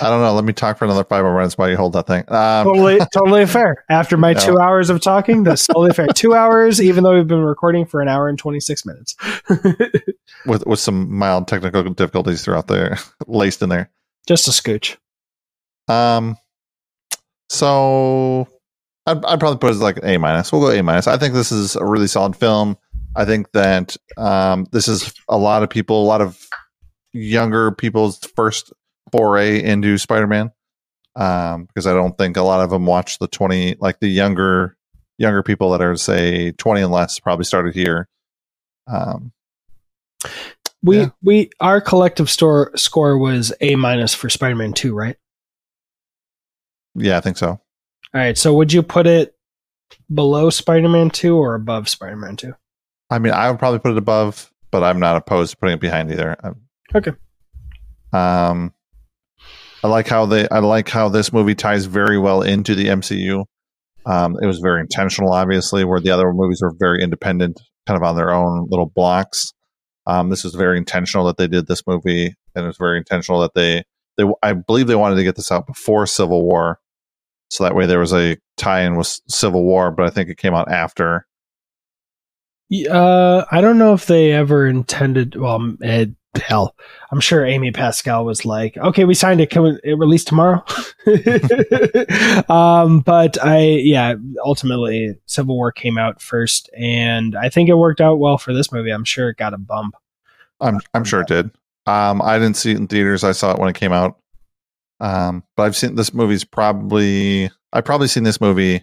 [0.00, 0.32] don't know.
[0.34, 2.24] Let me talk for another five more minutes while you hold that thing.
[2.28, 3.84] Um, totally, totally fair.
[3.90, 4.40] After my No.
[4.40, 6.06] two hours of talking, that's totally fair.
[6.08, 9.14] Two hours, even though we've been recording for an hour and twenty six minutes.
[10.46, 13.90] with with some mild technical difficulties throughout there, laced in there.
[14.26, 14.96] just a scooch.
[15.88, 16.36] Um,
[17.50, 18.48] so
[19.06, 20.52] I'd, I'd probably put it as like an A minus.
[20.52, 21.06] We'll go A minus.
[21.06, 22.76] I think this is a really solid film.
[23.18, 26.38] I think that um, this is a lot of people, a lot of
[27.12, 28.72] younger people's first
[29.12, 30.52] foray into Spider-Man.
[31.16, 34.76] Um, because I don't think a lot of them watch the twenty, like the younger
[35.16, 38.08] younger people that are say twenty and less, probably started here.
[38.86, 39.32] Um,
[40.82, 41.08] We Yeah.
[41.20, 45.16] we our collective store score was A minus for Spider Man Two, right?
[46.94, 47.48] yeah, I think so.
[47.48, 47.60] All
[48.14, 48.38] right.
[48.38, 49.34] So would you put it
[50.12, 52.54] below Spider Man Two or above Spider Man Two?
[53.10, 55.80] I mean, I would probably put it above, but I'm not opposed to putting it
[55.80, 56.36] behind either.
[56.42, 56.62] I'm-
[56.94, 57.12] Okay.
[58.12, 58.72] Um,
[59.84, 60.48] I like how they.
[60.48, 63.44] I like how this movie ties very well into the MCU.
[64.06, 68.02] Um, it was very intentional, obviously, where the other movies were very independent, kind of
[68.02, 69.52] on their own little blocks.
[70.06, 73.40] Um, this was very intentional that they did this movie, and it was very intentional
[73.40, 73.84] that they.
[74.16, 76.80] They, I believe they wanted to get this out before Civil War,
[77.50, 79.90] so that way there was a tie-in with Civil War.
[79.92, 81.26] But I think it came out after.
[82.70, 85.36] Uh, I don't know if they ever intended.
[85.36, 85.76] Well,
[86.36, 86.74] hell,
[87.10, 89.50] I'm sure Amy Pascal was like, "Okay, we signed it.
[89.50, 90.62] Can we, it release tomorrow?"
[92.48, 94.14] um, but I, yeah,
[94.44, 98.70] ultimately, Civil War came out first, and I think it worked out well for this
[98.70, 98.90] movie.
[98.90, 99.94] I'm sure it got a bump.
[100.60, 101.50] I'm I'm sure it did.
[101.86, 103.24] Um, I didn't see it in theaters.
[103.24, 104.18] I saw it when it came out.
[105.00, 108.82] Um, but I've seen this movie's probably I've probably seen this movie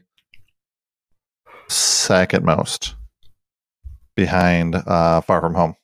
[1.68, 2.96] second most
[4.16, 5.76] behind uh Far From Home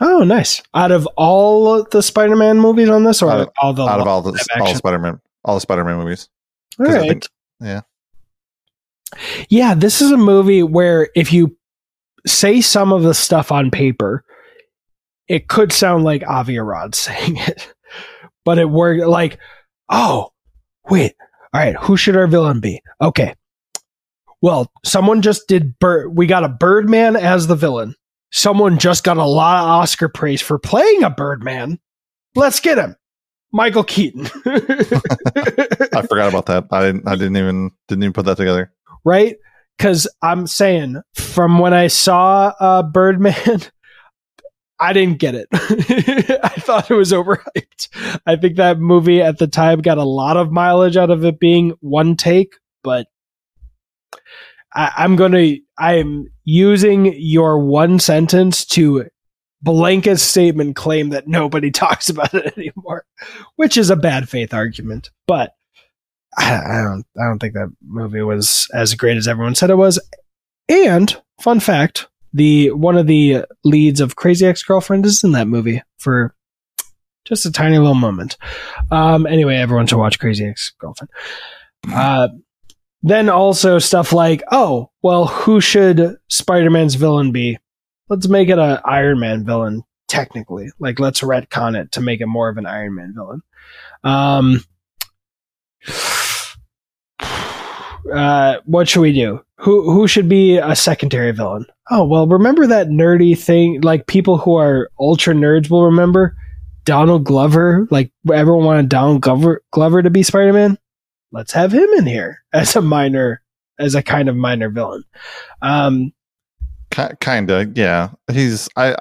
[0.00, 0.62] Oh, nice!
[0.74, 4.06] Out of all the Spider-Man movies on this, or Out of- all the out of
[4.06, 4.30] all the
[4.60, 4.66] all?
[4.74, 6.28] Spider-Man all the Spider-Man movies.
[6.78, 7.08] All right.
[7.08, 7.26] think-
[7.60, 7.80] yeah.
[9.48, 11.56] Yeah, this is a movie where if you
[12.26, 14.24] say some of the stuff on paper,
[15.26, 17.72] it could sound like Avi Arad saying it.
[18.44, 19.38] But it worked like,
[19.88, 20.32] oh,
[20.88, 21.14] wait,
[21.52, 22.82] all right, who should our villain be?
[23.00, 23.34] Okay.
[24.40, 26.16] Well, someone just did bird.
[26.16, 27.94] We got a Birdman as the villain.
[28.30, 31.78] Someone just got a lot of Oscar praise for playing a Birdman.
[32.34, 32.94] Let's get him,
[33.52, 34.26] Michael Keaton.
[34.46, 36.66] I forgot about that.
[36.70, 37.08] I didn't.
[37.08, 38.72] I didn't even didn't even put that together.
[39.04, 39.36] right?
[39.76, 43.34] Because I'm saying from when I saw uh, Birdman,
[44.80, 45.48] I didn't get it.
[45.52, 48.20] I thought it was overhyped.
[48.26, 51.40] I think that movie at the time got a lot of mileage out of it
[51.40, 52.54] being one take,
[52.84, 53.06] but
[54.78, 55.56] I, I'm gonna.
[55.76, 59.06] I'm using your one sentence to
[59.60, 63.04] blanket statement claim that nobody talks about it anymore,
[63.56, 65.10] which is a bad faith argument.
[65.26, 65.52] But
[66.38, 67.04] I, I don't.
[67.20, 69.98] I don't think that movie was as great as everyone said it was.
[70.68, 75.48] And fun fact: the one of the leads of Crazy Ex Girlfriend is in that
[75.48, 76.36] movie for
[77.24, 78.36] just a tiny little moment.
[78.92, 81.10] Um, anyway, everyone should watch Crazy Ex Girlfriend.
[81.92, 82.28] Uh,
[83.02, 87.58] then also stuff like, oh, well, who should Spider Man's villain be?
[88.08, 90.70] Let's make it an Iron Man villain, technically.
[90.78, 93.42] Like, let's retcon it to make it more of an Iron Man villain.
[94.04, 94.64] Um,
[98.12, 99.44] uh, what should we do?
[99.60, 101.66] Who who should be a secondary villain?
[101.90, 103.80] Oh well, remember that nerdy thing?
[103.80, 106.36] Like people who are ultra nerds will remember
[106.84, 107.88] Donald Glover.
[107.90, 110.78] Like everyone wanted Donald Glover Glover to be Spider Man.
[111.32, 113.42] Let's have him in here as a minor,
[113.78, 115.04] as a kind of minor villain.
[115.62, 116.12] Um,
[116.90, 118.10] Ki kinda, yeah.
[118.32, 118.96] He's I.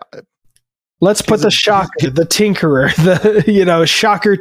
[0.99, 2.93] let's put the a- Shocker, the Tinkerer,
[3.43, 4.35] the you know Shocker.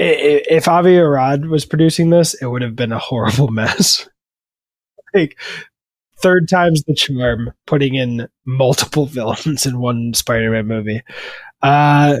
[0.00, 4.08] I- i- If Avi Arad was producing this, it would have been a horrible mess.
[5.14, 5.38] like
[6.18, 11.02] third time's the charm, putting in multiple villains in one Spider-Man movie.
[11.62, 12.16] Uh,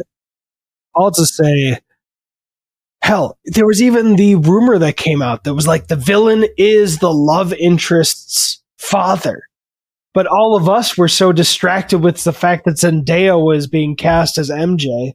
[0.94, 1.78] I'll just say,
[3.02, 6.98] hell, there was even the rumor that came out that was like the villain is
[6.98, 9.42] the love interest's father.
[10.14, 14.38] But all of us were so distracted with the fact that Zendaya was being cast
[14.38, 15.14] as MJ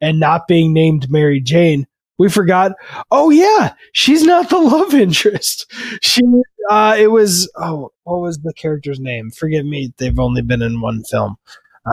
[0.00, 1.86] and not being named Mary Jane.
[2.18, 2.72] We forgot,
[3.10, 5.72] oh yeah, she's not the love interest.
[6.02, 6.22] She
[6.70, 9.30] uh it was oh, what was the character's name?
[9.30, 11.36] Forgive me, they've only been in one film.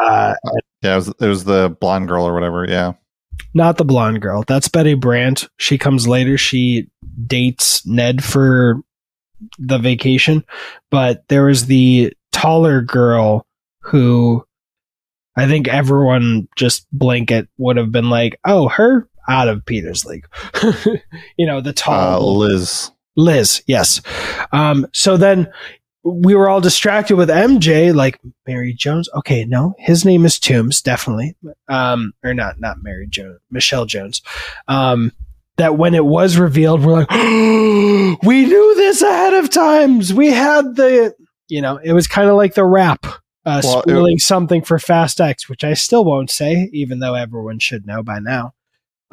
[0.01, 0.33] Uh
[0.81, 2.65] Yeah, it was, it was the blonde girl or whatever.
[2.67, 2.93] Yeah.
[3.55, 4.43] Not the blonde girl.
[4.45, 5.47] That's Betty Brant.
[5.57, 6.37] She comes later.
[6.37, 6.87] She
[7.25, 8.81] dates Ned for
[9.57, 10.43] the vacation.
[10.91, 13.47] But there was the taller girl
[13.81, 14.45] who
[15.37, 20.27] I think everyone just blanket would have been like, oh, her out of Peter's league.
[21.37, 22.91] you know, the Uh, tall Liz.
[23.15, 24.01] Liz, yes.
[24.51, 25.47] Um, so then
[26.05, 29.09] we were all distracted with MJ, like Mary Jones.
[29.15, 31.35] Okay, no, his name is Toombs, definitely.
[31.67, 34.21] Um, or not, not Mary Jones, Michelle Jones.
[34.67, 35.11] Um,
[35.57, 37.11] that when it was revealed, we're like,
[38.23, 40.13] we knew this ahead of times.
[40.13, 41.15] We had the,
[41.47, 43.05] you know, it was kind of like the rap.
[43.47, 47.59] Uh, Well, spoiling something for Fast X, which I still won't say, even though everyone
[47.59, 48.53] should know by now.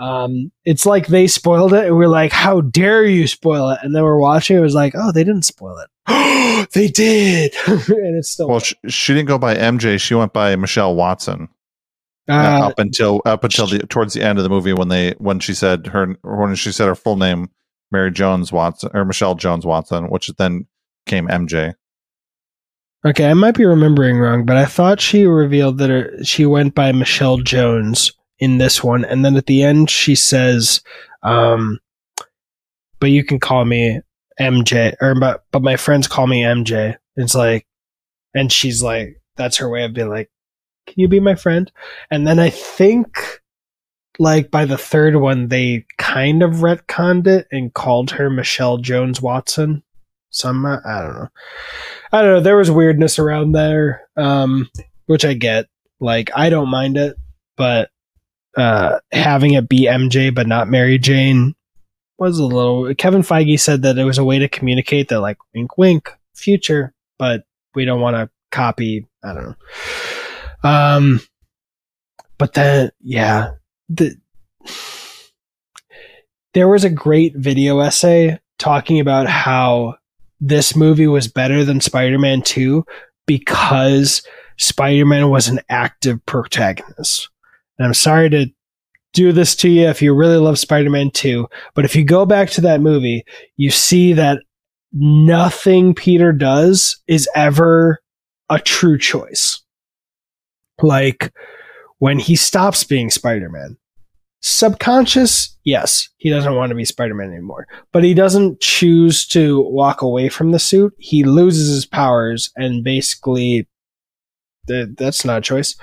[0.02, 3.94] Um, it's like they spoiled it, and we're like, "How dare you spoil it?" And
[3.94, 6.68] then we're watching, it was like, "Oh, they didn't spoil it.
[6.72, 10.00] they did," and it's still Well, she, she didn't go by MJ.
[10.00, 11.48] She went by Michelle Watson
[12.28, 15.12] uh, uh, up until up until the towards the end of the movie when they
[15.18, 17.48] when she said her when she said her full name
[17.92, 20.66] Mary Jones Watson or Michelle Jones Watson, which then
[21.06, 21.74] came MJ.
[23.04, 23.26] okay.
[23.26, 26.90] I might be remembering wrong, but I thought she revealed that her, she went by
[26.90, 28.10] Michelle Jones
[28.42, 30.82] in this one, and then at the end she says,
[31.22, 31.78] um,
[32.98, 34.00] "But you can call me
[34.40, 36.96] MJ," or but but my friends call me MJ.
[37.14, 37.68] It's like,
[38.34, 40.28] and she's like, that's her way of being like,
[40.88, 41.70] "Can you be my friend?"
[42.10, 43.40] And then I think.
[44.18, 49.22] Like by the third one, they kind of retconned it and called her Michelle Jones
[49.22, 49.82] Watson.
[50.28, 51.28] Some I don't know.
[52.12, 52.40] I don't know.
[52.40, 54.68] There was weirdness around there, um,
[55.06, 55.66] which I get.
[55.98, 57.16] Like I don't mind it,
[57.56, 57.88] but
[58.56, 61.54] uh, having it be MJ but not Mary Jane
[62.18, 62.94] was a little.
[62.94, 66.94] Kevin Feige said that it was a way to communicate that, like, wink, wink, future,
[67.18, 69.06] but we don't want to copy.
[69.24, 70.68] I don't know.
[70.68, 71.20] Um,
[72.38, 73.52] but then, yeah,
[73.88, 74.16] the
[76.54, 79.96] there was a great video essay talking about how
[80.40, 82.84] this movie was better than Spider-Man 2
[83.26, 84.22] because
[84.58, 87.30] Spider-Man was an active protagonist.
[87.82, 88.46] And I'm sorry to
[89.12, 92.48] do this to you if you really love Spider-Man 2, but if you go back
[92.50, 93.24] to that movie,
[93.56, 94.38] you see that
[94.92, 98.00] nothing Peter does is ever
[98.48, 99.60] a true choice.
[100.80, 101.32] Like
[101.98, 103.76] when he stops being Spider-Man,
[104.42, 109.60] subconscious, yes, he doesn't want to be Spider Man anymore, but he doesn't choose to
[109.62, 110.94] walk away from the suit.
[110.98, 113.66] He loses his powers and basically.
[114.66, 115.76] That's not a choice.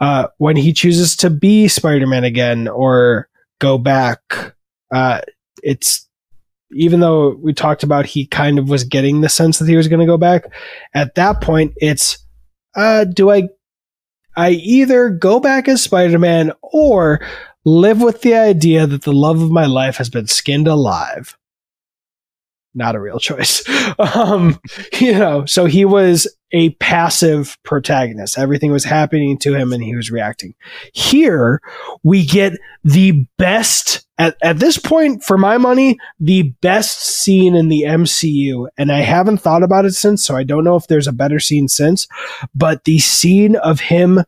[0.00, 3.28] Uh, when he chooses to be Spider Man again or
[3.60, 4.54] go back,
[4.92, 5.20] uh,
[5.62, 6.08] it's
[6.72, 9.88] even though we talked about he kind of was getting the sense that he was
[9.88, 10.44] going to go back.
[10.94, 12.18] At that point, it's
[12.74, 13.48] uh, do I
[14.36, 17.20] I either go back as Spider Man or
[17.64, 21.36] live with the idea that the love of my life has been skinned alive.
[22.74, 23.64] Not a real choice.
[23.98, 24.60] um,
[25.00, 28.38] you know, so he was a passive protagonist.
[28.38, 30.54] Everything was happening to him and he was reacting.
[30.92, 31.60] Here,
[32.02, 37.68] we get the best, at, at this point, for my money, the best scene in
[37.68, 38.68] the MCU.
[38.78, 41.40] And I haven't thought about it since, so I don't know if there's a better
[41.40, 42.06] scene since,
[42.54, 44.22] but the scene of him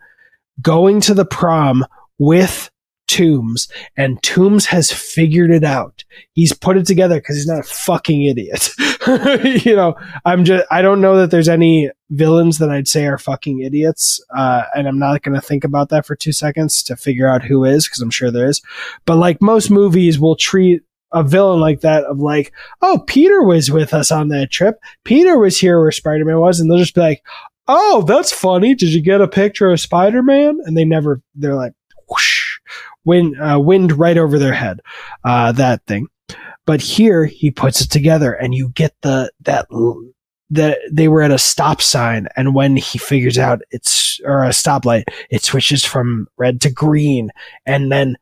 [0.60, 1.86] going to the prom
[2.18, 2.70] with
[3.08, 6.04] Toomes, and Toomes has figured it out.
[6.34, 8.70] He's put it together because he's not a fucking idiot.
[9.64, 13.18] you know, I'm just, I don't know that there's any villains that I'd say are
[13.18, 14.22] fucking idiots.
[14.36, 17.42] Uh, and I'm not going to think about that for two seconds to figure out
[17.42, 18.62] who is, because I'm sure there is.
[19.06, 20.82] But like most movies will treat
[21.12, 22.52] a villain like that of like,
[22.82, 24.78] oh, Peter was with us on that trip.
[25.04, 26.60] Peter was here where Spider Man was.
[26.60, 27.22] And they'll just be like,
[27.66, 28.74] oh, that's funny.
[28.74, 30.58] Did you get a picture of Spider Man?
[30.64, 31.72] And they never, they're like,
[33.08, 34.80] wind, uh, wind right over their head,
[35.24, 36.06] uh, that thing.
[36.66, 39.66] But here he puts it together and you get the, that,
[40.50, 44.50] that they were at a stop sign and when he figures out it's, or a
[44.50, 47.30] stoplight, it switches from red to green
[47.64, 48.16] and then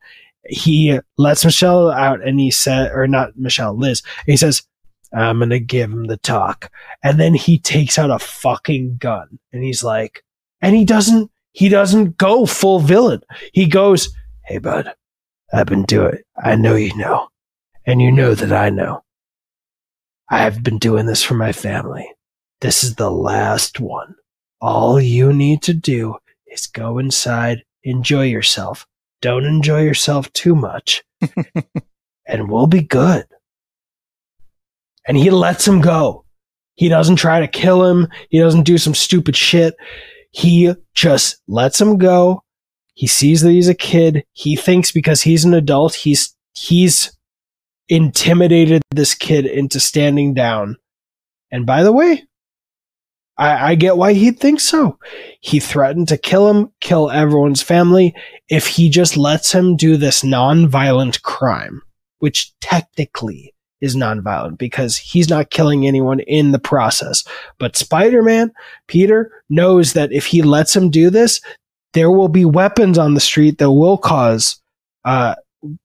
[0.49, 4.63] he lets Michelle out and he said, or not Michelle, Liz, he says,
[5.13, 6.71] I'm going to give him the talk.
[7.03, 10.23] And then he takes out a fucking gun and he's like,
[10.61, 13.23] and he doesn't, he doesn't go full villain.
[13.53, 14.15] He goes,
[14.47, 14.93] Hey, bud,
[15.53, 16.25] I've been doing it.
[16.43, 17.29] I know you know.
[17.85, 19.03] And you know that I know.
[20.31, 22.09] I have been doing this for my family.
[22.61, 24.15] This is the last one.
[24.61, 26.17] All you need to do
[26.47, 28.87] is go inside, enjoy yourself.
[29.21, 31.05] Don't enjoy yourself too much,
[32.27, 33.27] and we'll be good
[35.07, 36.25] and he lets him go.
[36.75, 38.09] He doesn't try to kill him.
[38.29, 39.75] He doesn't do some stupid shit.
[40.31, 42.43] He just lets him go.
[42.97, 44.25] He sees that he's a kid.
[44.33, 47.15] He thinks because he's an adult, he's, he's
[47.91, 50.79] intimidated this kid into standing down.
[51.53, 52.25] And by the way,
[53.37, 54.99] I, I get why he thinks so.
[55.41, 58.15] He threatened to kill him, kill everyone's family
[58.49, 61.83] if he just lets him do this non-violent crime,
[62.21, 63.53] which technically
[63.83, 67.25] is nonviolent because he's not killing anyone in the process.
[67.59, 68.53] But Spider Man,
[68.87, 71.43] Peter, knows that if he lets him do this,
[71.97, 74.61] there will be weapons on the street that will cause
[75.07, 75.35] uh,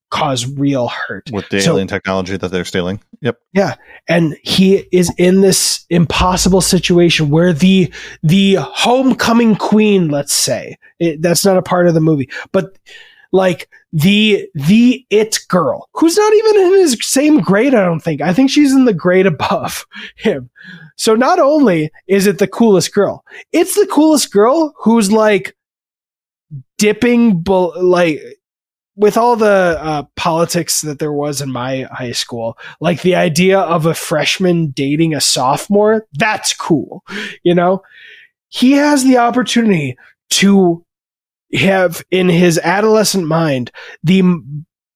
[0.10, 3.00] cause real hurt with the so, alien technology that they're stealing.
[3.22, 3.40] Yep.
[3.54, 3.76] Yeah,
[4.10, 7.92] and he is in this impossible situation where the
[8.24, 12.78] the homecoming queen, let's say, it, that's not a part of the movie, but
[13.32, 18.20] like the the it girl who's not even in his same grade i don't think
[18.20, 19.86] i think she's in the grade above
[20.18, 20.50] him
[20.98, 23.24] so not only is it the coolest girl
[23.54, 25.56] it's the coolest girl who's like
[26.78, 28.20] dipping like
[28.96, 33.60] with all the uh, politics that there was in my high school like the idea
[33.60, 37.04] of a freshman dating a sophomore that's cool
[37.44, 37.82] you know
[38.50, 39.98] he has the opportunity
[40.30, 40.86] to
[41.54, 43.72] have in his adolescent mind
[44.04, 44.24] the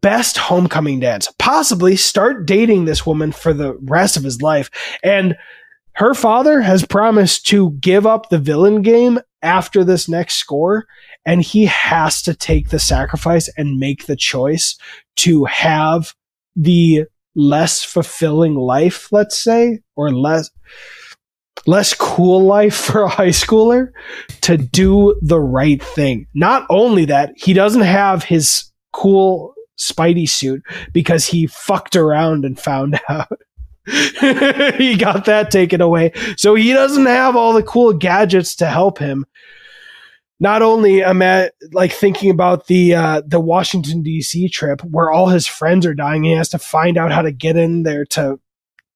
[0.06, 4.70] best homecoming dance, possibly start dating this woman for the rest of his life.
[5.04, 5.36] And
[5.94, 10.86] her father has promised to give up the villain game after this next score.
[11.26, 14.78] And he has to take the sacrifice and make the choice
[15.18, 16.14] to have
[16.56, 20.50] the less fulfilling life, let's say, or less
[21.68, 23.92] less cool life for a high schooler
[24.42, 26.28] to do the right thing.
[26.34, 32.58] Not only that, he doesn't have his cool Spidey suit because he fucked around and
[32.58, 33.40] found out.
[33.88, 36.12] he got that taken away.
[36.38, 39.26] So he doesn't have all the cool gadgets to help him.
[40.40, 44.50] Not only am I like thinking about the uh, the Washington D.C.
[44.50, 47.56] trip where all his friends are dying, he has to find out how to get
[47.56, 48.40] in there to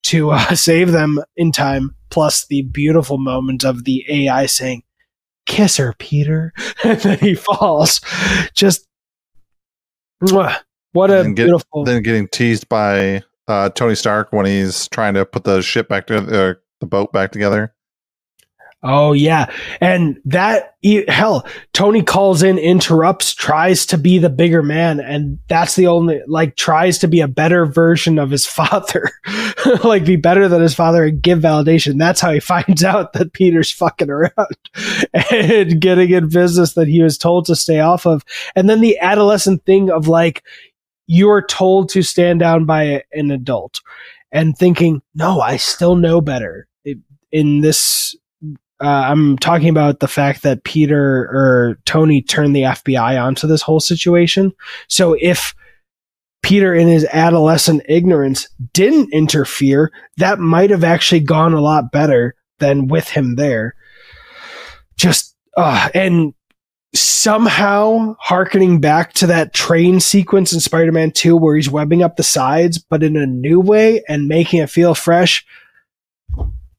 [0.04, 4.82] to uh, save them in time plus the beautiful moment of the AI saying,
[5.46, 6.52] Kiss her, Peter.
[6.84, 8.00] and then he falls.
[8.54, 8.86] Just
[10.22, 10.58] mwah,
[10.92, 11.84] what a get, beautiful.
[11.84, 16.06] Then getting teased by uh, Tony Stark when he's trying to put the ship back
[16.06, 17.74] together, uh, the boat back together.
[18.82, 19.52] Oh yeah,
[19.82, 20.76] and that
[21.08, 26.22] hell, Tony calls in, interrupts, tries to be the bigger man, and that's the only
[26.26, 29.10] like tries to be a better version of his father,
[29.84, 31.98] like be better than his father and give validation.
[31.98, 34.56] That's how he finds out that Peter's fucking around
[35.12, 38.24] and getting in business that he was told to stay off of,
[38.56, 40.42] and then the adolescent thing of like
[41.06, 43.82] you are told to stand down by an adult,
[44.32, 46.66] and thinking, no, I still know better.
[47.32, 48.16] In this
[48.80, 53.62] uh, I'm talking about the fact that Peter or Tony turned the FBI onto this
[53.62, 54.52] whole situation.
[54.88, 55.54] So if
[56.42, 62.34] Peter, in his adolescent ignorance, didn't interfere, that might have actually gone a lot better
[62.58, 63.74] than with him there.
[64.96, 66.32] Just, uh, and
[66.94, 72.16] somehow harkening back to that train sequence in Spider Man 2 where he's webbing up
[72.16, 75.44] the sides, but in a new way and making it feel fresh.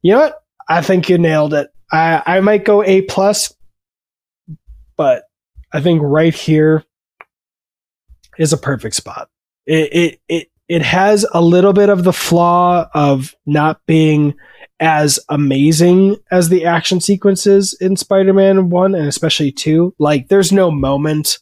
[0.01, 0.43] You know what?
[0.67, 1.70] I think you nailed it.
[1.91, 3.53] I, I might go A plus,
[4.95, 5.23] but
[5.71, 6.83] I think right here
[8.37, 9.29] is a perfect spot.
[9.65, 14.35] It, it it it has a little bit of the flaw of not being
[14.79, 19.93] as amazing as the action sequences in Spider-Man 1 and especially 2.
[19.99, 21.37] Like there's no moment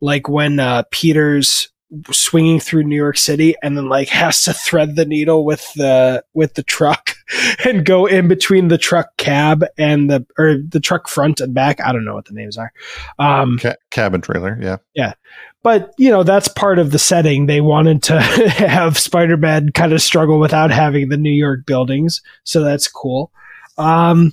[0.00, 1.70] like when uh, Peter's
[2.10, 6.24] swinging through New York City and then like has to thread the needle with the
[6.34, 7.14] with the truck
[7.64, 11.80] and go in between the truck cab and the or the truck front and back.
[11.80, 12.72] I don't know what the names are.
[13.18, 15.14] Um, Ca- cabin trailer, yeah, yeah.
[15.62, 17.46] But you know that's part of the setting.
[17.46, 22.62] They wanted to have Spider-Man kind of struggle without having the New York buildings, so
[22.62, 23.32] that's cool.
[23.78, 24.32] Um,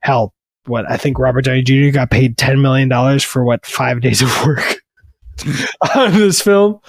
[0.00, 0.34] hell,
[0.66, 1.90] what I think Robert Downey Jr.
[1.92, 4.80] got paid ten million dollars for what five days of work.
[5.96, 6.80] on this film.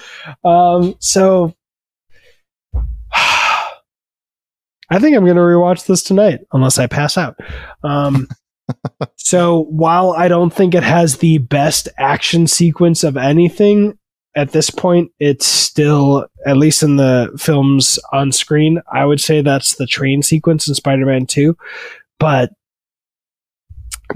[0.43, 1.55] Um, so
[3.13, 7.39] I think I'm going to rewatch this tonight, unless I pass out.
[7.83, 8.27] Um,
[9.15, 13.97] so while I don't think it has the best action sequence of anything
[14.35, 19.41] at this point, it's still, at least in the films on screen, I would say
[19.41, 21.55] that's the train sequence in Spider Man 2.
[22.19, 22.51] But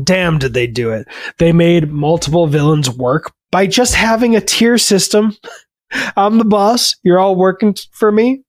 [0.03, 1.07] damn, did they do it!
[1.37, 5.35] They made multiple villains work by just having a tier system.
[6.15, 6.95] I'm the boss.
[7.03, 8.43] You're all working for me.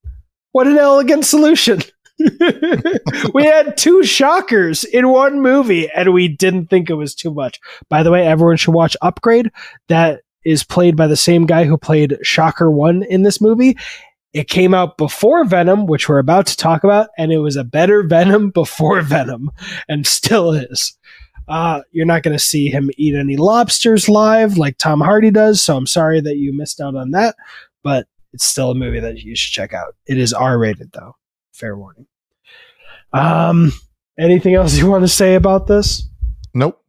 [0.52, 1.81] What an elegant solution.
[3.32, 7.60] we had two shockers in one movie and we didn't think it was too much.
[7.89, 9.51] By the way, everyone should watch Upgrade.
[9.89, 13.77] That is played by the same guy who played Shocker 1 in this movie.
[14.32, 17.64] It came out before Venom, which we're about to talk about, and it was a
[17.64, 19.51] better Venom before Venom,
[19.89, 20.97] and still is.
[21.51, 25.60] Uh, you're not going to see him eat any lobsters live like Tom Hardy does.
[25.60, 27.35] So I'm sorry that you missed out on that,
[27.82, 29.97] but it's still a movie that you should check out.
[30.06, 31.16] It is R rated though.
[31.52, 32.06] Fair warning.
[33.12, 33.72] Um,
[34.16, 36.09] anything else you want to say about this?
[36.55, 36.81] Nope.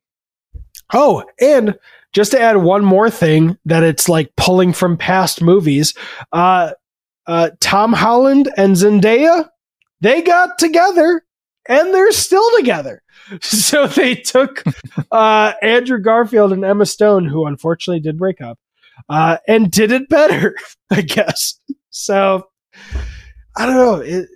[0.94, 1.78] Oh, and
[2.14, 5.96] just to add one more thing that it's like pulling from past movies,
[6.34, 6.74] uh,
[7.26, 9.50] uh, Tom Holland and Zendaya,
[10.02, 11.24] they got together
[11.68, 13.02] and they're still together.
[13.42, 14.64] So they took
[15.12, 18.60] uh, Andrew Garfield and Emma Stone, who unfortunately did break up,
[19.10, 20.56] uh, and did it better,
[20.92, 21.60] I guess.
[21.90, 22.48] So
[23.58, 23.96] I don't know.
[23.96, 24.28] It,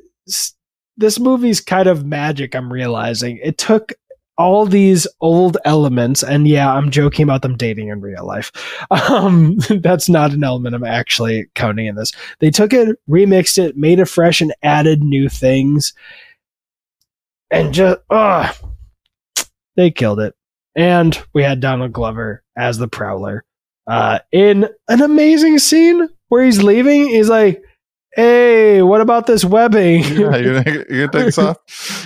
[0.97, 2.55] this movie's kind of magic.
[2.55, 3.91] I'm realizing it took
[4.37, 8.51] all these old elements, and yeah, I'm joking about them dating in real life.
[8.91, 12.11] Um, that's not an element I'm actually counting in this.
[12.39, 15.93] They took it, remixed it, made it fresh, and added new things
[17.51, 18.51] and just uh
[19.75, 20.33] they killed it.
[20.75, 23.45] And we had Donald Glover as the Prowler
[23.87, 27.07] uh, in an amazing scene where he's leaving.
[27.07, 27.63] He's like,
[28.15, 30.03] "Hey, what about this webbing?
[30.03, 31.57] yeah, you're gonna, you're gonna take this off?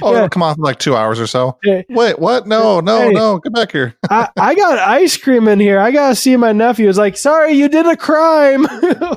[0.01, 0.17] Oh, yeah.
[0.17, 1.57] it'll come off in like two hours or so.
[1.63, 1.85] Hey.
[1.89, 2.47] Wait, what?
[2.47, 3.39] No, no, hey, no!
[3.39, 3.95] Get back here!
[4.09, 5.79] I, I, got ice cream in here.
[5.79, 6.89] I gotta see my nephew.
[6.89, 8.63] Is like, sorry, you did a crime.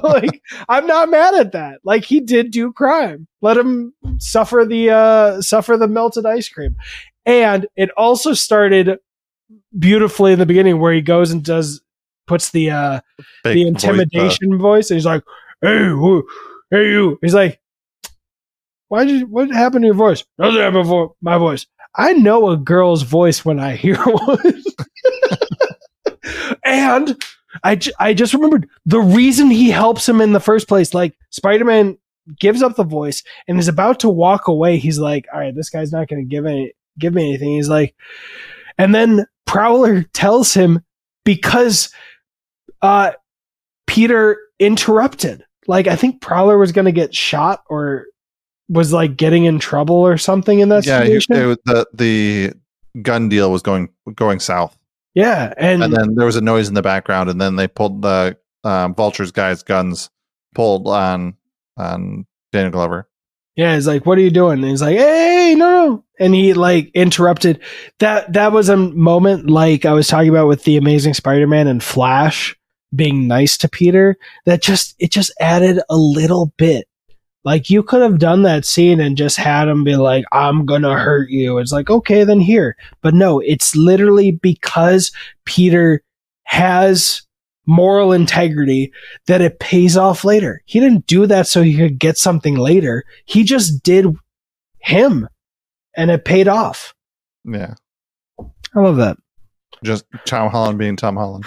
[0.02, 1.80] like, I'm not mad at that.
[1.84, 3.26] Like, he did do crime.
[3.40, 6.76] Let him suffer the uh suffer the melted ice cream.
[7.24, 8.98] And it also started
[9.78, 11.80] beautifully in the beginning where he goes and does
[12.26, 13.00] puts the uh
[13.44, 15.22] Big the intimidation voice, uh, voice, and he's like,
[15.60, 16.26] "Hey, who,
[16.70, 17.60] hey you." He's like,
[18.88, 21.66] "Why did you, what happened to your voice?" Happened for my voice.
[21.94, 24.62] I know a girl's voice when I hear one.
[26.64, 27.22] and
[27.64, 30.94] I, j- I just remembered the reason he helps him in the first place.
[30.94, 31.98] Like Spider Man
[32.38, 34.78] gives up the voice and is about to walk away.
[34.78, 37.54] He's like, all right, this guy's not going to give any, give me anything.
[37.54, 37.94] He's like,
[38.78, 40.82] and then Prowler tells him
[41.24, 41.92] because
[42.80, 43.12] uh,
[43.86, 45.44] Peter interrupted.
[45.66, 48.06] Like, I think Prowler was going to get shot or
[48.68, 51.36] was like getting in trouble or something in that yeah, situation.
[51.36, 52.52] it was- the the
[53.02, 54.76] gun deal was going going south,
[55.14, 58.02] yeah, and, and then there was a noise in the background, and then they pulled
[58.02, 60.10] the um, vultures guys' guns
[60.54, 61.36] pulled on
[61.76, 63.08] on Daniel Glover.
[63.56, 66.54] Yeah, he's like, "What are you doing?" And he's like, "Hey, no, no!" And he
[66.54, 67.60] like interrupted.
[67.98, 71.82] That that was a moment like I was talking about with the Amazing Spider-Man and
[71.82, 72.56] Flash
[72.94, 74.16] being nice to Peter.
[74.46, 76.86] That just it just added a little bit.
[77.44, 80.98] Like you could have done that scene and just had him be like, "I'm gonna
[80.98, 82.76] hurt you." It's like, okay, then here.
[83.02, 85.12] But no, it's literally because
[85.44, 86.02] Peter
[86.44, 87.22] has
[87.66, 88.92] moral integrity
[89.26, 90.62] that it pays off later.
[90.66, 93.04] He didn't do that so he could get something later.
[93.24, 94.06] He just did
[94.80, 95.28] him
[95.96, 96.94] and it paid off.
[97.44, 97.74] Yeah,
[98.38, 99.16] I love that.
[99.84, 101.44] just Tom Holland being Tom Holland.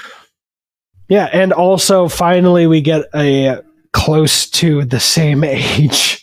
[1.08, 3.62] Yeah, and also finally we get a
[3.94, 6.22] close to the same age.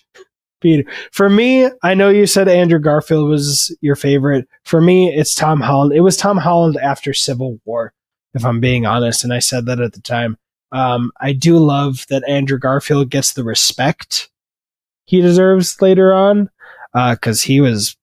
[0.60, 0.88] Peter.
[1.10, 4.46] For me, I know you said Andrew Garfield was your favorite.
[4.64, 5.92] For me, it's Tom Holland.
[5.92, 7.92] It was Tom Holland after Civil War,
[8.34, 10.38] if I'm being honest, and I said that at the time.
[10.70, 14.30] Um, I do love that Andrew Garfield gets the respect
[15.04, 16.48] he deserves later on,
[16.94, 17.96] because he was.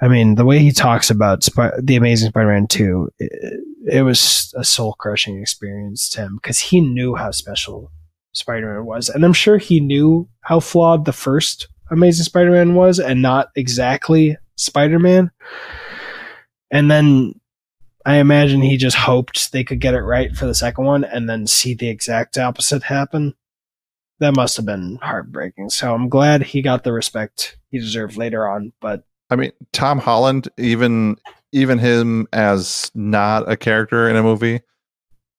[0.00, 4.52] I mean, the way he talks about Sp- the Amazing Spider-Man two, it, it was
[4.58, 7.92] a soul crushing experience to him because he knew how special
[8.32, 13.22] Spider-Man was, and I'm sure he knew how flawed the first Amazing Spider-Man was, and
[13.22, 15.30] not exactly Spider-Man.
[16.70, 17.34] And then
[18.04, 21.28] I imagine he just hoped they could get it right for the second one, and
[21.28, 23.34] then see the exact opposite happen.
[24.18, 25.70] That must have been heartbreaking.
[25.70, 28.72] So I'm glad he got the respect he deserved later on.
[28.80, 31.16] But I mean, Tom Holland, even
[31.52, 34.60] even him as not a character in a movie,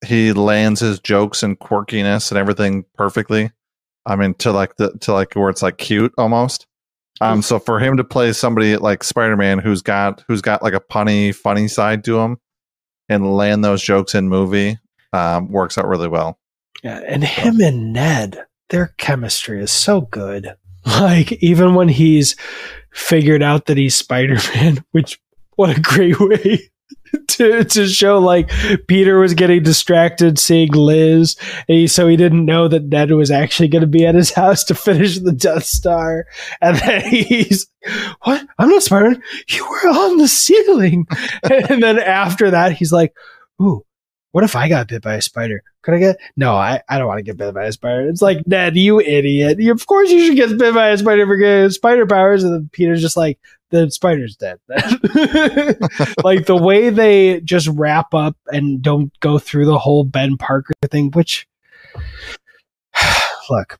[0.05, 3.51] he lands his jokes and quirkiness and everything perfectly.
[4.05, 6.67] I mean, to like the to like where it's like cute almost.
[7.21, 10.73] Um, so for him to play somebody like Spider Man who's got who's got like
[10.73, 12.37] a punny, funny side to him,
[13.09, 14.77] and land those jokes in movie,
[15.11, 16.39] um, works out really well.
[16.83, 20.55] Yeah, and him and Ned, their chemistry is so good.
[20.85, 22.35] Like even when he's
[22.91, 25.17] figured out that he's Spider-Man, which
[25.55, 26.72] what a great way
[27.27, 28.49] to to show like
[28.87, 31.35] Peter was getting distracted seeing Liz,
[31.67, 34.31] and he, so he didn't know that Ned was actually going to be at his
[34.35, 36.25] house to finish the Death Star,
[36.61, 37.67] and then he's
[38.23, 38.45] what?
[38.57, 39.21] I'm not Spider-Man.
[39.49, 41.05] You were on the ceiling,
[41.43, 43.13] and then after that, he's like,
[43.61, 43.85] "Ooh,
[44.33, 45.61] what if I got bit by a spider?
[45.83, 46.17] Could I get?
[46.35, 48.09] No, I, I don't want to get bit by a spider.
[48.09, 49.59] It's like, Ned, you idiot.
[49.59, 52.43] You, of course you should get bit by a spider for getting spider powers.
[52.43, 53.39] And then Peter's just like,
[53.73, 54.59] the spider's dead.
[56.23, 60.73] like the way they just wrap up and don't go through the whole Ben Parker
[60.91, 61.47] thing, which,
[63.49, 63.79] look,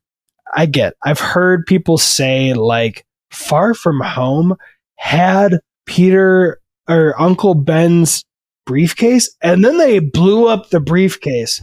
[0.56, 0.96] I get.
[1.04, 4.56] I've heard people say like Far From Home
[4.96, 6.60] had Peter
[6.90, 8.26] or Uncle Ben's
[8.66, 11.62] briefcase and then they blew up the briefcase.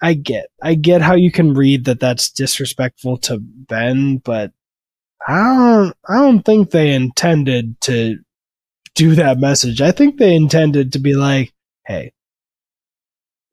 [0.00, 0.46] I get.
[0.62, 4.52] I get how you can read that that's disrespectful to Ben, but
[5.26, 8.18] I don't I don't think they intended to
[8.94, 9.80] do that message.
[9.80, 11.52] I think they intended to be like,
[11.86, 12.12] "Hey,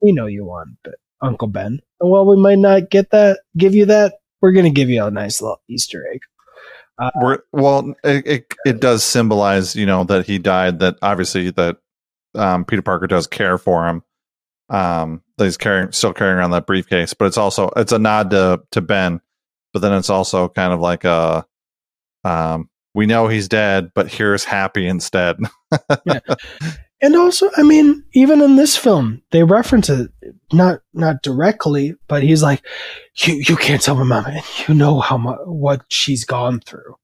[0.02, 1.80] we know you want but Uncle Ben.
[2.00, 5.12] And while we might not get that, give you that, we're to give you a
[5.12, 6.22] nice little Easter egg."
[7.00, 10.80] Uh, well, it, it it does symbolize, you know, that he died.
[10.80, 11.78] That obviously that
[12.34, 14.04] um, Peter Parker does care for him.
[14.70, 18.32] Um, that he's carrying, still carrying around that briefcase, but it's also it's a nod
[18.32, 19.22] to to Ben,
[19.74, 21.46] but then it's also kind of like a,
[22.24, 25.38] um, we know he's dead, but here's happy instead.
[27.00, 30.10] And also, I mean, even in this film, they reference it
[30.52, 32.66] not not directly, but he's like,
[33.18, 36.96] "You you can't tell my mom, and you know how much what she's gone through.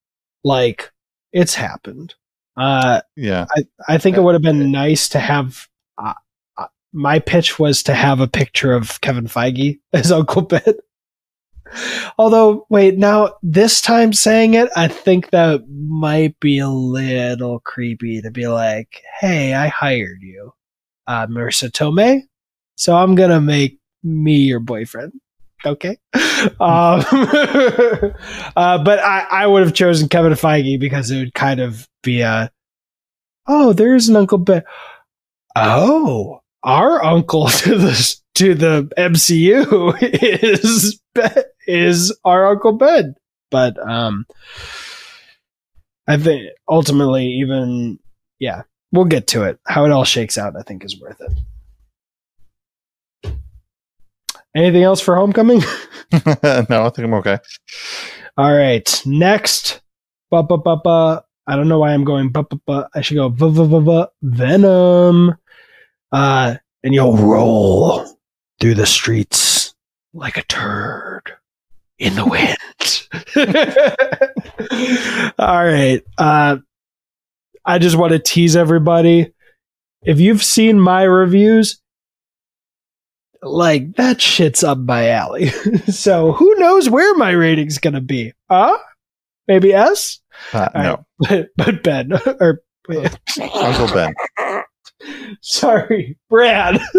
[0.43, 0.91] Like,
[1.31, 2.15] it's happened.
[2.57, 5.67] Uh, yeah, I I think it would have been nice to have.
[5.95, 6.13] Uh,
[6.57, 10.73] uh, my pitch was to have a picture of Kevin Feige as Uncle Ben.
[12.17, 18.21] Although, wait, now this time saying it, I think that might be a little creepy
[18.21, 20.53] to be like, "Hey, I hired you,
[21.07, 22.21] uh, Marisa Tomei,
[22.75, 25.13] so I'm gonna make me your boyfriend."
[25.65, 26.19] Okay, um,
[26.59, 28.13] uh,
[28.83, 32.51] but I, I would have chosen Kevin Feige because it would kind of be a,
[33.47, 34.63] oh, there's an Uncle Ben.
[35.55, 40.99] Oh, our uncle to the to the MCU is
[41.67, 43.15] is our Uncle Ben.
[43.51, 44.25] But um,
[46.07, 47.99] I think ultimately, even
[48.39, 49.59] yeah, we'll get to it.
[49.65, 51.31] How it all shakes out, I think, is worth it.
[54.55, 55.61] Anything else for Homecoming?
[56.25, 57.39] no, I think I'm okay.
[58.37, 59.01] All right.
[59.05, 59.81] Next.
[60.29, 61.23] Ba, ba, ba, ba.
[61.47, 62.89] I don't know why I'm going ba, ba, ba.
[62.93, 65.35] I should go va, va, va, va, Venom.
[66.11, 68.05] Uh, and you'll roll
[68.59, 69.73] through the streets
[70.13, 71.33] like a turd
[72.03, 72.57] in the wind.
[75.39, 76.03] All right.
[76.17, 76.57] Uh,
[77.65, 79.31] I just want to tease everybody.
[80.03, 81.79] If you've seen my reviews,
[83.41, 85.47] like that shit's up my alley.
[85.87, 88.33] so who knows where my rating's gonna be?
[88.49, 88.77] Huh?
[89.47, 90.19] Maybe S?
[90.51, 94.13] Uh, no, right, but, but Ben or Uncle Ben.
[95.41, 96.79] sorry, Brad.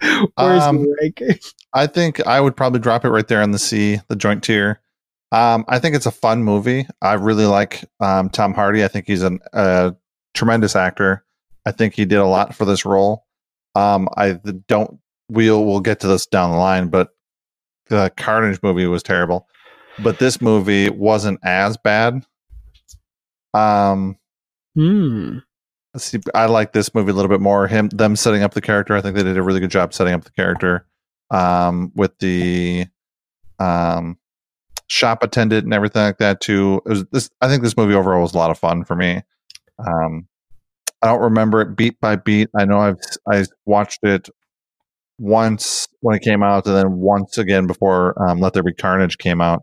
[0.00, 1.38] Where's Um, the ranking?
[1.74, 4.80] I think I would probably drop it right there in the C, the joint tier.
[5.32, 6.86] Um, I think it's a fun movie.
[7.02, 8.82] I really like um, Tom Hardy.
[8.84, 9.94] I think he's an, a
[10.34, 11.24] tremendous actor.
[11.66, 13.26] I think he did a lot for this role.
[13.74, 14.98] Um, I don't.
[15.30, 17.10] We'll we'll get to this down the line, but
[17.90, 19.46] the Carnage movie was terrible.
[20.02, 22.24] But this movie wasn't as bad.
[23.52, 24.16] Um,
[24.74, 25.38] Hmm.
[25.98, 27.66] See, I like this movie a little bit more.
[27.66, 28.96] Him, them setting up the character.
[28.96, 30.86] I think they did a really good job setting up the character.
[31.30, 32.86] Um, with the
[33.58, 34.16] um
[34.88, 36.80] shop attendant and everything like that too.
[36.86, 37.30] It was this.
[37.40, 39.22] I think this movie overall was a lot of fun for me.
[39.78, 40.26] Um,
[41.02, 42.48] I don't remember it beat by beat.
[42.56, 42.98] I know I've
[43.30, 44.28] I watched it
[45.18, 49.18] once when it came out, and then once again before um, Let There Be Carnage
[49.18, 49.62] came out.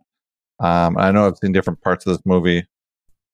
[0.60, 2.66] Um, I know I've seen different parts of this movie,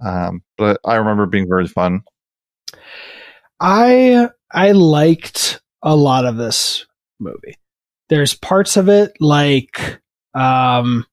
[0.03, 2.01] um, but I remember being very fun.
[3.59, 6.85] I I liked a lot of this
[7.19, 7.55] movie.
[8.09, 10.01] There's parts of it like
[10.33, 11.05] um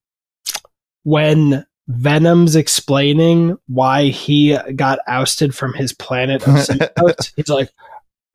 [1.05, 7.71] when Venom's explaining why he got ousted from his planet of Xenos, he's like,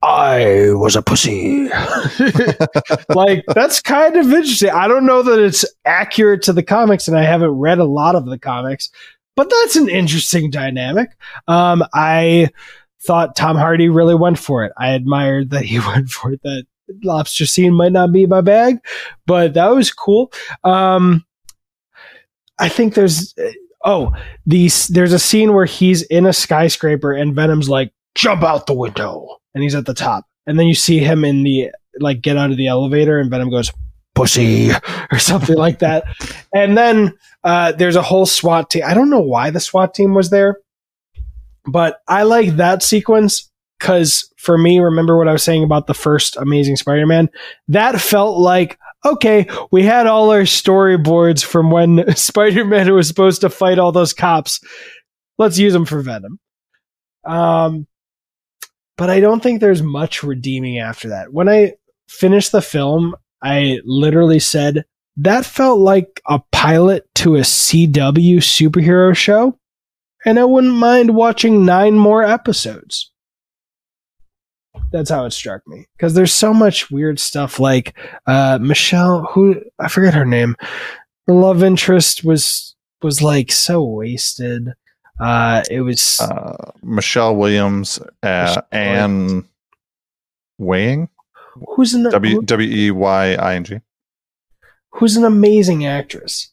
[0.02, 1.70] I was a pussy.
[3.10, 4.72] like that's kind of interesting.
[4.72, 8.16] I don't know that it's accurate to the comics, and I haven't read a lot
[8.16, 8.90] of the comics,
[9.36, 11.12] but that's an interesting dynamic.
[11.48, 12.50] Um, I
[13.06, 14.72] thought Tom Hardy really went for it.
[14.78, 16.42] I admired that he went for it.
[16.44, 16.66] That
[17.04, 18.78] lobster scene might not be my bag,
[19.26, 20.32] but that was cool.
[20.64, 21.26] Um,
[22.60, 23.34] I think there's
[23.84, 24.14] oh
[24.46, 28.74] these there's a scene where he's in a skyscraper and Venom's like jump out the
[28.74, 32.38] window and he's at the top and then you see him in the like get
[32.38, 33.72] out of the elevator and Venom goes
[34.16, 34.72] pussy
[35.12, 36.06] or something like that
[36.54, 37.14] and then
[37.44, 40.58] uh, there's a whole SWAT team I don't know why the SWAT team was there
[41.66, 43.50] but I like that sequence
[43.80, 47.30] because for me, remember what I was saying about the first Amazing Spider Man?
[47.68, 53.42] That felt like, okay, we had all our storyboards from when Spider Man was supposed
[53.42, 54.60] to fight all those cops.
[55.38, 56.40] Let's use them for Venom.
[57.26, 57.88] Um,
[58.98, 61.34] but I don't think there's much redeeming after that.
[61.34, 61.74] When I
[62.08, 64.86] finished the film, I literally said,
[65.18, 69.58] that felt like a pilot to a CW superhero show
[70.26, 73.12] and I wouldn't mind watching nine more episodes.
[74.92, 77.60] That's how it struck me because there's so much weird stuff.
[77.60, 77.98] Like
[78.28, 80.56] uh, Michelle, who I forget her name,
[81.28, 84.74] the love interest was was like so wasted.
[85.20, 89.48] Uh, it was uh, Michelle Williams, uh, Anne
[90.58, 91.10] Weying,
[91.76, 93.80] who's an W W E Y I N G.
[94.92, 96.52] who's an amazing actress.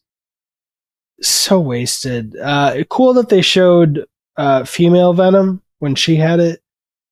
[1.21, 2.35] So wasted.
[2.37, 4.05] Uh, cool that they showed
[4.37, 6.61] uh, female Venom when she had it,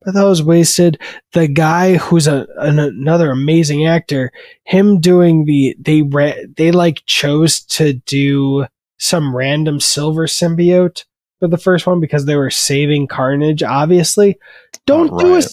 [0.02, 1.00] but that was wasted.
[1.34, 4.32] The guy who's a, an, another amazing actor,
[4.64, 8.66] him doing the they ra- they like chose to do
[8.98, 11.06] some random silver symbiote
[11.40, 13.64] for the first one because they were saving Carnage.
[13.64, 14.38] Obviously,
[14.86, 15.52] don't do a Riot.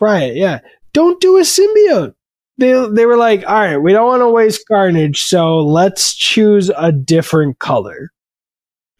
[0.00, 0.60] Right, yeah.
[0.92, 2.14] Don't do a symbiote.
[2.58, 6.70] They they were like, all right, we don't want to waste Carnage, so let's choose
[6.76, 8.10] a different color.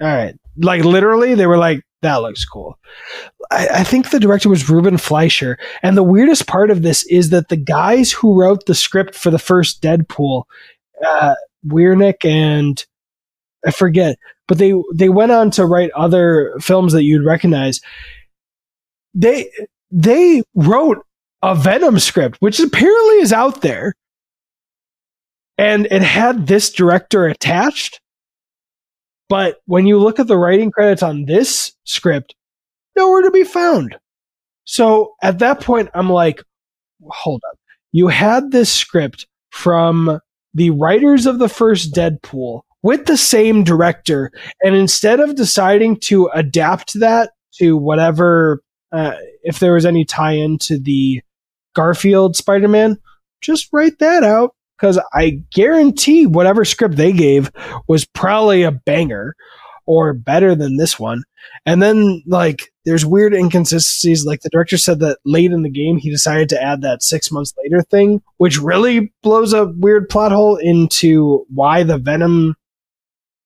[0.01, 0.35] All right.
[0.57, 2.79] Like literally, they were like, that looks cool.
[3.51, 5.59] I, I think the director was Ruben Fleischer.
[5.83, 9.31] And the weirdest part of this is that the guys who wrote the script for
[9.31, 10.45] the first Deadpool,
[11.07, 12.85] uh, Wernick and
[13.65, 14.19] I forget,
[14.49, 17.81] but they they went on to write other films that you'd recognize.
[19.15, 19.51] They
[19.91, 20.99] they wrote
[21.43, 23.95] a Venom script, which apparently is out there.
[25.59, 28.01] And it had this director attached.
[29.29, 32.35] But when you look at the writing credits on this script,
[32.97, 33.97] nowhere to be found.
[34.65, 36.43] So at that point, I'm like,
[37.11, 37.59] hold up.
[37.93, 40.21] You had this script from
[40.55, 44.31] the writers of the first Deadpool with the same director.
[44.63, 48.63] And instead of deciding to adapt that to whatever,
[48.93, 51.23] uh, if there was any tie in to the
[51.75, 52.99] Garfield Spider Man,
[53.41, 57.51] just write that out because I guarantee whatever script they gave
[57.87, 59.35] was probably a banger
[59.87, 61.23] or better than this one.
[61.67, 64.25] And then like there's weird inconsistencies.
[64.25, 67.31] Like the director said that late in the game he decided to add that six
[67.31, 72.57] months later thing, which really blows a weird plot hole into why the Venom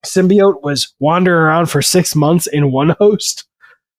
[0.05, 3.45] symbiote was wandering around for six months in one host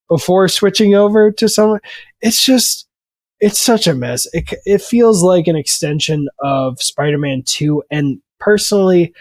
[0.08, 1.80] before switching over to someone.
[2.20, 2.87] It's just
[3.40, 4.26] it's such a mess.
[4.32, 9.12] It it feels like an extension of Spider-Man 2 and personally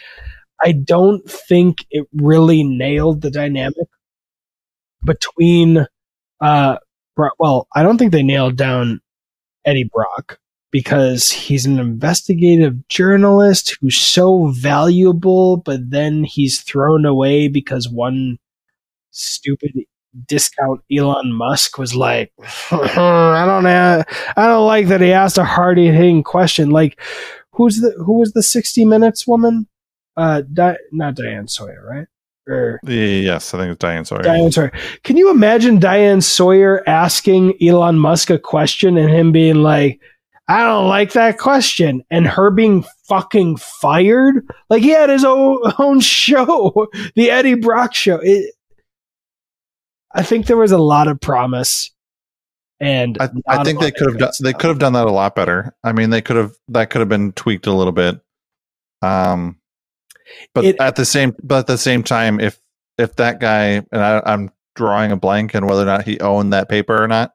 [0.64, 3.88] I don't think it really nailed the dynamic
[5.04, 5.86] between
[6.42, 6.78] uh
[7.40, 9.02] well, I don't think they nailed down
[9.66, 10.40] Eddie Brock
[10.72, 18.38] because he's an investigative journalist who's so valuable, but then he's thrown away because one
[19.12, 19.72] stupid
[20.26, 22.32] discount Elon Musk was like,
[22.72, 24.04] I don't know,
[24.36, 26.70] I don't like that he asked a hard hitting question.
[26.72, 27.00] Like,
[27.52, 29.68] who's the who was the sixty minutes woman?
[30.16, 32.08] Uh, Di- not Diane Sawyer, right?
[32.48, 34.22] Or yes, I think it's Diane Sawyer.
[34.22, 34.72] Diane Sawyer.
[35.04, 40.00] Can you imagine Diane Sawyer asking Elon Musk a question and him being like,
[40.48, 42.04] I don't like that question.
[42.10, 44.48] And her being fucking fired.
[44.70, 48.20] Like he had his own, own show, the Eddie Brock show.
[48.24, 48.54] It,
[50.18, 51.92] I think there was a lot of promise.
[52.80, 55.36] And I, I think they could have done, they could have done that a lot
[55.36, 55.76] better.
[55.84, 58.20] I mean, they could have that could have been tweaked a little bit.
[59.02, 59.60] Um,
[60.54, 62.60] but it, at the same but at the same time, if
[62.98, 66.54] if that guy and I, I'm drawing a blank on whether or not he owned
[66.54, 67.34] that paper or not,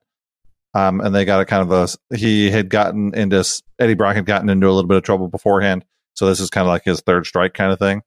[0.74, 3.44] um, and they got a kind of a he had gotten into
[3.80, 5.84] Eddie Brock had gotten into a little bit of trouble beforehand,
[6.14, 8.02] so this is kind of like his third strike kind of thing.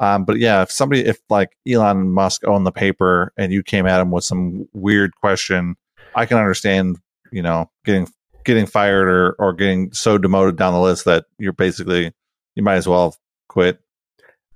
[0.00, 3.86] Um, but yeah, if somebody if like Elon Musk owned the paper and you came
[3.86, 5.76] at him with some weird question,
[6.14, 6.98] I can understand
[7.30, 8.08] you know getting
[8.44, 12.12] getting fired or or getting so demoted down the list that you're basically
[12.54, 13.16] you might as well
[13.48, 13.80] quit.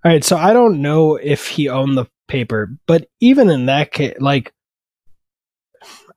[0.04, 3.92] All right, so I don't know if he owned the paper, but even in that
[3.92, 4.52] case, like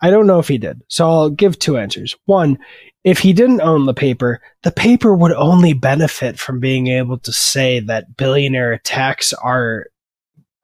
[0.02, 0.82] I don't know if he did.
[0.88, 2.16] So I'll give two answers.
[2.26, 2.58] One,
[3.04, 7.34] if he didn't own the paper, the paper would only benefit from being able to
[7.34, 9.88] say that billionaire attacks our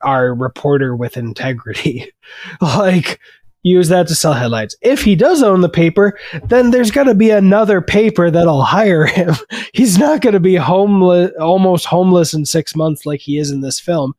[0.02, 2.12] our reporter with integrity.
[2.62, 3.20] like
[3.64, 4.76] use that to sell headlines.
[4.82, 9.06] If he does own the paper, then there's got to be another paper that'll hire
[9.06, 9.36] him.
[9.74, 13.62] He's not going to be homeless, almost homeless in six months like he is in
[13.62, 14.14] this film.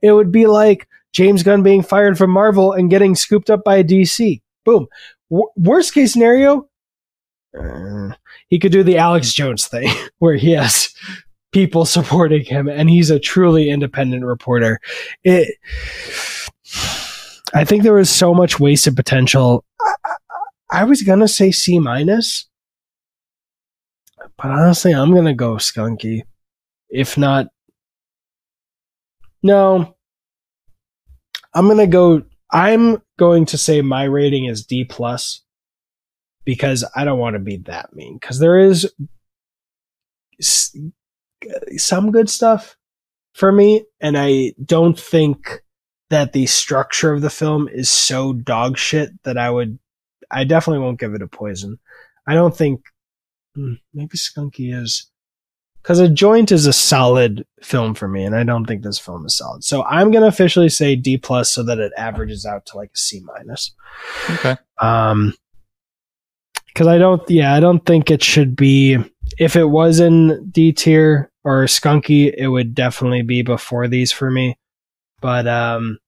[0.00, 3.82] It would be like James Gunn being fired from Marvel and getting scooped up by
[3.82, 4.40] DC.
[4.64, 4.86] Boom.
[5.30, 6.68] W- worst case scenario,
[8.48, 10.92] he could do the Alex Jones thing where he has
[11.52, 14.80] people supporting him and he's a truly independent reporter.
[15.22, 15.56] It,
[17.54, 19.64] I think there was so much wasted potential.
[19.80, 20.14] I,
[20.70, 22.48] I was going to say C minus,
[24.36, 26.22] but honestly, I'm going to go skunky.
[26.88, 27.46] If not,
[29.42, 29.94] no,
[31.54, 35.43] I'm going to go I'm going to say my rating is D plus
[36.44, 38.92] because I don't want to be that mean because there is
[40.40, 42.76] some good stuff
[43.32, 45.62] for me, and I don't think
[46.10, 49.78] that the structure of the film is so dog shit that I would.
[50.30, 51.78] I definitely won't give it a poison.
[52.26, 52.80] I don't think
[53.54, 55.10] hmm, maybe Skunky is
[55.84, 59.24] because a joint is a solid film for me and i don't think this film
[59.26, 62.64] is solid so i'm going to officially say d plus so that it averages out
[62.64, 63.72] to like a c minus
[64.30, 65.34] okay um
[66.74, 68.98] because i don't yeah i don't think it should be
[69.38, 74.30] if it was in d tier or skunky it would definitely be before these for
[74.30, 74.58] me
[75.20, 75.98] but um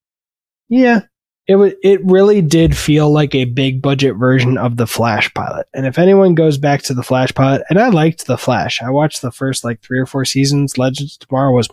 [0.69, 1.01] yeah
[1.47, 5.65] it w- it really did feel like a big budget version of the Flash pilot.
[5.73, 8.89] And if anyone goes back to the Flash pilot, and I liked the Flash, I
[8.89, 10.77] watched the first like three or four seasons.
[10.77, 11.69] Legends Tomorrow was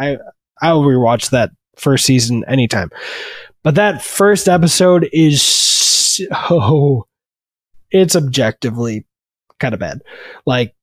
[0.00, 0.16] I
[0.62, 2.90] I'll rewatch that first season anytime.
[3.62, 7.06] But that first episode is so
[7.92, 9.06] it's objectively
[9.60, 10.02] kind of bad.
[10.46, 10.74] Like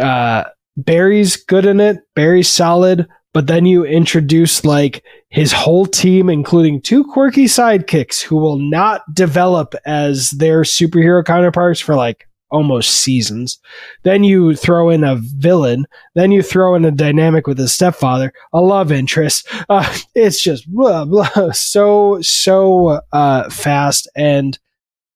[0.00, 0.44] uh
[0.76, 1.98] Barry's good in it.
[2.14, 8.36] Barry's solid but then you introduce like his whole team, including two quirky sidekicks who
[8.36, 13.58] will not develop as their superhero counterparts for like almost seasons.
[14.02, 15.86] Then you throw in a villain.
[16.14, 19.48] Then you throw in a dynamic with his stepfather, a love interest.
[19.70, 24.10] Uh, it's just blah, blah, so, so uh, fast.
[24.14, 24.58] And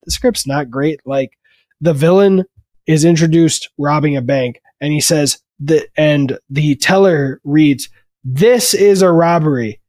[0.07, 1.01] the script's not great.
[1.05, 1.33] Like
[1.83, 2.45] the villain
[2.87, 7.91] is introduced robbing a bank and he says that, and the teller reads,
[8.25, 9.81] this is a robbery.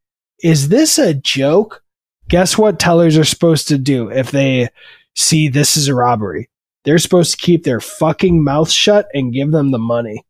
[0.43, 1.81] Is this a joke?
[2.27, 4.69] Guess what tellers are supposed to do if they
[5.15, 6.49] see this is a robbery?
[6.83, 10.25] They're supposed to keep their fucking mouth shut and give them the money.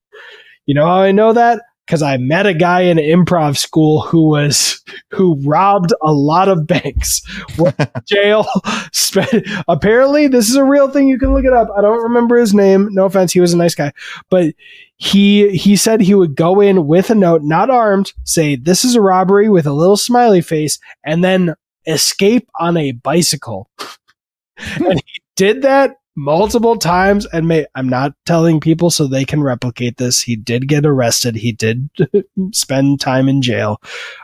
[0.65, 1.61] You know how I know that?
[1.87, 6.67] Because I met a guy in improv school who was who robbed a lot of
[6.67, 7.21] banks,
[7.57, 8.45] went to jail.
[8.91, 11.07] Spent, apparently, this is a real thing.
[11.07, 11.69] You can look it up.
[11.77, 12.89] I don't remember his name.
[12.91, 13.93] No offense, he was a nice guy,
[14.29, 14.53] but
[14.97, 18.95] he he said he would go in with a note, not armed, say this is
[18.95, 21.55] a robbery with a little smiley face, and then
[21.85, 23.69] escape on a bicycle.
[24.57, 29.43] and he did that multiple times and may I'm not telling people so they can
[29.43, 30.21] replicate this.
[30.21, 31.35] He did get arrested.
[31.35, 31.89] He did
[32.51, 33.79] spend time in jail.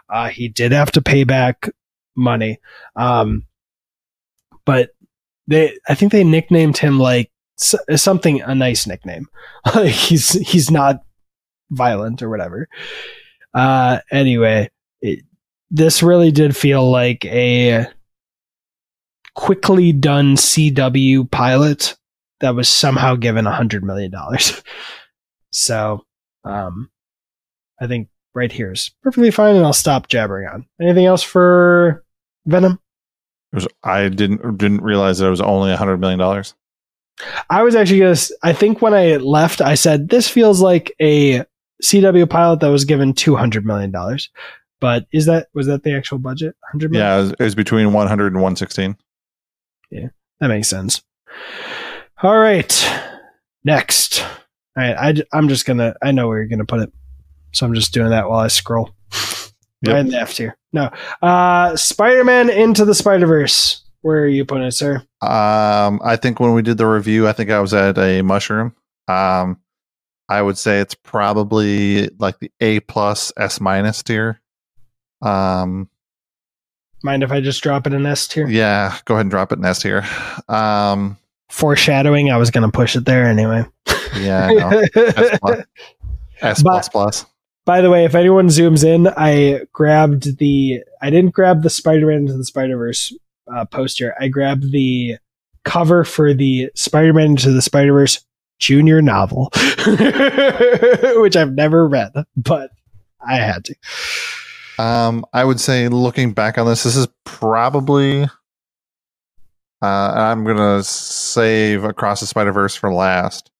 [0.09, 1.69] Uh, he did have to pay back
[2.15, 2.57] money.
[2.95, 3.45] Um,
[4.65, 4.89] but
[5.47, 9.27] they, I think they nicknamed him like something, a nice nickname.
[9.83, 11.03] he's, he's not
[11.69, 12.67] violent or whatever.
[13.53, 14.71] Uh, anyway,
[15.01, 15.19] it,
[15.69, 17.87] this really did feel like a
[19.35, 21.95] quickly done CW pilot
[22.39, 24.61] that was somehow given a hundred million dollars.
[25.51, 26.05] so,
[26.43, 26.89] um,
[27.79, 30.65] I think right here is perfectly fine, and I'll stop jabbering on.
[30.81, 32.03] Anything else for
[32.45, 32.79] Venom?
[33.51, 36.53] Was, I didn't didn't realize that it was only a hundred million dollars.
[37.49, 38.17] I was actually gonna.
[38.41, 41.45] I think when I left, I said this feels like a
[41.83, 44.29] CW pilot that was given two hundred million dollars.
[44.79, 46.55] But is that was that the actual budget?
[46.71, 46.93] Hundred.
[46.93, 48.97] Yeah, it was, it was between 100 and 116.
[49.93, 50.07] Yeah,
[50.39, 51.03] that makes sense.
[52.23, 52.91] All right,
[53.63, 54.21] next.
[54.21, 54.29] All
[54.77, 55.93] right, I, I'm just gonna.
[56.01, 56.91] I know where you're gonna put it,
[57.51, 58.95] so I'm just doing that while I scroll.
[59.83, 59.93] Yep.
[59.93, 60.57] Right in the F tier.
[60.71, 60.89] No,
[61.21, 63.83] uh, Spider-Man into the Spider-Verse.
[64.01, 64.95] Where are you putting it, sir?
[65.21, 68.75] Um, I think when we did the review, I think I was at a mushroom.
[69.07, 69.59] Um,
[70.27, 74.41] I would say it's probably like the A plus S minus tier.
[75.21, 75.89] Um,
[77.03, 78.47] Mind if I just drop it in S tier?
[78.47, 80.05] Yeah, go ahead and drop it in S tier.
[80.47, 81.17] Um,
[81.49, 83.65] Foreshadowing, I was going to push it there anyway.
[84.17, 85.65] Yeah, S, plus,
[86.41, 87.25] S plus plus.
[87.65, 90.81] By the way, if anyone zooms in, I grabbed the.
[91.01, 93.13] I didn't grab the Spider-Man into the Spider-Verse
[93.53, 94.15] uh, poster.
[94.19, 95.17] I grabbed the
[95.63, 98.25] cover for the Spider-Man into the Spider-Verse
[98.59, 99.51] junior novel,
[101.17, 102.71] which I've never read, but
[103.25, 103.75] I had to.
[104.79, 108.23] Um, I would say looking back on this, this is probably.
[109.81, 113.51] Uh, I'm gonna save Across the Spider Verse for last.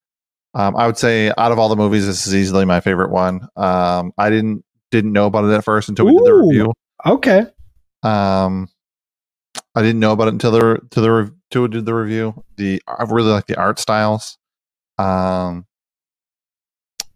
[0.53, 3.47] Um, I would say out of all the movies, this is easily my favorite one.
[3.55, 6.73] Um, I didn't didn't know about it at first until we Ooh, did the review.
[7.05, 7.45] Okay.
[8.03, 8.69] Um,
[9.75, 12.43] I didn't know about it until the to the we did the review.
[12.57, 14.37] The I really like the art styles.
[14.97, 15.65] Um,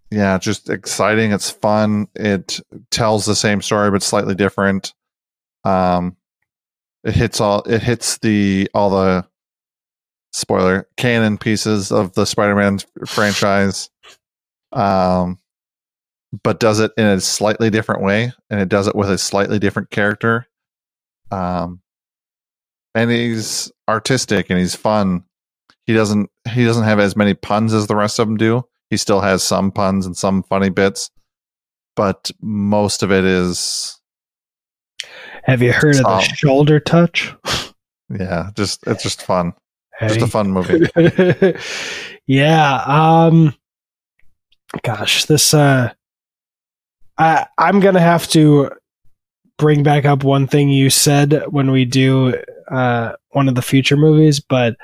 [0.10, 1.32] yeah, just exciting.
[1.32, 2.08] It's fun.
[2.16, 2.60] It
[2.92, 4.94] tells the same story but slightly different.
[5.64, 6.16] Um,
[7.04, 7.64] it hits all.
[7.64, 9.28] It hits the all the
[10.32, 13.90] spoiler canon pieces of the Spider-Man franchise.
[14.72, 15.40] Um,
[16.44, 19.60] but does it in a slightly different way, and it does it with a slightly
[19.60, 20.48] different character.
[21.32, 21.82] Um,
[22.96, 25.24] and he's artistic and he's fun.
[25.86, 28.98] He doesn't he doesn't have as many puns as the rest of them do he
[28.98, 31.12] still has some puns and some funny bits,
[31.96, 34.00] but most of it is.
[35.44, 37.34] Have you heard of the shoulder touch?
[38.10, 39.54] Yeah, just it's just fun.
[40.00, 40.08] Hey.
[40.08, 40.88] Just a fun movie.
[42.26, 42.84] yeah.
[42.86, 43.54] Um.
[44.84, 45.54] Gosh, this.
[45.54, 45.92] Uh.
[47.18, 48.72] I I'm gonna have to
[49.58, 52.42] bring back up one thing you said when we do
[52.72, 54.78] uh one of the future movies, but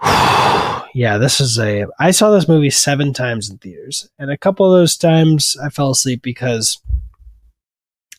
[0.94, 1.86] yeah, this is a.
[1.98, 5.70] I saw this movie seven times in theaters, and a couple of those times I
[5.70, 6.78] fell asleep because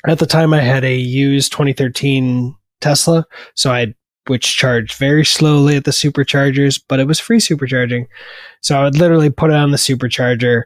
[0.07, 3.25] at the time I had a used 2013 Tesla,
[3.55, 3.93] so I
[4.27, 8.07] which charged very slowly at the superchargers, but it was free supercharging.
[8.61, 10.63] So I would literally put it on the supercharger,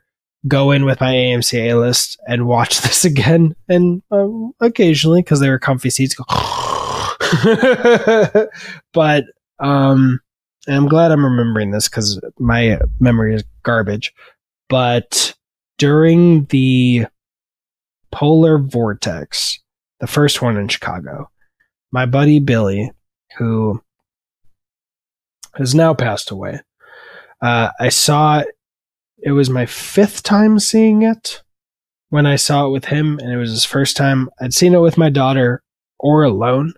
[0.48, 3.56] go in with my AMC A list, and watch this again.
[3.70, 6.26] And um, occasionally, because they were comfy seats, go.
[8.94, 9.24] but
[9.60, 10.20] um,
[10.68, 14.14] and I'm glad I'm remembering this because my memory is garbage.
[14.70, 15.36] But
[15.78, 17.06] during the
[18.12, 19.60] polar vortex,
[20.00, 21.30] the first one in Chicago,
[21.92, 22.92] my buddy Billy,
[23.38, 23.82] who
[25.56, 26.62] has now passed away,
[27.42, 28.44] uh, I saw
[29.20, 31.42] it was my fifth time seeing it
[32.10, 34.30] when I saw it with him, and it was his first time.
[34.40, 35.62] I'd seen it with my daughter
[36.00, 36.74] or alone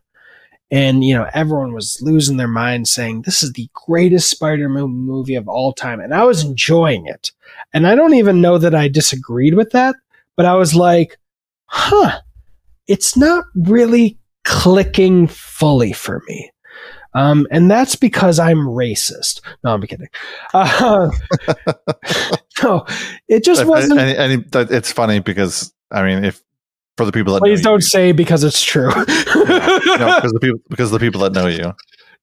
[0.71, 5.35] and you know everyone was losing their mind saying this is the greatest spider-man movie
[5.35, 7.31] of all time and i was enjoying it
[7.73, 9.95] and i don't even know that i disagreed with that
[10.35, 11.17] but i was like
[11.65, 12.19] huh
[12.87, 16.51] it's not really clicking fully for me
[17.13, 19.41] um, and that's because I'm racist.
[19.63, 20.09] No, I'm kidding.
[20.53, 21.09] Uh,
[22.63, 22.85] No,
[23.27, 23.99] it just wasn't.
[23.99, 26.41] And, and it's funny because I mean, if
[26.97, 28.89] for the people that Please don't say because it's true.
[28.95, 31.73] you, no, because the people because the people that know you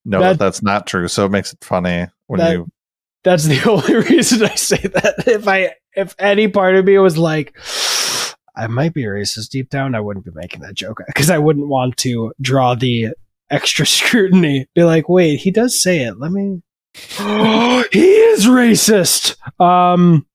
[0.04, 1.08] know That- that, that's not true.
[1.08, 2.70] So it makes it funny when That- you
[3.22, 5.24] That's the only reason I say that.
[5.26, 7.56] If I, if any part of me was like,
[8.56, 11.68] I might be racist deep down, I wouldn't be making that joke because I wouldn't
[11.68, 13.08] want to draw the
[13.50, 14.66] extra scrutiny.
[14.74, 16.18] Be like, wait, he does say it.
[16.18, 16.60] Let me.
[16.94, 19.36] he is racist.
[19.60, 20.26] Um,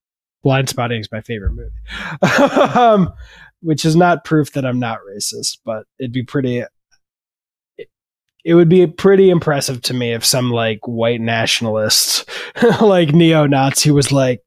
[0.43, 1.69] Blindspotting is my favorite movie,
[2.73, 3.11] um,
[3.61, 6.63] which is not proof that I'm not racist, but it'd be pretty.
[8.45, 12.29] It, would be pretty impressive to me if some like white nationalist,
[12.81, 14.41] like neo-Nazi, was like,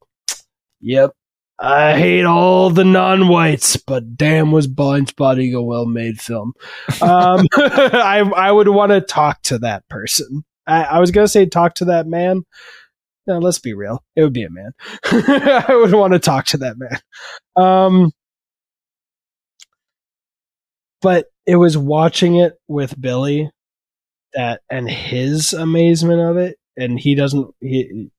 [0.81, 1.13] "Yep,
[1.59, 6.53] I hate all the non-whites, but damn, was Blindspotting a well-made film."
[7.01, 10.45] Um, I I would want to talk to that person.
[10.67, 12.43] I, I was gonna say talk to that man.
[13.27, 14.03] No, let's be real.
[14.17, 14.73] It would be a man.
[15.05, 16.99] I would want to talk to that man.
[17.55, 18.13] Um,
[21.03, 23.51] but it was watching it with Billy
[24.35, 28.11] that and his amazement of it, and he doesn't he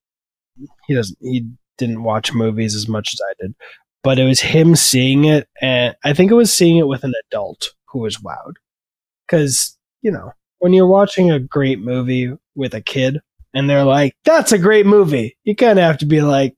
[0.87, 3.55] he doesn't he didn't watch movies as much as I did,
[4.03, 7.13] but it was him seeing it, and I think it was seeing it with an
[7.27, 8.55] adult who was wowed,
[9.27, 13.19] because you know when you're watching a great movie with a kid
[13.53, 16.55] and they're like, "That's a great movie," you kind of have to be like,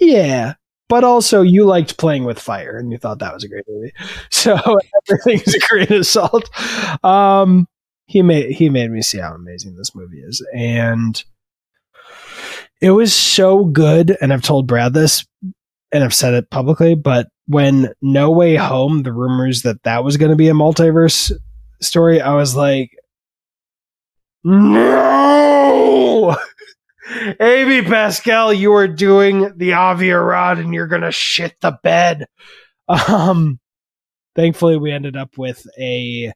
[0.00, 0.54] "Yeah."
[0.88, 3.92] But also, you liked playing with fire, and you thought that was a great movie.
[4.30, 4.56] So
[5.10, 6.48] everything's a great assault.
[7.04, 7.66] Um,
[8.06, 11.22] he made he made me see how amazing this movie is, and
[12.80, 14.16] it was so good.
[14.20, 15.26] And I've told Brad this,
[15.90, 16.94] and I've said it publicly.
[16.94, 21.32] But when No Way Home, the rumors that that was going to be a multiverse
[21.80, 22.90] story, I was like,
[24.44, 26.36] no.
[27.40, 32.26] Amy Pascal, you are doing the Avi Arad and you're gonna shit the bed.
[32.88, 33.58] Um
[34.34, 36.32] thankfully we ended up with a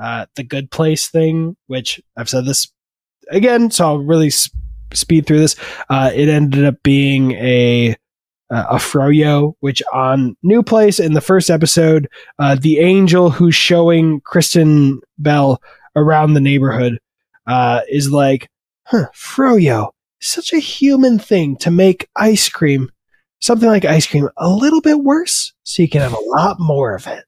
[0.00, 2.72] uh the good place thing, which I've said this
[3.30, 4.50] again, so I'll really s-
[4.92, 5.56] speed through this.
[5.88, 7.96] Uh it ended up being a
[8.50, 12.08] uh, a froyo, which on New Place in the first episode,
[12.38, 15.60] uh, the angel who's showing Kristen Bell
[15.96, 16.98] around the neighborhood
[17.46, 18.48] uh, is like,
[18.86, 19.90] huh, froyo,
[20.24, 22.90] such a human thing to make ice cream,
[23.40, 26.94] something like ice cream, a little bit worse, so you can have a lot more
[26.94, 27.24] of it.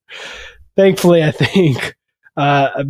[0.76, 1.96] Thankfully, I think
[2.36, 2.84] uh,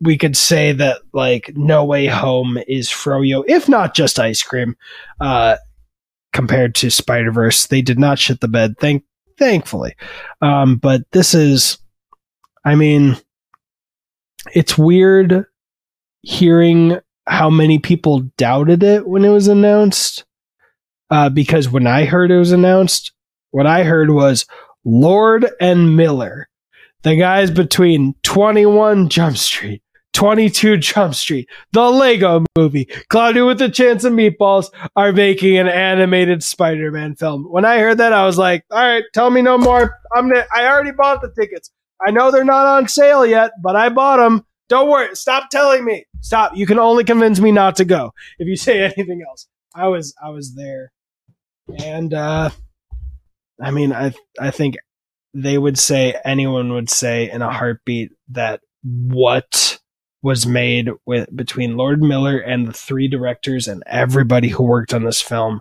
[0.00, 4.76] we could say that like No Way Home is froyo, if not just ice cream.
[5.20, 5.56] Uh,
[6.32, 8.74] compared to Spider Verse, they did not shit the bed.
[8.78, 9.04] Thank,
[9.38, 9.96] thankfully,
[10.42, 11.78] um, but this is,
[12.64, 13.16] I mean,
[14.54, 15.46] it's weird
[16.22, 20.24] hearing how many people doubted it when it was announced.
[21.10, 23.12] Uh, because when I heard it was announced,
[23.50, 24.46] what I heard was
[24.84, 26.48] Lord and Miller,
[27.02, 29.82] the guys between 21 Jump Street,
[30.12, 35.68] 22 Jump Street, the Lego movie, Cloudy with a Chance of Meatballs are making an
[35.68, 37.44] animated Spider Man film.
[37.44, 39.96] When I heard that, I was like, all right, tell me no more.
[40.14, 41.70] I'm gonna, I already bought the tickets.
[42.04, 44.44] I know they're not on sale yet, but I bought them.
[44.68, 45.14] Don't worry.
[45.14, 46.04] Stop telling me.
[46.20, 46.56] Stop.
[46.56, 49.46] You can only convince me not to go if you say anything else.
[49.74, 50.92] I was I was there,
[51.78, 52.50] and uh,
[53.62, 54.76] I mean I I think
[55.34, 59.78] they would say anyone would say in a heartbeat that what
[60.22, 65.04] was made with between Lord Miller and the three directors and everybody who worked on
[65.04, 65.60] this film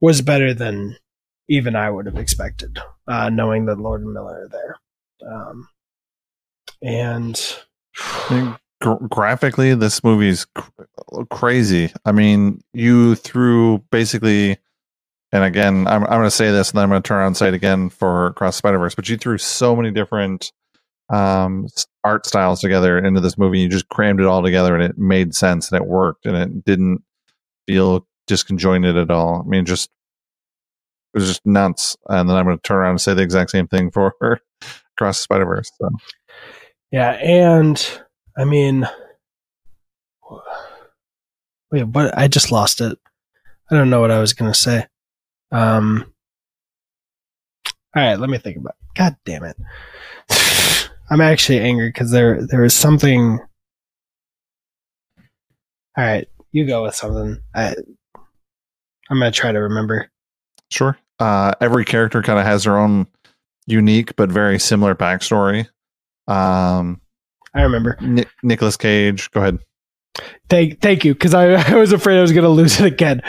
[0.00, 0.96] was better than
[1.48, 4.76] even I would have expected, uh, knowing that Lord and Miller are there.
[5.30, 5.68] Um,
[6.82, 7.36] and
[8.80, 11.92] graphically, this movie's cr- crazy.
[12.04, 14.58] I mean, you threw basically,
[15.32, 17.28] and again, I'm, I'm going to say this, and then I'm going to turn around
[17.28, 18.94] and say it again for Cross Spider Verse.
[18.94, 20.52] But you threw so many different
[21.10, 21.66] um,
[22.04, 23.60] art styles together into this movie.
[23.60, 26.64] You just crammed it all together, and it made sense, and it worked, and it
[26.64, 27.02] didn't
[27.66, 29.42] feel disconjointed at all.
[29.44, 29.90] I mean, just
[31.14, 31.96] it was just nuts.
[32.08, 34.40] And then I'm going to turn around and say the exact same thing for
[34.96, 35.70] Cross Spider Verse.
[35.80, 35.88] So.
[36.90, 38.00] Yeah, and
[38.36, 38.88] I mean,
[41.70, 42.16] wait, what?
[42.16, 42.98] I just lost it.
[43.70, 44.86] I don't know what I was gonna say.
[45.52, 46.12] Um,
[47.94, 48.74] all right, let me think about.
[48.80, 48.98] It.
[48.98, 49.56] God damn it!
[51.10, 53.38] I'm actually angry because there there was something.
[55.96, 57.38] All right, you go with something.
[57.54, 57.74] I
[59.10, 60.10] I'm gonna try to remember.
[60.70, 60.98] Sure.
[61.18, 63.06] Uh, every character kind of has their own
[63.66, 65.68] unique but very similar backstory.
[66.28, 67.00] Um,
[67.54, 67.96] I remember.
[68.00, 69.58] Ni- Nicolas Cage, go ahead.
[70.48, 73.22] Thank thank you because I, I was afraid I was gonna lose it again.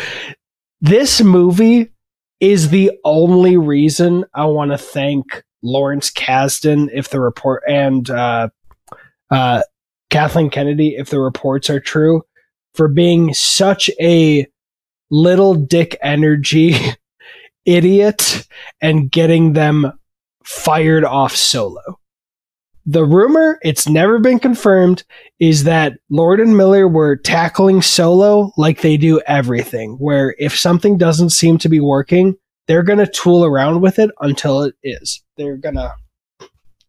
[0.81, 1.91] this movie
[2.39, 8.49] is the only reason I want to thank Lawrence Kasdan if the report and uh,
[9.29, 9.61] uh,
[10.09, 12.23] Kathleen Kennedy if the reports are true
[12.73, 14.47] for being such a
[15.11, 16.75] little dick energy
[17.65, 18.47] idiot
[18.81, 19.99] and getting them
[20.43, 21.99] fired off solo.
[22.85, 25.03] The rumor, it's never been confirmed,
[25.39, 30.97] is that Lord and Miller were tackling solo like they do everything, where if something
[30.97, 32.35] doesn't seem to be working,
[32.67, 35.23] they're going to tool around with it until it is.
[35.37, 35.93] They're going to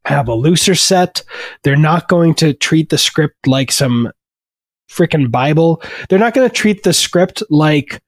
[0.04, 1.22] have a looser set.
[1.62, 4.10] They're not going to treat the script like some
[4.90, 5.82] freaking Bible.
[6.08, 8.00] They're not going to treat the script like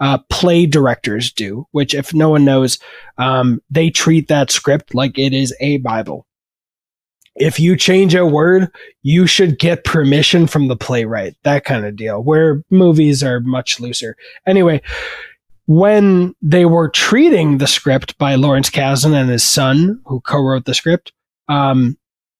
[0.00, 2.78] uh, play directors do, which, if no one knows,
[3.18, 6.25] um, they treat that script like it is a Bible.
[7.36, 8.70] If you change a word,
[9.02, 13.78] you should get permission from the playwright, that kind of deal, where movies are much
[13.78, 14.16] looser.
[14.46, 14.80] Anyway,
[15.66, 20.64] when they were treating the script by Lawrence Kasdan and his son, who co wrote
[20.64, 21.12] the script,
[21.48, 21.98] um,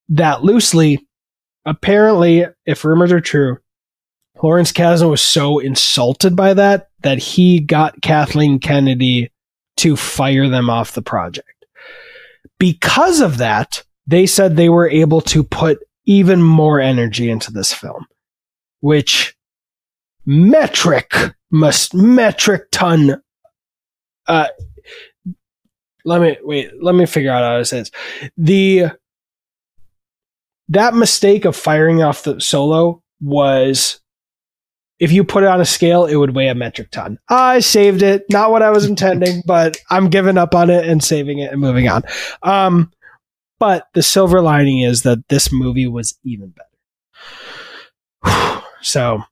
[0.08, 1.06] that loosely,
[1.64, 3.58] apparently, if rumors are true,
[4.42, 9.30] Lawrence Kasdan was so insulted by that that he got Kathleen Kennedy
[9.78, 11.48] to fire them off the project.
[12.58, 17.72] Because of that, they said they were able to put even more energy into this
[17.72, 18.06] film,
[18.80, 19.36] which
[20.24, 21.14] metric
[21.50, 23.22] must metric ton.
[24.26, 24.48] Uh,
[26.04, 26.70] let me wait.
[26.80, 27.90] Let me figure out how to say this.
[28.36, 28.86] The
[30.68, 34.00] that mistake of firing off the solo was
[34.98, 37.18] if you put it on a scale, it would weigh a metric ton.
[37.28, 38.24] I saved it.
[38.30, 41.60] Not what I was intending, but I'm giving up on it and saving it and
[41.60, 42.02] moving on.
[42.42, 42.92] Um,
[43.58, 46.52] but the silver lining is that this movie was even
[48.22, 48.62] better.
[48.82, 49.22] so,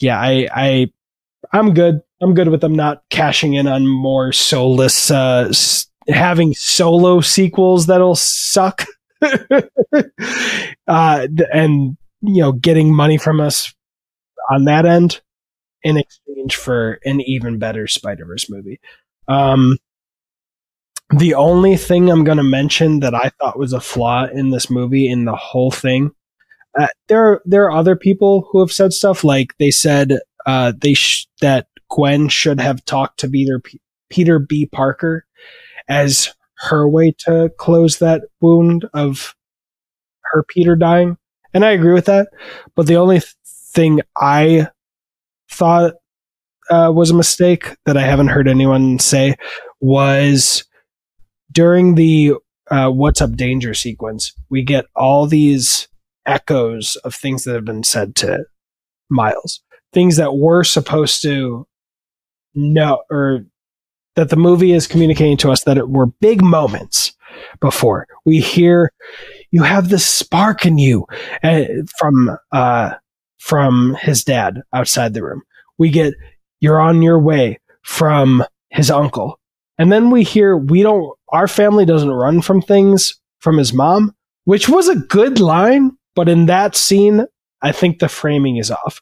[0.00, 0.92] yeah, I, I,
[1.52, 2.00] I'm good.
[2.22, 7.86] I'm good with them not cashing in on more soulless, uh, s- having solo sequels
[7.86, 8.86] that'll suck.
[9.22, 9.60] uh,
[10.88, 13.74] and, you know, getting money from us
[14.50, 15.20] on that end
[15.82, 18.80] in exchange for an even better Spider Verse movie.
[19.28, 19.78] Um,
[21.10, 24.68] the only thing I'm going to mention that I thought was a flaw in this
[24.70, 26.10] movie, in the whole thing,
[26.78, 30.72] uh, there are, there are other people who have said stuff like they said uh,
[30.76, 33.80] they sh- that Gwen should have talked to Peter P-
[34.10, 34.66] Peter B.
[34.66, 35.24] Parker
[35.88, 39.34] as her way to close that wound of
[40.32, 41.16] her Peter dying,
[41.54, 42.28] and I agree with that.
[42.74, 43.34] But the only th-
[43.72, 44.68] thing I
[45.50, 45.94] thought
[46.68, 49.36] uh, was a mistake that I haven't heard anyone say
[49.80, 50.65] was
[51.56, 52.34] during the
[52.70, 55.88] uh, "What's Up Danger" sequence, we get all these
[56.26, 58.44] echoes of things that have been said to
[59.08, 59.62] Miles,
[59.92, 61.66] things that we're supposed to
[62.54, 63.46] know, or
[64.16, 67.14] that the movie is communicating to us that it were big moments
[67.60, 68.06] before.
[68.26, 68.92] We hear
[69.50, 71.06] you have this spark in you
[71.42, 71.64] uh,
[71.98, 72.94] from uh,
[73.38, 75.42] from his dad outside the room.
[75.78, 76.12] We get
[76.60, 79.40] you're on your way from his uncle.
[79.78, 84.14] And then we hear we don't our family doesn't run from things from his mom,
[84.44, 87.26] which was a good line, but in that scene
[87.62, 89.00] I think the framing is off.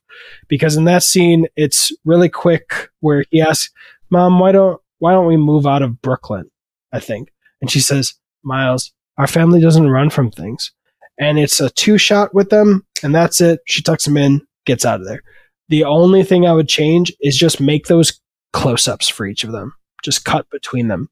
[0.49, 3.71] Because in that scene it's really quick where he asks,
[4.11, 6.51] "Mom, why don't why don't we move out of Brooklyn?"
[6.93, 7.31] I think.
[7.61, 10.73] And she says, "Miles, our family doesn't run from things."
[11.19, 13.61] And it's a two shot with them and that's it.
[13.67, 15.23] She tucks him in, gets out of there.
[15.69, 18.21] The only thing I would change is just make those
[18.53, 19.75] close ups for each of them.
[20.03, 21.09] Just cut between them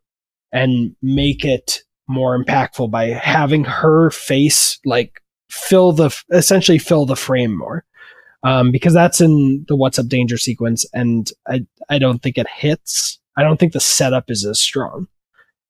[0.53, 7.17] and make it more impactful by having her face like fill the essentially fill the
[7.17, 7.85] frame more.
[8.45, 12.49] Um, because that's in the what's up danger sequence and I I don't think it
[12.49, 13.21] hits.
[13.37, 15.07] I don't think the setup is as strong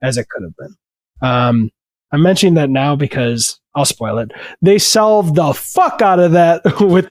[0.02, 0.76] as it could have been.
[1.20, 1.70] Um,
[2.10, 4.32] I'm mentioning that now because I'll spoil it.
[4.60, 7.08] They solved the fuck out of that with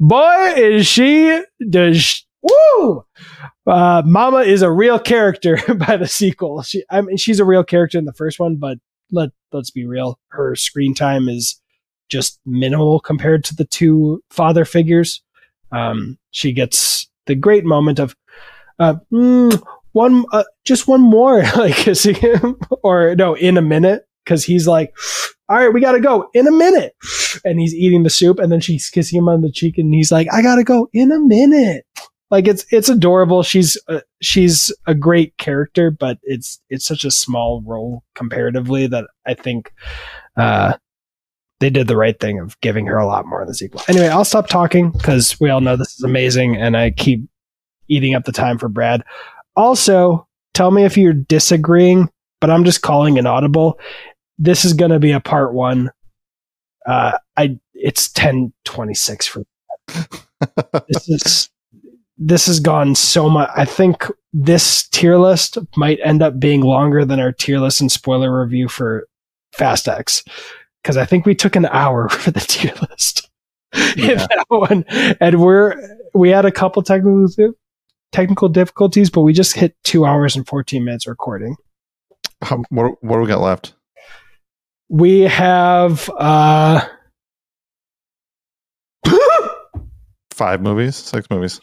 [0.00, 3.04] boy is she does woo!
[3.66, 6.62] Uh, mama is a real character by the sequel.
[6.62, 8.78] She i mean she's a real character in the first one but
[9.10, 11.60] let let's be real her screen time is
[12.08, 15.22] just minimal compared to the two father figures.
[15.72, 18.14] Um, she gets the great moment of
[18.78, 19.62] uh, mm,
[19.92, 24.66] one uh, just one more like kissing him or no in a minute because he's
[24.66, 24.94] like
[25.48, 26.94] all right we gotta go in a minute.
[27.44, 30.10] And he's eating the soup and then she's kissing him on the cheek and he's
[30.10, 31.84] like i gotta go in a minute
[32.30, 37.10] like it's it's adorable she's uh, she's a great character but it's it's such a
[37.10, 39.72] small role comparatively that i think
[40.36, 40.74] uh
[41.60, 44.08] they did the right thing of giving her a lot more in the sequel anyway
[44.08, 47.28] i'll stop talking because we all know this is amazing and i keep
[47.88, 49.02] eating up the time for Brad.
[49.54, 52.08] Also, tell me if you're disagreeing,
[52.40, 53.78] but I'm just calling an audible.
[54.38, 55.90] This is going to be a part one.
[56.86, 59.44] Uh, I it's ten twenty six for
[59.88, 61.50] this is
[62.18, 63.50] this has gone so much.
[63.54, 67.92] I think this tier list might end up being longer than our tier list and
[67.92, 69.06] spoiler review for
[69.52, 70.22] Fast X
[70.82, 73.28] because I think we took an hour for the tier list.
[73.94, 74.14] Yeah.
[74.14, 74.84] that one,
[75.20, 75.74] and we're
[76.14, 77.26] we had a couple technical
[78.10, 81.56] technical difficulties, but we just hit two hours and fourteen minutes recording.
[82.40, 83.74] How, what what do we got left?
[84.88, 86.86] We have uh
[90.36, 91.60] five movies, six movies.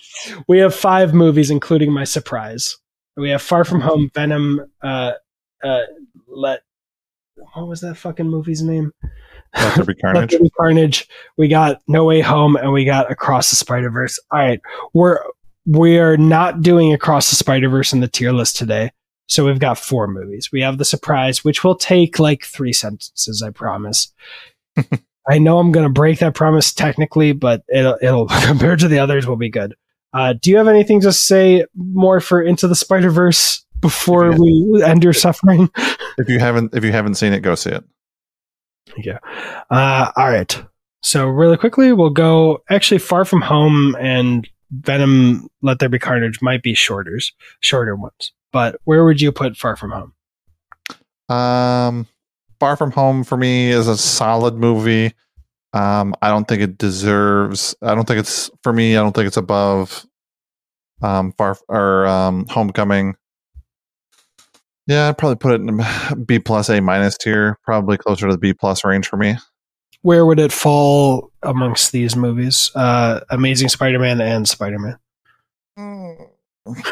[0.48, 2.78] We have five movies, including my surprise.
[3.16, 5.12] We have Far From Home, Venom, uh,
[5.64, 5.82] uh,
[6.28, 6.62] Let.
[7.54, 8.92] What was that fucking movie's name?
[9.56, 10.32] Let There Be Carnage.
[10.32, 11.08] There Be Carnage.
[11.38, 14.20] We got No Way Home, and we got Across the Spider Verse.
[14.32, 14.60] All right,
[14.94, 15.20] we're
[15.66, 18.92] we are not doing Across the Spider Verse in the tier list today.
[19.28, 20.50] So we've got four movies.
[20.52, 24.12] We have the surprise, which will take like three sentences, I promise.
[25.30, 29.00] I know I'm going to break that promise technically, but it'll, it'll compared to the
[29.00, 29.76] others will be good.
[30.14, 34.82] Uh, do you have anything to say more for Into the Spider Verse before we
[34.84, 35.70] end your suffering?
[36.16, 37.84] If you haven't, if you haven't seen it, go see it.
[38.98, 39.18] Yeah.
[39.72, 40.64] Uh, all right.
[41.02, 42.62] So really quickly, we'll go.
[42.70, 48.32] Actually, Far From Home and Venom: Let There Be Carnage might be shorters, shorter ones.
[48.52, 49.92] But where would you put Far From
[51.30, 51.36] Home?
[51.36, 52.08] Um,
[52.64, 55.14] Far From Home for me is a solid movie.
[55.74, 57.76] Um, I don't think it deserves.
[57.82, 58.96] I don't think it's for me.
[58.96, 60.06] I don't think it's above
[61.02, 63.18] um, Far or um, Homecoming.
[64.88, 68.38] Yeah, I'd probably put it in B plus A minus tier, probably closer to the
[68.38, 69.36] B plus range for me.
[70.02, 72.72] Where would it fall amongst these movies?
[72.76, 74.98] Uh, Amazing Spider-Man and Spider-Man.
[75.76, 76.16] I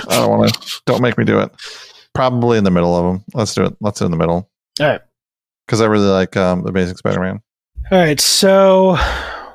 [0.09, 0.81] don't want to.
[0.85, 1.49] Don't make me do it.
[2.13, 3.23] Probably in the middle of them.
[3.33, 3.77] Let's do it.
[3.79, 4.49] Let's do it in the middle.
[4.81, 5.01] All right
[5.65, 7.41] because I really like um, Amazing Spider-Man.
[7.91, 8.97] All right, so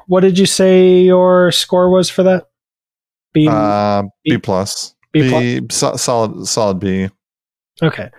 [0.06, 2.48] what did you say your score was for that?
[3.32, 4.94] B, uh, B, B plus.
[5.12, 5.76] B, B plus?
[5.76, 7.08] So, solid solid B.
[7.82, 8.10] Okay.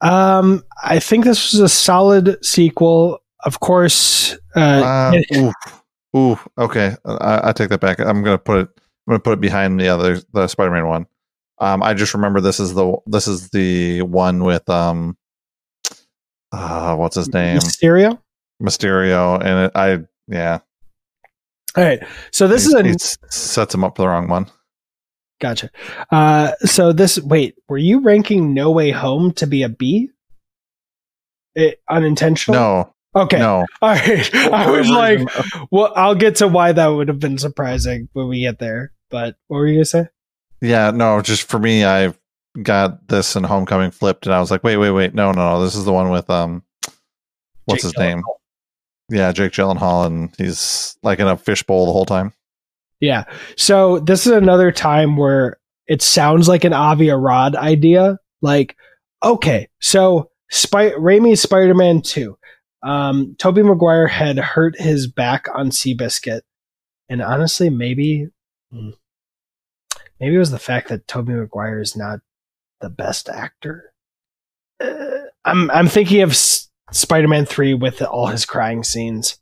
[0.00, 3.22] Um, I think this was a solid sequel.
[3.44, 4.36] Of course.
[4.56, 5.52] Uh, uh ooh,
[6.16, 6.96] ooh, okay.
[7.04, 8.00] I, I, take that back.
[8.00, 8.68] I'm gonna put it.
[9.06, 11.06] I'm gonna put it behind the other the Spider-Man one.
[11.58, 15.16] Um, I just remember this is the this is the one with um
[16.52, 17.58] uh, what's his name?
[17.58, 18.18] Mysterio.
[18.62, 19.98] Mysterio, and it, I
[20.28, 20.58] yeah.
[21.76, 22.00] All right,
[22.32, 24.50] so this is a it sets him up for the wrong one.
[25.40, 25.70] Gotcha.
[26.10, 30.10] Uh, so this wait, were you ranking No Way Home to be a B?
[31.54, 32.60] It, unintentional?
[32.60, 32.94] No.
[33.14, 33.38] Okay.
[33.38, 33.64] No.
[33.82, 34.34] All right.
[34.34, 35.20] I was like,
[35.70, 38.92] well, I'll get to why that would have been surprising when we get there.
[39.08, 40.08] But what were you gonna say?
[40.62, 42.12] Yeah, no, just for me, I
[42.62, 45.64] got this and Homecoming flipped, and I was like, wait, wait, wait, no, no, no,
[45.64, 46.62] this is the one with um,
[47.64, 48.14] what's Jake his Gyllenhaal.
[48.16, 48.22] name?
[49.10, 52.32] Yeah, Jake Gyllenhaal, and he's like in a fishbowl the whole time.
[53.00, 53.24] Yeah.
[53.56, 58.18] So this is another time where it sounds like an Avi Arad idea.
[58.42, 58.76] Like,
[59.22, 62.36] okay, so Spy- Raimi's Spider-Man 2.
[62.82, 66.42] Um, Tobey Maguire had hurt his back on Seabiscuit.
[67.08, 68.28] And honestly, maybe
[68.70, 68.90] hmm,
[70.20, 72.20] maybe it was the fact that Tobey Maguire is not
[72.80, 73.92] the best actor.
[74.80, 79.38] Uh, I'm I'm thinking of S- Spider-Man three with all his crying scenes.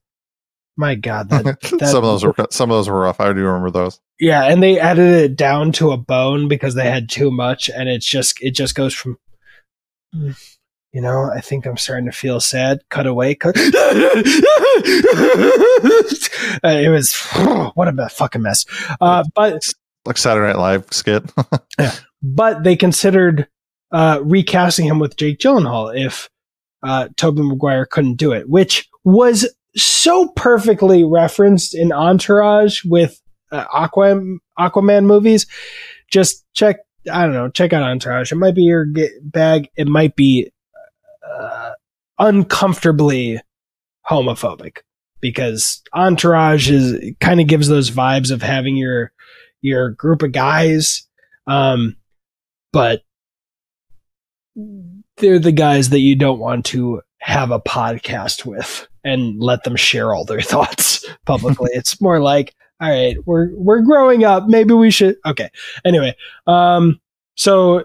[0.77, 3.21] My God, that, that, some of those were some of those were rough.
[3.21, 4.01] I do remember those.
[4.21, 7.89] Yeah, and they edited it down to a bone because they had too much, and
[7.89, 9.19] it's just it just goes from.
[10.93, 12.81] You know, I think I'm starting to feel sad.
[12.89, 13.35] Cut away.
[13.35, 13.57] Cut.
[16.65, 17.15] Uh, it was
[17.75, 18.65] what a fucking mess.
[19.01, 19.63] Uh, but
[20.05, 21.23] like Saturday Night Live skit.
[21.79, 23.49] yeah, but they considered
[23.93, 26.29] uh, recasting him with Jake Gyllenhaal if
[26.83, 33.21] uh, Tobey Maguire couldn't do it, which was so perfectly referenced in Entourage with
[33.51, 35.47] uh, Aquaman, Aquaman movies.
[36.11, 36.77] Just check,
[37.11, 38.33] I don't know, check out Entourage.
[38.33, 38.87] It might be your
[39.23, 39.69] bag.
[39.77, 40.51] It might be
[41.29, 41.73] uh,
[42.19, 43.41] uncomfortably
[44.09, 44.79] homophobic
[45.21, 49.13] because Entourage is kind of gives those vibes of having your
[49.61, 51.07] your group of guys.
[51.47, 51.97] Um,
[52.73, 53.03] but
[55.17, 59.77] they're the guys that you don't want to have a podcast with and let them
[59.77, 61.71] share all their thoughts publicly.
[61.73, 64.47] it's more like, all right, we're we're growing up.
[64.47, 65.17] Maybe we should.
[65.27, 65.51] Okay.
[65.85, 66.15] Anyway,
[66.47, 67.01] um,
[67.35, 67.85] so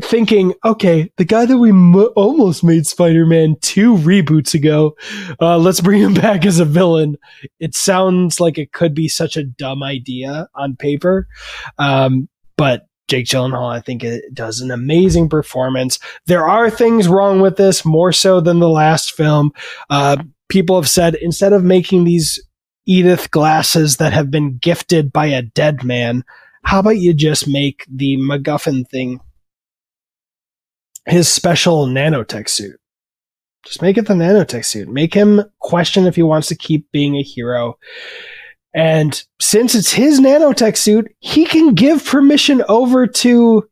[0.00, 1.70] thinking, okay, the guy that we
[2.16, 4.96] almost made Spider-Man two reboots ago,
[5.40, 7.16] uh, let's bring him back as a villain.
[7.60, 11.28] It sounds like it could be such a dumb idea on paper,
[11.78, 15.98] um, but Jake Gyllenhaal, I think, it does an amazing performance.
[16.26, 19.52] There are things wrong with this, more so than the last film.
[19.90, 20.16] Uh,
[20.48, 22.40] people have said instead of making these
[22.86, 26.24] Edith glasses that have been gifted by a dead man,
[26.64, 29.20] how about you just make the MacGuffin thing
[31.06, 32.78] his special nanotech suit?
[33.64, 34.88] Just make it the nanotech suit.
[34.88, 37.78] Make him question if he wants to keep being a hero.
[38.74, 43.68] And since it's his nanotech suit, he can give permission over to,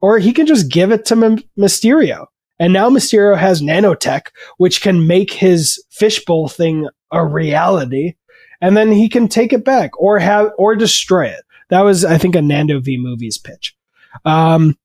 [0.00, 2.26] or he can just give it to M- Mysterio.
[2.58, 4.26] And now Mysterio has nanotech,
[4.58, 8.14] which can make his fishbowl thing a reality.
[8.60, 11.44] And then he can take it back or have, or destroy it.
[11.68, 13.76] That was, I think, a Nando V movies pitch.
[14.24, 14.76] Um,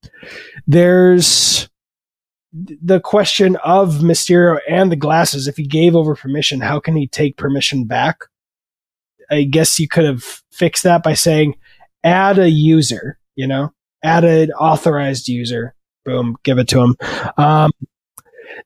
[0.68, 1.68] there's
[2.54, 5.48] the question of Mysterio and the glasses.
[5.48, 8.20] If he gave over permission, how can he take permission back?
[9.30, 11.56] I guess you could have fixed that by saying
[12.04, 13.74] add a user, you know,
[14.04, 15.74] add an authorized user.
[16.06, 16.96] Boom, give it to him.
[17.38, 17.72] Um,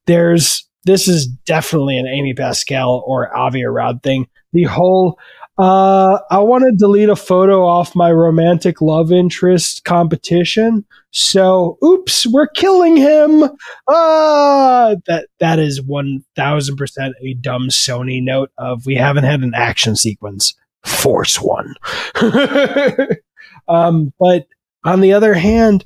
[0.06, 4.28] there's this is definitely an Amy Pascal or Avi Arad thing.
[4.54, 5.20] The whole
[5.60, 10.86] uh, I want to delete a photo off my romantic love interest competition.
[11.12, 13.44] So, oops, we're killing him.
[13.86, 19.42] Ah, that that is one thousand percent a dumb Sony note of we haven't had
[19.42, 20.56] an action sequence.
[20.86, 21.76] Force one.
[23.68, 24.48] um, but
[24.86, 25.84] on the other hand,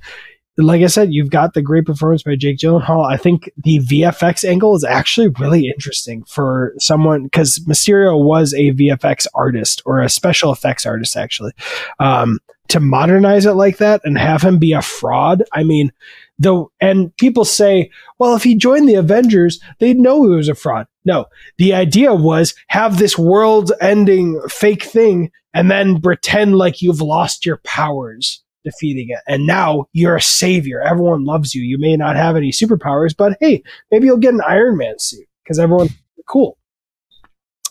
[0.58, 3.12] like I said, you've got the great performance by Jake Gyllenhaal.
[3.12, 8.72] I think the VFX angle is actually really interesting for someone because Mysterio was a
[8.74, 11.54] VFX artist or a special effects artist, actually.
[12.00, 12.40] Um,
[12.70, 15.92] to modernize it like that and have him be a fraud, I mean,
[16.40, 17.90] though, and people say,
[18.20, 20.88] well, if he joined the Avengers, they'd know he was a fraud.
[21.06, 21.26] No,
[21.58, 27.46] the idea was have this world ending fake thing and then pretend like you've lost
[27.46, 29.20] your powers defeating it.
[29.28, 30.82] And now you're a savior.
[30.82, 31.62] Everyone loves you.
[31.62, 35.28] You may not have any superpowers, but hey, maybe you'll get an Iron Man suit
[35.44, 35.94] because everyone's
[36.28, 36.58] cool.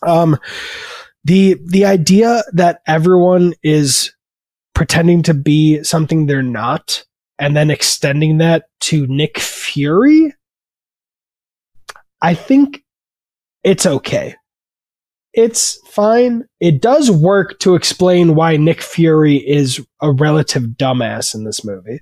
[0.07, 0.39] Um,
[1.25, 4.13] the the idea that everyone is
[4.75, 7.05] pretending to be something they're not
[7.39, 10.35] and then extending that to Nick Fury,
[12.21, 12.83] I think
[13.65, 14.35] it's okay
[15.33, 16.45] it's fine.
[16.61, 22.01] It does work to explain why Nick Fury is a relative dumbass in this movie.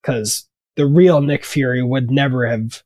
[0.00, 2.82] Because the real Nick Fury would never have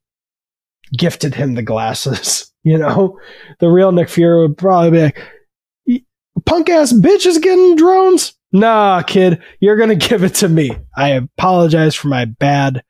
[0.97, 2.52] gifted him the glasses.
[2.66, 3.16] You know,
[3.60, 6.05] the real Nick Fury would probably be like,
[6.47, 8.34] punk ass bitch is getting drones.
[8.50, 10.76] Nah, kid, you're going to give it to me.
[10.97, 12.83] I apologize for my bad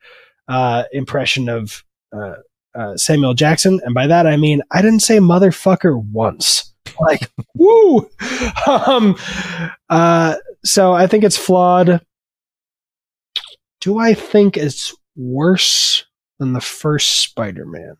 [0.47, 2.37] uh, impression of uh,
[2.77, 6.73] uh, Samuel Jackson, and by that I mean I didn't say motherfucker once.
[6.99, 8.09] Like, woo.
[8.67, 9.15] Um,
[9.89, 12.01] uh, so I think it's flawed.
[13.81, 16.05] Do I think it's worse
[16.39, 17.97] than the first Spider-Man?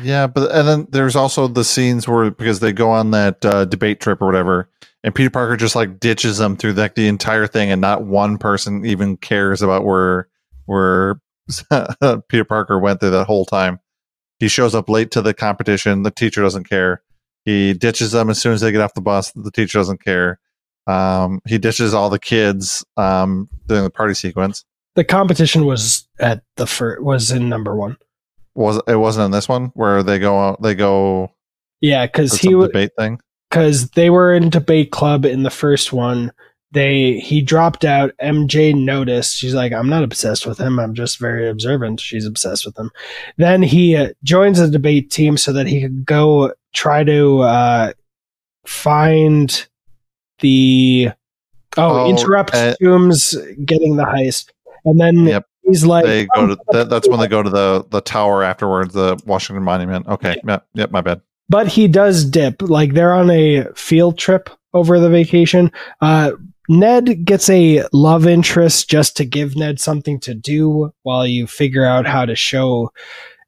[0.00, 3.64] Yeah, but and then there's also the scenes where because they go on that uh,
[3.66, 4.70] debate trip or whatever,
[5.04, 8.38] and Peter Parker just like ditches them through like the entire thing, and not one
[8.38, 10.28] person even cares about where
[10.66, 11.20] where
[12.28, 13.80] Peter Parker went through that whole time.
[14.38, 16.02] He shows up late to the competition.
[16.02, 17.02] The teacher doesn't care.
[17.44, 19.32] He ditches them as soon as they get off the bus.
[19.32, 20.38] The teacher doesn't care.
[20.86, 24.64] Um, he ditches all the kids um, during the party sequence.
[24.94, 27.96] The competition was at the first was in number one.
[28.54, 30.60] Was it wasn't in this one where they go out?
[30.60, 31.32] They go.
[31.80, 33.20] Yeah, because he debate thing.
[33.50, 36.32] Because they were in debate club in the first one,
[36.72, 38.12] they he dropped out.
[38.20, 39.36] Mj noticed.
[39.36, 40.78] She's like i'm not obsessed with him.
[40.78, 42.00] I'm just very observant.
[42.00, 42.90] She's obsessed with him.
[43.36, 47.92] Then he uh, joins the debate team so that he could go try to uh,
[48.64, 49.66] find
[50.40, 51.10] the
[51.76, 52.74] oh, oh interrupt uh,
[53.64, 54.50] getting the heist.
[54.84, 55.46] And then yep.
[55.62, 58.94] he's like they go to that, that's when they go to the the tower afterwards
[58.94, 60.06] the washington monument.
[60.08, 60.36] Okay.
[60.44, 60.90] Yep, yep.
[60.90, 61.20] My bad.
[61.48, 62.62] But he does dip.
[62.62, 65.70] Like they're on a field trip over the vacation.
[66.00, 66.32] Uh
[66.68, 71.84] Ned gets a love interest just to give Ned something to do while you figure
[71.84, 72.92] out how to show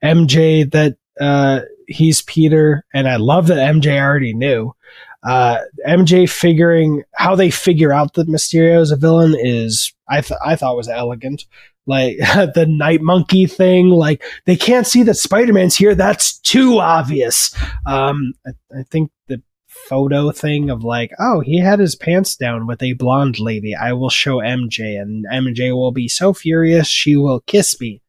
[0.03, 2.85] MJ that uh, he's Peter.
[2.93, 4.75] And I love that MJ already knew.
[5.23, 10.39] Uh, MJ figuring how they figure out that Mysterio is a villain is I th-
[10.45, 11.47] I thought was elegant.
[11.87, 12.17] Like
[12.55, 15.95] the night monkey thing, like they can't see that Spider Man's here.
[15.95, 17.55] That's too obvious.
[17.87, 19.43] Um, I, I think the
[19.89, 23.75] photo thing of like, oh, he had his pants down with a blonde lady.
[23.75, 28.01] I will show MJ, and MJ will be so furious she will kiss me.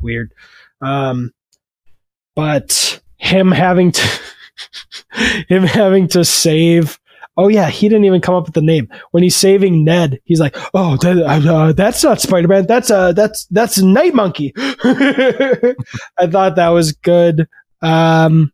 [0.00, 0.32] Weird.
[0.80, 1.32] Um,
[2.36, 4.20] but him having to
[5.48, 6.98] him having to save
[7.36, 8.88] Oh yeah, he didn't even come up with the name.
[9.10, 12.66] When he's saving Ned, he's like, "Oh, that, uh, that's not Spider Man.
[12.66, 15.74] That's uh, that's that's Night Monkey." I
[16.28, 17.48] thought that was good.
[17.82, 18.52] Um,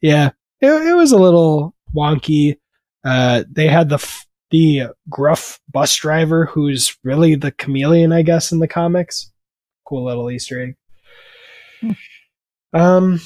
[0.00, 2.58] yeah, it, it was a little wonky.
[3.04, 8.50] Uh, they had the f- the gruff bus driver who's really the chameleon, I guess,
[8.50, 9.30] in the comics.
[9.86, 10.74] Cool little Easter
[11.82, 11.96] egg.
[12.72, 13.20] Um,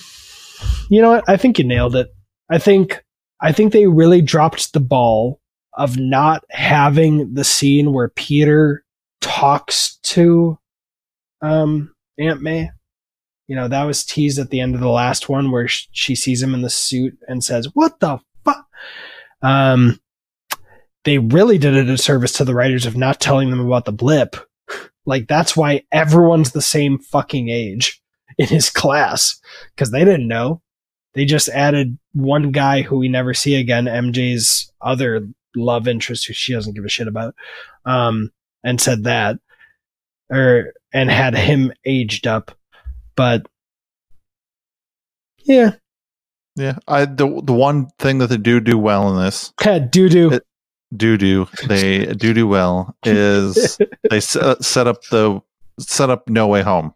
[0.88, 1.24] you know what?
[1.28, 2.08] I think you nailed it.
[2.50, 3.02] I think
[3.40, 5.40] I think they really dropped the ball
[5.74, 8.84] of not having the scene where Peter
[9.20, 10.58] talks to
[11.40, 12.70] um Aunt May.
[13.52, 16.14] You know, that was teased at the end of the last one where sh- she
[16.14, 18.66] sees him in the suit and says, "What the fuck?"
[19.42, 20.00] Um
[21.04, 24.36] they really did a disservice to the writers of not telling them about the blip.
[25.04, 28.00] Like that's why everyone's the same fucking age
[28.38, 29.38] in his class
[29.76, 30.62] because they didn't know.
[31.12, 36.32] They just added one guy who we never see again, MJ's other love interest, who
[36.32, 37.34] she doesn't give a shit about,
[37.84, 38.32] um,
[38.64, 39.36] and said that,
[40.30, 42.56] or and had him aged up,
[43.22, 43.46] but
[45.44, 45.74] yeah,
[46.56, 49.52] Yeah, I the the one thing that they do do well in this
[49.90, 50.32] doo doo.
[50.32, 50.46] It-
[50.94, 53.78] do do they do do well is
[54.10, 55.40] they set, set up the
[55.78, 56.92] set up No Way Home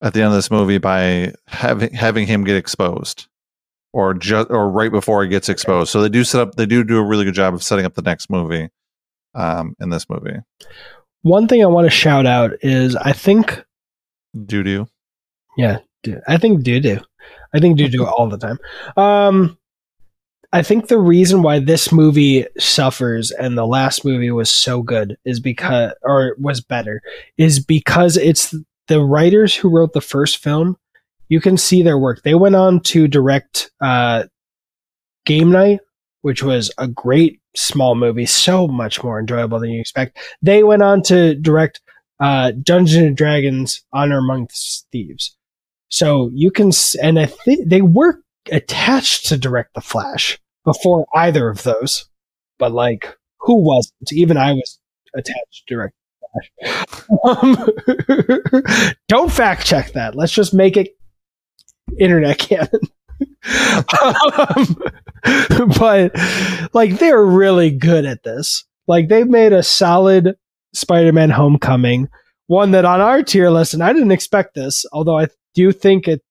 [0.00, 3.26] at the end of this movie by having having him get exposed
[3.92, 5.90] or just or right before he gets exposed.
[5.90, 7.92] So they do set up they do do a really good job of setting up
[7.94, 8.70] the next movie
[9.34, 10.38] um in this movie.
[11.22, 13.64] One thing I want to shout out is I think
[14.46, 14.86] Do do.
[15.56, 17.00] Yeah, do- I think do do.
[17.54, 18.58] I think do do all the time.
[18.96, 19.58] Um,
[20.52, 25.16] I think the reason why this movie suffers and the last movie was so good
[25.24, 27.02] is because, or was better,
[27.36, 28.54] is because it's
[28.86, 30.76] the writers who wrote the first film.
[31.28, 32.22] You can see their work.
[32.22, 34.24] They went on to direct uh,
[35.26, 35.80] Game Night,
[36.22, 40.18] which was a great small movie, so much more enjoyable than you expect.
[40.42, 41.80] They went on to direct
[42.20, 45.36] uh, Dungeons and Dragons: Honor Amongst Thieves.
[45.94, 51.48] So you can, and I think they were attached to direct the Flash before either
[51.48, 52.06] of those.
[52.58, 54.12] But like, who wasn't?
[54.12, 54.80] Even I was
[55.14, 55.94] attached to direct.
[57.24, 57.68] Um,
[59.08, 60.16] don't fact check that.
[60.16, 60.96] Let's just make it
[61.96, 62.68] internet canon.
[64.02, 64.76] um,
[65.78, 66.10] but
[66.74, 68.64] like, they're really good at this.
[68.88, 70.34] Like, they've made a solid
[70.72, 72.08] Spider-Man Homecoming,
[72.48, 75.72] one that on our tier list, and I didn't expect this, although I do you
[75.72, 76.22] think it,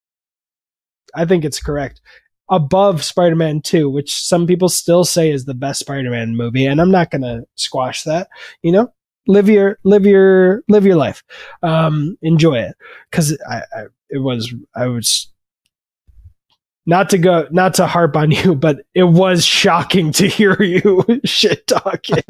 [1.16, 2.02] I think it's correct,
[2.50, 6.92] above Spider-Man 2, which some people still say is the best Spider-Man movie, and I'm
[6.92, 8.27] not going to squash that,
[8.61, 8.93] you know?
[9.26, 11.24] Live your, live your, live your life.
[11.61, 12.76] Um, enjoy it.
[13.14, 15.33] Cause I, I, it was, I was,
[16.86, 21.03] not to go, not to harp on you, but it was shocking to hear you
[21.26, 22.24] shit talking.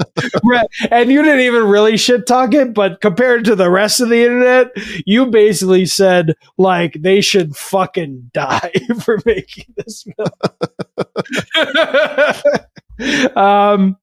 [0.44, 0.68] Right.
[0.92, 4.24] And you didn't even really shit talk it, but compared to the rest of the
[4.24, 4.72] internet,
[5.06, 10.30] you basically said like they should fucking die for making this film.
[13.38, 13.98] um,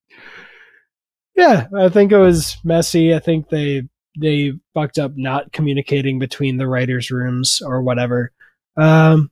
[1.37, 3.15] yeah, I think it was messy.
[3.15, 3.89] I think they
[4.19, 8.33] they fucked up not communicating between the writers' rooms or whatever.
[8.77, 9.31] Um,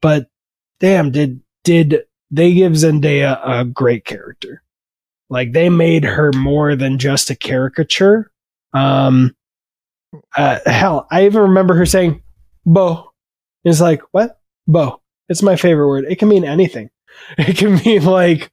[0.00, 0.28] but
[0.80, 4.62] damn, did did they give Zendaya a great character?
[5.30, 8.30] Like they made her more than just a caricature.
[8.72, 9.34] Um,
[10.36, 12.22] uh, hell, I even remember her saying
[12.64, 13.12] "bo."
[13.64, 16.06] It's like what "bo." It's my favorite word.
[16.08, 16.90] It can mean anything.
[17.38, 18.50] It can mean like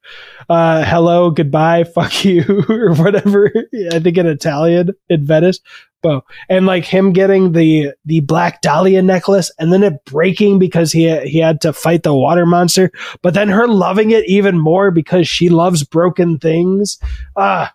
[0.48, 3.50] uh, hello, goodbye, fuck you, or whatever.
[3.92, 5.60] I think in Italian in Venice,
[6.02, 6.22] bo.
[6.48, 11.18] And like him getting the the black dahlia necklace and then it breaking because he
[11.20, 12.90] he had to fight the water monster,
[13.22, 16.98] but then her loving it even more because she loves broken things.
[17.36, 17.72] Ah,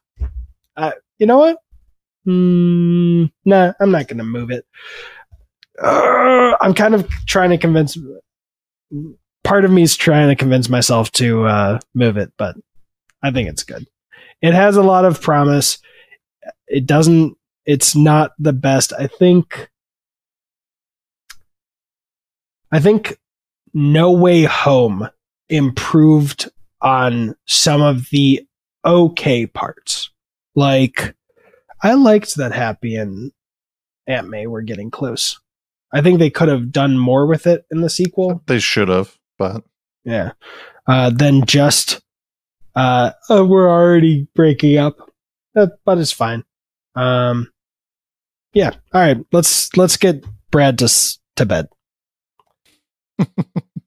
[0.78, 1.58] uh, you know what?
[2.28, 4.66] Mm, nah, I'm not gonna move it.
[5.82, 7.98] Uh, I'm kind of trying to convince.
[9.44, 12.56] Part of me is trying to convince myself to uh, move it, but
[13.24, 13.88] I think it's good.
[14.42, 15.78] It has a lot of promise.
[16.68, 17.38] It doesn't.
[17.66, 18.94] It's not the best.
[18.98, 19.70] I think.
[22.72, 23.20] I think
[23.74, 25.10] No Way Home
[25.50, 26.50] improved
[26.82, 28.48] on some of the
[28.86, 30.10] okay parts.
[30.56, 31.16] Like,
[31.84, 33.32] I liked that Happy and
[34.08, 35.40] Aunt May were getting close.
[35.94, 38.42] I think they could have done more with it in the sequel.
[38.48, 39.64] They should have, but
[40.04, 40.32] Yeah.
[40.88, 42.00] Uh, than just,
[42.76, 44.98] uh, oh, we're already breaking up.
[45.56, 46.44] Uh, but it's fine.
[46.96, 47.52] Um,
[48.54, 48.72] yeah.
[48.94, 49.18] All right.
[49.32, 51.68] Let's, let's get Brad to, s- to bed.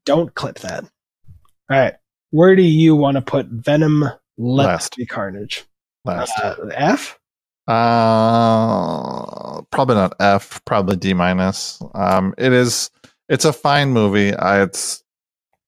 [0.05, 0.85] Don't clip that.
[0.85, 1.95] All right.
[2.31, 4.03] where do you want to put Venom
[4.37, 4.97] Let Last.
[4.97, 5.65] Be Carnage?
[6.05, 6.39] Last.
[6.39, 7.19] Uh, F?
[7.67, 10.63] Uh, probably not F.
[10.65, 11.81] Probably D minus.
[11.95, 12.91] Um, it is.
[13.29, 14.35] It's a fine movie.
[14.35, 15.03] I it's.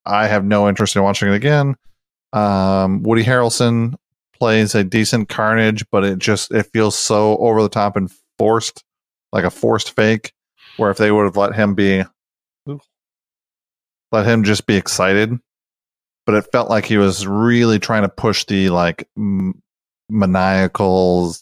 [0.07, 1.75] I have no interest in watching it again.
[2.33, 3.95] Um, Woody Harrelson
[4.39, 8.85] plays a decent Carnage, but it just it feels so over the top and forced,
[9.33, 10.33] like a forced fake.
[10.77, 12.05] Where if they would have let him be,
[14.13, 15.39] let him just be excited,
[16.27, 19.63] but it felt like he was really trying to push the like m-
[20.11, 21.35] maniacal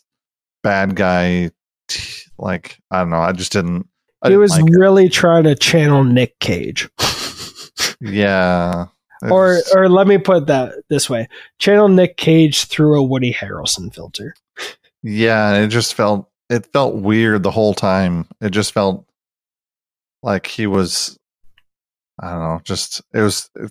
[0.62, 1.50] bad guy
[1.88, 3.86] t- like i don't know i just didn't
[4.22, 4.78] I He didn't was like it.
[4.78, 6.88] really trying to channel Nick Cage.
[8.04, 8.86] Yeah.
[9.30, 11.28] Or or let me put that this way.
[11.58, 14.34] Channel Nick Cage through a Woody Harrelson filter.
[15.02, 18.26] yeah it just felt it felt weird the whole time.
[18.42, 19.06] It just felt
[20.22, 21.18] like he was
[22.20, 23.70] i don't know just it was it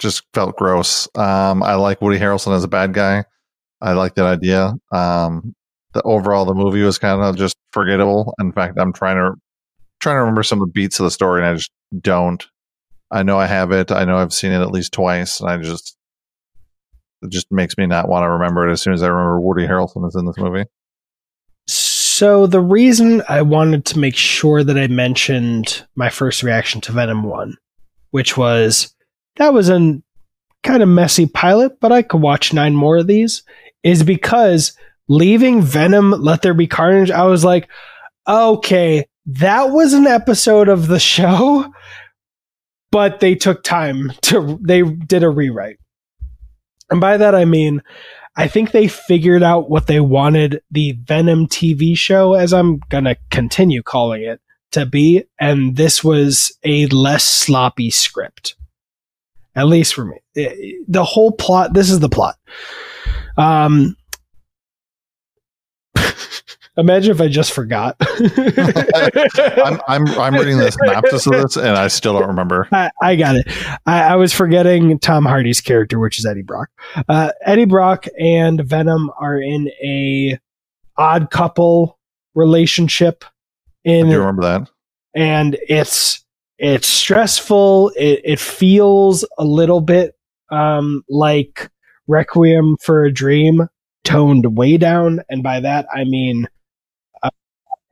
[0.00, 1.08] just felt gross.
[1.16, 3.24] Um i like woody harrelson as a bad guy.
[3.80, 4.74] I like that idea.
[4.92, 5.54] Um
[5.92, 8.34] the overall the movie was kind of just forgettable.
[8.40, 9.34] In fact i'm trying to
[10.00, 11.70] trying to remember some of the beats of the story and i just
[12.00, 12.46] don't
[13.10, 13.90] i know i have it.
[13.90, 15.96] I know i've seen it at least twice and i just
[17.22, 19.66] it just makes me not want to remember it as soon as i remember woody
[19.66, 20.64] harrelson is in this movie.
[21.66, 26.92] So the reason I wanted to make sure that I mentioned my first reaction to
[26.92, 27.56] Venom 1,
[28.12, 28.94] which was
[29.36, 30.00] that was a
[30.62, 33.42] kind of messy pilot, but I could watch nine more of these,
[33.82, 34.76] is because
[35.08, 37.68] leaving Venom Let There Be Carnage, I was like,
[38.28, 41.66] okay, that was an episode of the show,
[42.94, 45.78] but they took time to they did a rewrite.
[46.90, 47.82] And by that I mean
[48.36, 53.04] I think they figured out what they wanted the Venom TV show, as I'm going
[53.04, 54.40] to continue calling it,
[54.72, 55.24] to be.
[55.40, 58.56] And this was a less sloppy script.
[59.56, 60.16] At least for me.
[60.36, 62.36] Eh, The whole plot, this is the plot.
[63.36, 63.96] Um,
[66.76, 67.96] imagine if I just forgot.
[68.00, 72.68] I'm, I'm I'm reading the synopsis of this and I still don't remember.
[72.72, 73.46] I, I got it.
[73.86, 76.70] I, I was forgetting Tom Hardy's character, which is Eddie Brock.
[77.08, 80.38] Uh, Eddie Brock and Venom are in a
[80.96, 81.98] odd couple
[82.34, 83.24] relationship,
[83.86, 84.68] I do in remember that.
[85.14, 86.24] and it's
[86.58, 87.90] it's stressful.
[87.96, 90.14] It, it feels a little bit
[90.50, 91.70] um, like
[92.06, 93.68] Requiem for a Dream,
[94.04, 96.48] toned way down, and by that I mean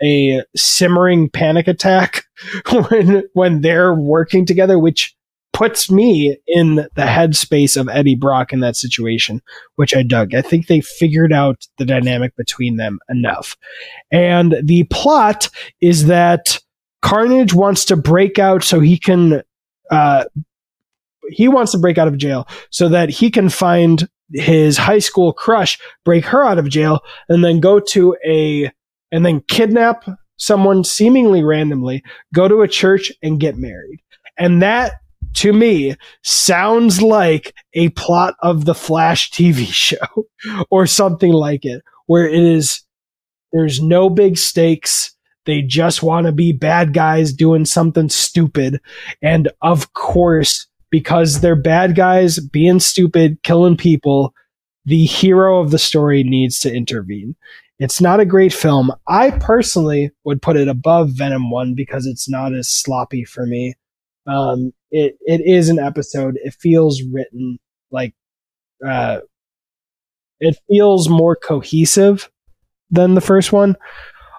[0.02, 2.24] a simmering panic attack
[2.72, 5.14] when when they're working together, which
[5.52, 9.42] puts me in the headspace of Eddie Brock in that situation,
[9.76, 10.34] which I dug.
[10.34, 13.56] I think they figured out the dynamic between them enough.
[14.10, 15.50] And the plot
[15.80, 16.58] is that
[17.02, 19.42] Carnage wants to break out so he can
[19.90, 20.24] uh
[21.28, 25.32] he wants to break out of jail so that he can find his high school
[25.32, 28.70] crush, break her out of jail, and then go to a
[29.12, 30.04] and then kidnap
[30.36, 32.02] someone seemingly randomly,
[32.34, 34.00] go to a church and get married.
[34.36, 34.94] And that
[35.34, 40.26] to me sounds like a plot of the Flash TV show
[40.70, 42.82] or something like it, where it is
[43.52, 45.14] there's no big stakes.
[45.44, 48.80] They just want to be bad guys doing something stupid.
[49.20, 54.32] And of course, because they're bad guys being stupid, killing people,
[54.84, 57.36] the hero of the story needs to intervene.
[57.82, 58.92] It's not a great film.
[59.08, 63.74] I personally would put it above Venom 1 because it's not as sloppy for me.
[64.26, 66.38] Um, it, it is an episode.
[66.44, 67.58] It feels written
[67.90, 68.14] like,
[68.86, 69.18] uh,
[70.40, 72.30] it feels more cohesive
[72.90, 73.76] than the first one.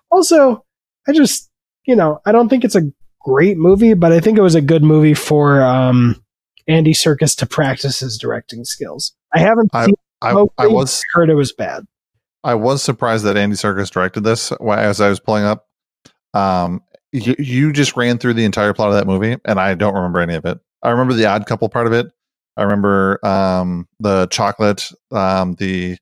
[0.09, 0.63] Also,
[1.07, 1.49] I just,
[1.85, 2.91] you know, I don't think it's a
[3.21, 6.23] great movie, but I think it was a good movie for um,
[6.67, 9.13] Andy Serkis to practice his directing skills.
[9.33, 11.83] I haven't I- seen I, it, I was heard it was bad.
[12.43, 15.67] I was surprised that Andy Serkis directed this as I was pulling up.
[16.33, 16.81] Um,
[17.11, 20.19] you, you just ran through the entire plot of that movie, and I don't remember
[20.19, 20.59] any of it.
[20.81, 22.07] I remember the odd couple part of it.
[22.57, 25.97] I remember um, the chocolate, um, the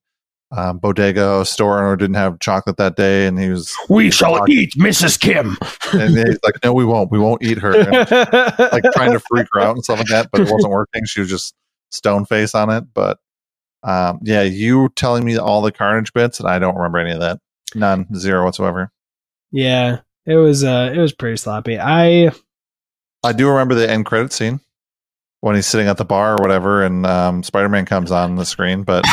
[0.55, 4.73] um, bodega store owner didn't have chocolate that day, and he was We shall eat
[4.73, 5.19] Mrs.
[5.19, 5.57] Kim.
[5.93, 7.11] and he's like, "No, we won't.
[7.11, 7.91] We won't eat her." And,
[8.71, 11.05] like trying to freak her out and stuff like that, but it wasn't working.
[11.05, 11.55] She was just
[11.91, 12.85] stone face on it.
[12.93, 13.19] But
[13.84, 17.19] um, yeah, you telling me all the carnage bits, and I don't remember any of
[17.19, 17.40] that.
[17.76, 18.92] None, zero whatsoever.
[19.51, 21.80] yeah, it was uh, it was pretty sloppy.
[21.80, 22.32] I
[23.24, 24.60] I do remember the end credit scene
[25.40, 28.45] when he's sitting at the bar or whatever, and um, Spider Man comes on the
[28.45, 28.84] screen.
[28.84, 29.03] But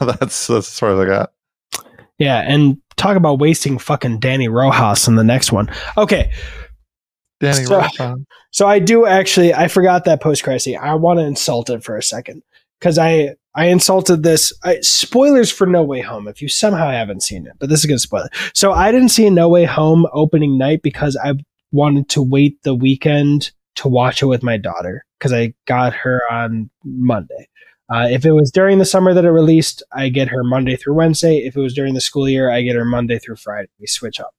[0.00, 1.32] that's that's as far as I got.
[2.18, 5.70] Yeah, and talk about wasting fucking Danny Rojas in the next one.
[5.98, 6.32] Okay.
[7.40, 8.24] Danny So- Rothon.
[8.52, 9.52] So I do actually.
[9.52, 10.76] I forgot that post credit.
[10.76, 12.42] I want to insult it for a second
[12.78, 14.52] because I I insulted this.
[14.64, 16.28] I, spoilers for No Way Home.
[16.28, 18.34] If you somehow haven't seen it, but this is gonna spoil it.
[18.54, 21.34] So I didn't see No Way Home opening night because I
[21.72, 26.22] wanted to wait the weekend to watch it with my daughter because I got her
[26.30, 27.48] on Monday.
[27.88, 30.94] Uh, if it was during the summer that it released, I get her Monday through
[30.94, 31.38] Wednesday.
[31.38, 33.68] If it was during the school year, I get her Monday through Friday.
[33.78, 34.34] We switch up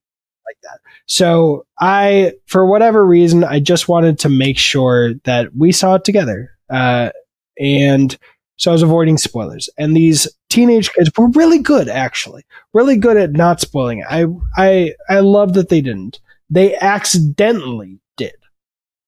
[0.46, 0.80] like that.
[1.06, 6.04] So I, for whatever reason, I just wanted to make sure that we saw it
[6.04, 6.50] together.
[6.68, 7.10] Uh,
[7.58, 8.16] and
[8.58, 9.70] so I was avoiding spoilers.
[9.78, 14.06] And these teenage kids were really good, actually, really good at not spoiling it.
[14.10, 16.20] I, I, I love that they didn't.
[16.50, 18.34] They accidentally did.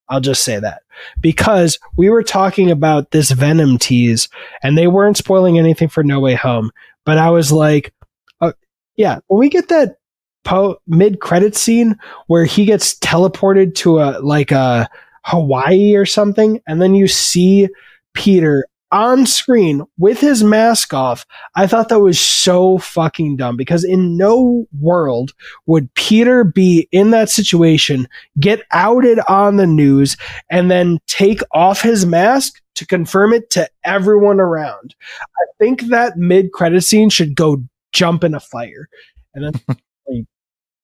[0.09, 0.83] I'll just say that
[1.21, 4.29] because we were talking about this Venom tease
[4.63, 6.71] and they weren't spoiling anything for No Way Home.
[7.05, 7.93] But I was like,
[8.41, 8.53] uh,
[8.97, 9.97] yeah, when we get that
[10.45, 14.89] po- mid credit scene where he gets teleported to a like a
[15.25, 17.69] Hawaii or something, and then you see
[18.15, 21.25] Peter on screen with his mask off.
[21.55, 25.33] I thought that was so fucking dumb because in no world
[25.67, 28.09] would Peter be in that situation,
[28.39, 30.17] get outed on the news,
[30.51, 34.95] and then take off his mask to confirm it to everyone around.
[35.21, 38.89] I think that mid credit scene should go jump in a fire.
[39.35, 40.25] And then like,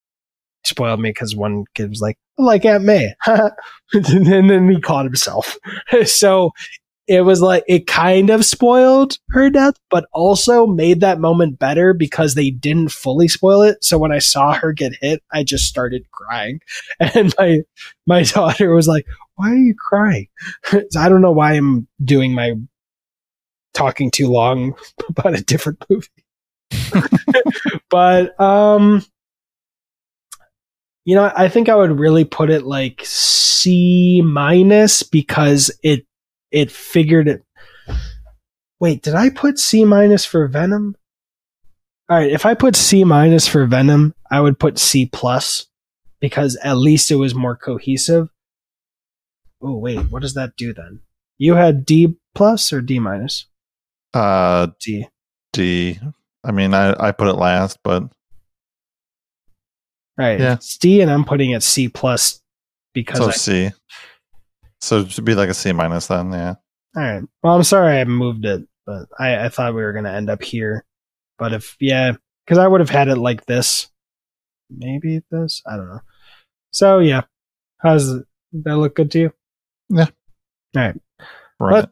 [0.65, 3.15] spoiled me because one kid was like, like Aunt May.
[3.27, 5.57] and then he caught himself.
[6.05, 6.51] so
[7.09, 11.94] it was like, it kind of spoiled her death, but also made that moment better
[11.94, 13.83] because they didn't fully spoil it.
[13.85, 16.60] So when I saw her get hit, I just started crying.
[17.01, 17.60] And my,
[18.07, 20.28] my daughter was like, why are you crying?
[20.91, 22.55] So I don't know why I'm doing my
[23.75, 24.75] talking too long
[25.09, 26.09] about a different movie.
[27.91, 29.05] but um
[31.05, 36.05] you know, I think I would really put it like C minus because it
[36.57, 37.44] it figured it.
[38.81, 40.97] Wait, did I put C minus for Venom?
[42.09, 45.67] All right, if I put C minus for Venom, I would put C plus
[46.18, 48.31] because at least it was more cohesive.
[49.60, 51.01] Oh wait, what does that do then?
[51.36, 53.47] You had D plus or D minus?
[54.15, 55.07] Uh, D.
[55.52, 56.01] D.
[56.43, 58.05] I mean, I, I put it last, but
[60.17, 60.41] Right.
[60.41, 60.55] Yeah.
[60.55, 62.41] It's D and I'm putting it C plus
[62.94, 63.70] because so I, C.
[64.81, 66.55] So it should be like a C minus then, yeah.
[66.97, 67.23] all right.
[67.43, 70.43] Well, I'm sorry I moved it, but I, I thought we were gonna end up
[70.43, 70.85] here.
[71.39, 72.13] But if yeah,
[72.45, 73.89] because I would have had it like this.
[74.71, 75.63] Maybe this.
[75.67, 76.01] I don't know.
[76.71, 77.23] So yeah.
[77.79, 78.09] How's
[78.53, 79.33] that look good to you?
[79.89, 80.07] Yeah.
[80.77, 80.97] All right.
[81.59, 81.73] Right.
[81.73, 81.91] What?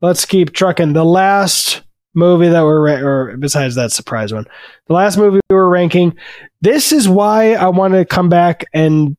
[0.00, 0.92] Let's keep trucking.
[0.92, 1.82] The last
[2.14, 4.46] movie that we're ra- or besides that surprise one,
[4.86, 6.16] the last movie we were ranking.
[6.60, 9.16] This is why I want to come back and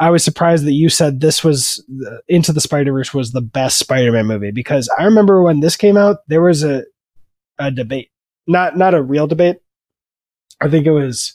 [0.00, 3.40] I was surprised that you said this was uh, Into the Spider Verse was the
[3.40, 6.84] best Spider Man movie because I remember when this came out, there was a
[7.58, 8.10] a debate,
[8.46, 9.58] not not a real debate.
[10.60, 11.34] I think it was.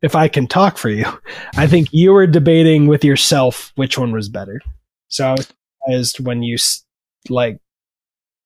[0.00, 1.04] If I can talk for you,
[1.56, 4.60] I think you were debating with yourself which one was better.
[5.08, 6.56] So I was surprised when you
[7.28, 7.58] like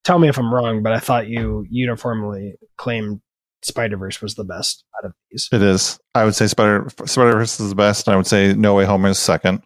[0.04, 3.20] tell me if I'm wrong, but I thought you uniformly claimed
[3.64, 5.48] Spider Verse was the best out of these.
[5.52, 5.98] It is.
[6.14, 8.84] I would say Spider Spider Verse is the best, and I would say No Way
[8.84, 9.62] Home is second.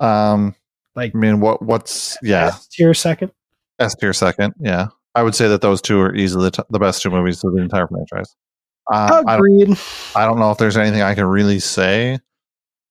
[0.00, 0.54] Um,
[0.96, 3.32] Like I mean, what what's yeah S tier second.
[3.78, 4.54] S tier second?
[4.58, 7.42] Yeah, I would say that those two are easily the, t- the best two movies
[7.44, 8.34] of the entire franchise.
[8.92, 9.78] Um, I, don't, Agreed.
[10.14, 12.18] I don't know if there's anything I can really say.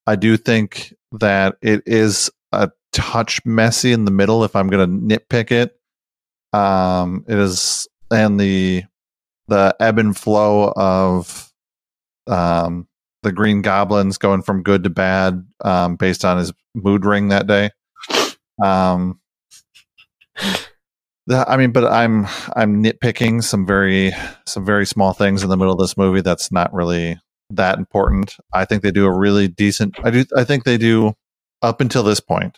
[0.07, 4.43] I do think that it is a touch messy in the middle.
[4.43, 5.79] If I'm going to nitpick it,
[6.51, 8.83] um, it is and the
[9.47, 11.51] the ebb and flow of
[12.27, 12.87] um
[13.23, 17.47] the Green Goblins going from good to bad um, based on his mood ring that
[17.47, 17.69] day.
[18.61, 19.19] Um,
[21.27, 24.13] the- I mean, but I'm I'm nitpicking some very
[24.45, 28.35] some very small things in the middle of this movie that's not really that important.
[28.53, 29.95] I think they do a really decent.
[30.03, 30.25] I do.
[30.35, 31.13] I think they do
[31.61, 32.57] up until this point.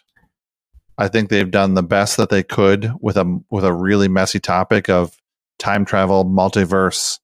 [0.97, 4.39] I think they've done the best that they could with a with a really messy
[4.39, 5.15] topic of
[5.59, 7.19] time travel, multiverse.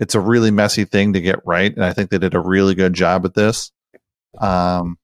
[0.00, 2.74] It's a really messy thing to get right, and I think they did a really
[2.74, 3.72] good job at this.
[4.38, 4.98] Um,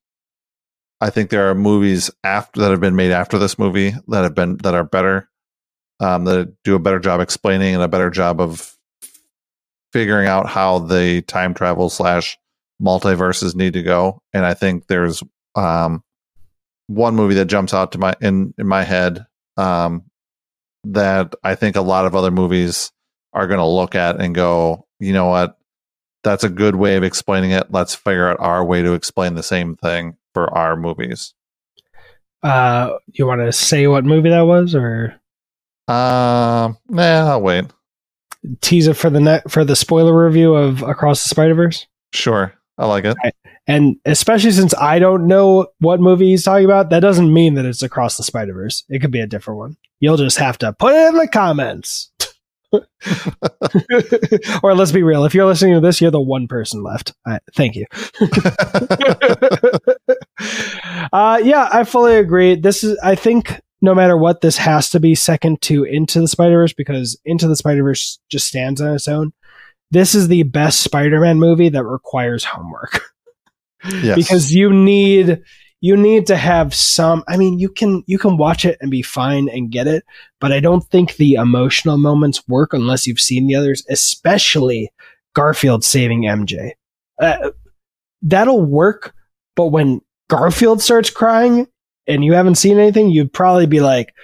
[1.01, 4.35] I think there are movies after that have been made after this movie that have
[4.35, 5.29] been that are better,
[6.01, 8.77] um, that do a better job explaining and a better job of
[9.93, 12.39] figuring out how the time travel slash
[12.81, 14.21] multiverses need to go.
[14.33, 15.23] And I think there's
[15.55, 16.03] um,
[16.87, 20.05] one movie that jumps out to my in in my head um,
[20.87, 22.91] that I think a lot of other movies
[23.33, 25.57] are going to look at and go, you know what?
[26.23, 27.71] that's a good way of explaining it.
[27.71, 31.35] Let's figure out our way to explain the same thing for our movies.
[32.43, 35.21] Uh, you want to say what movie that was, or
[35.87, 37.67] Um, nah, I'll wait.
[38.63, 41.87] tease it for the net for the spoiler review of Across the Spider Verse?
[42.15, 43.17] Sure, I like it.
[43.67, 47.65] And especially since I don't know what movie he's talking about, that doesn't mean that
[47.65, 48.85] it's Across the Spider Verse.
[48.89, 49.77] It could be a different one.
[50.01, 52.11] You'll just have to put it in the comments.
[54.63, 55.25] or let's be real.
[55.25, 57.13] If you're listening to this, you're the one person left.
[57.27, 57.87] I, thank you.
[61.13, 62.57] uh, yeah, I fully agree.
[62.57, 66.29] This is, I think, no matter what, this has to be second to Into the
[66.29, 69.33] Spider Verse because Into the Spider Verse just stands on its own.
[69.91, 73.01] This is the best Spider Man movie that requires homework
[73.85, 74.17] Yes.
[74.17, 75.43] because you need
[75.81, 79.03] you need to have some i mean you can you can watch it and be
[79.03, 80.05] fine and get it
[80.41, 84.91] but i don't think the emotional moments work unless you've seen the others especially
[85.35, 86.73] garfield saving mj
[87.21, 87.51] uh,
[88.23, 89.15] that'll work
[89.57, 91.67] but when garfield starts crying
[92.07, 94.15] and you haven't seen anything you'd probably be like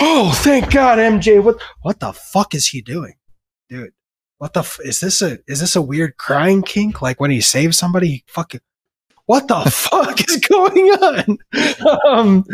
[0.00, 3.14] oh thank god mj what what the fuck is he doing?
[3.68, 3.92] Dude
[4.38, 7.00] what the f- is this a is this a weird crying kink?
[7.00, 8.60] Like when he saves somebody he fucking
[9.26, 11.38] what the fuck is going on?
[12.08, 12.44] um,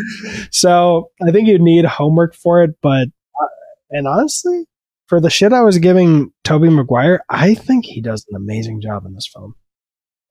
[0.51, 3.47] so I think you need homework for it, but uh,
[3.91, 4.65] and honestly,
[5.07, 9.05] for the shit I was giving Tobey Maguire, I think he does an amazing job
[9.05, 9.55] in this film.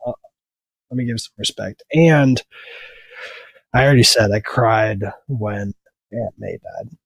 [0.04, 0.12] Uh,
[0.90, 1.82] let me give some respect.
[1.94, 2.42] And
[3.72, 5.72] I already said I cried when
[6.12, 6.96] Aunt May died.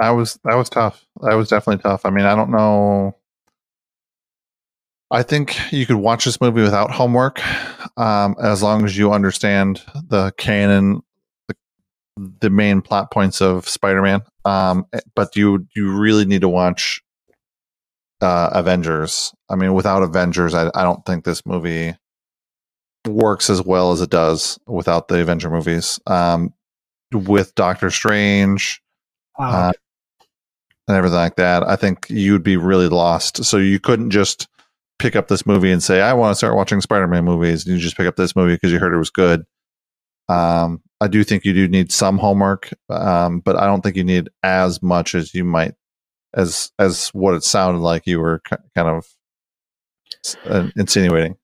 [0.00, 1.04] that was that was tough.
[1.22, 2.04] That was definitely tough.
[2.04, 3.16] I mean, I don't know.
[5.10, 7.40] I think you could watch this movie without homework,
[7.96, 11.00] um, as long as you understand the canon,
[11.48, 11.56] the,
[12.40, 14.20] the main plot points of Spider-Man.
[14.44, 17.02] Um, but you you really need to watch
[18.20, 19.32] uh, Avengers.
[19.48, 21.94] I mean, without Avengers, I, I don't think this movie
[23.06, 25.98] works as well as it does without the Avenger movies.
[26.06, 26.52] Um,
[27.12, 28.82] with Doctor Strange,
[29.38, 29.68] Wow.
[29.68, 29.72] uh,
[30.88, 33.44] and everything like that, I think you'd be really lost.
[33.44, 34.48] So you couldn't just
[34.98, 37.96] pick up this movie and say, "I want to start watching Spider-Man movies." You just
[37.96, 39.44] pick up this movie because you heard it was good.
[40.28, 44.04] Um, I do think you do need some homework, um, but I don't think you
[44.04, 45.74] need as much as you might,
[46.34, 49.06] as as what it sounded like you were ki- kind of
[50.44, 51.36] uh, insinuating.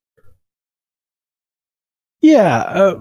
[2.21, 2.99] Yeah, uh,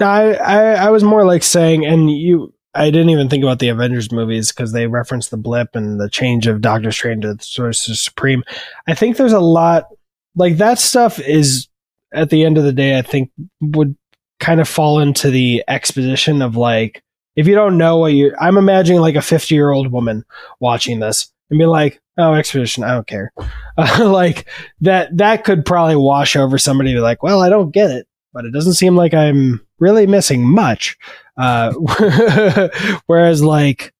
[0.00, 3.68] I, I I was more like saying, and you, I didn't even think about the
[3.68, 7.42] Avengers movies because they reference the blip and the change of Doctor Strange to the
[7.42, 8.44] Sorcerer Supreme.
[8.86, 9.86] I think there's a lot
[10.34, 11.68] like that stuff is
[12.12, 13.30] at the end of the day, I think
[13.60, 13.96] would
[14.38, 17.02] kind of fall into the exposition of like
[17.36, 20.24] if you don't know what you, I'm imagining like a 50 year old woman
[20.58, 23.32] watching this and be like, oh, exposition, I don't care.
[23.76, 24.48] Uh, like
[24.80, 28.44] that that could probably wash over somebody be like, well, I don't get it, but
[28.44, 30.96] it doesn't seem like I'm really missing much.
[31.36, 31.72] Uh,
[33.06, 33.92] whereas like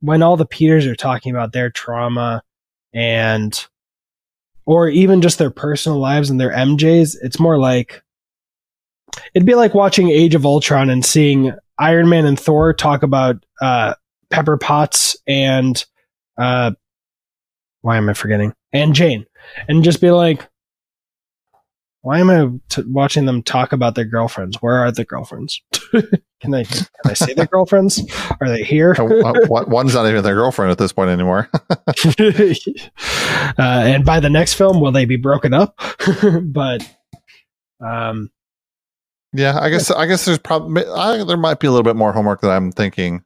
[0.00, 2.42] when all the Peters are talking about their trauma
[2.92, 3.66] and
[4.66, 8.02] or even just their personal lives and their MJs, it's more like
[9.34, 13.44] it'd be like watching Age of Ultron and seeing Iron Man and Thor talk about
[13.60, 13.94] uh,
[14.30, 15.84] Pepper Potts and
[16.36, 16.72] uh,
[17.80, 18.52] why am I forgetting?
[18.72, 19.26] And Jane,
[19.68, 20.46] and just be like,
[22.02, 24.58] why am I t- watching them talk about their girlfriends?
[24.60, 25.60] Where are the girlfriends?
[26.40, 28.00] can I can I say their girlfriends?
[28.40, 28.94] Are they here?
[28.98, 31.50] Uh, One's not even their girlfriend at this point anymore.
[33.58, 35.78] uh, and by the next film, will they be broken up?
[36.42, 36.88] but
[37.84, 38.30] um,
[39.32, 42.40] Yeah, I guess I guess there's probably there might be a little bit more homework
[42.42, 43.24] that I'm thinking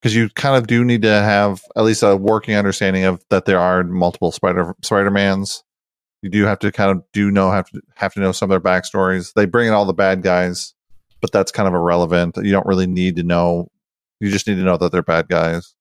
[0.00, 3.44] because you kind of do need to have at least a working understanding of that
[3.44, 5.64] there are multiple Spider Spider Mans.
[6.22, 8.50] You do have to kind of do know have to have to know some of
[8.50, 9.32] their backstories.
[9.34, 10.74] They bring in all the bad guys,
[11.20, 12.36] but that's kind of irrelevant.
[12.36, 13.70] You don't really need to know.
[14.20, 15.74] You just need to know that they're bad guys.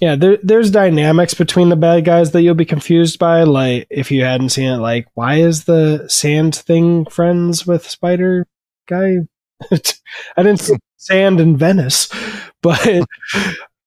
[0.00, 3.44] yeah, there, there's dynamics between the bad guys that you'll be confused by.
[3.44, 8.46] Like if you hadn't seen it, like why is the sand thing friends with Spider
[8.88, 9.18] Guy?
[9.70, 12.08] I didn't see sand in Venice,
[12.62, 13.06] but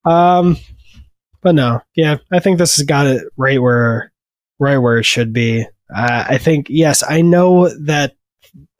[0.04, 0.56] um,
[1.42, 4.12] but no, yeah, I think this has got it right where
[4.58, 5.66] right where it should be.
[5.94, 8.14] Uh, I think yes, I know that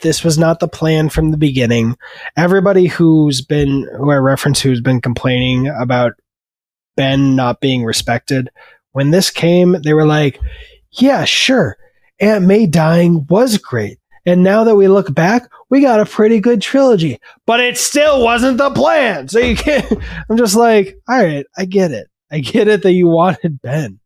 [0.01, 1.97] this was not the plan from the beginning.
[2.37, 6.13] Everybody who's been who I reference who's been complaining about
[6.97, 8.51] Ben not being respected,
[8.93, 10.39] when this came, they were like,
[10.93, 11.77] "Yeah, sure,
[12.21, 16.39] Aunt May dying was great." And now that we look back, we got a pretty
[16.41, 19.29] good trilogy, but it still wasn't the plan.
[19.29, 19.91] So you can't.
[20.31, 22.09] I'm just like, all right, I get it.
[22.31, 24.01] I get it that you wanted Ben,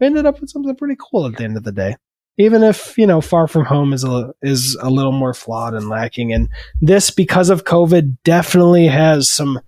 [0.00, 1.96] we ended up with something pretty cool at the end of the day.
[2.36, 5.88] Even if you know, Far From Home is a is a little more flawed and
[5.88, 6.48] lacking, and
[6.80, 9.60] this because of COVID definitely has some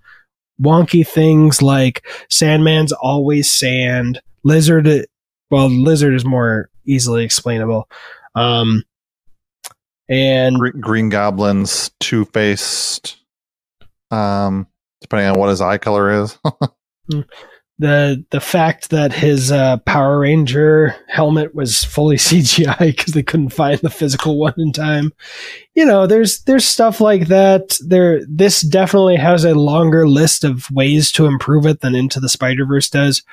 [0.61, 5.07] wonky things like Sandman's always sand, Lizard.
[5.49, 7.89] Well, Lizard is more easily explainable.
[8.35, 8.83] Um,
[10.09, 13.17] and Green, Green Goblin's two faced.
[14.11, 14.67] Um,
[15.01, 16.37] depending on what his eye color is.
[17.79, 23.49] the the fact that his uh, Power Ranger helmet was fully CGI because they couldn't
[23.49, 25.11] find the physical one in time.
[25.75, 27.77] You know, there's there's stuff like that.
[27.85, 32.29] There, this definitely has a longer list of ways to improve it than Into the
[32.29, 33.23] Spider Verse does.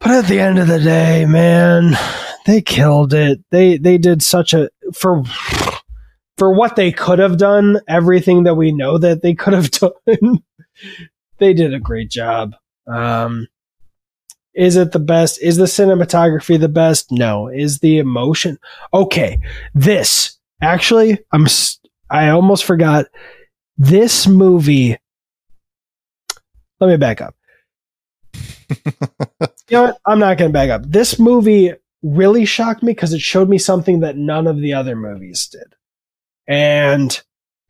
[0.00, 1.98] But at the end of the day, man,
[2.46, 3.40] they killed it.
[3.50, 5.22] They they did such a for
[6.38, 10.42] for what they could have done, everything that we know that they could have done.
[11.38, 12.54] they did a great job.
[12.88, 13.46] Um,
[14.54, 15.40] is it the best?
[15.40, 17.12] Is the cinematography the best?
[17.12, 17.48] No.
[17.48, 18.58] Is the emotion
[18.92, 19.40] okay?
[19.74, 21.46] This actually, I'm
[22.10, 23.06] I almost forgot.
[23.76, 24.96] This movie.
[26.80, 27.34] Let me back up.
[28.70, 28.92] you
[29.70, 29.98] know what?
[30.06, 30.82] I'm not going to back up.
[30.84, 34.96] This movie really shocked me because it showed me something that none of the other
[34.96, 35.74] movies did.
[36.46, 37.20] And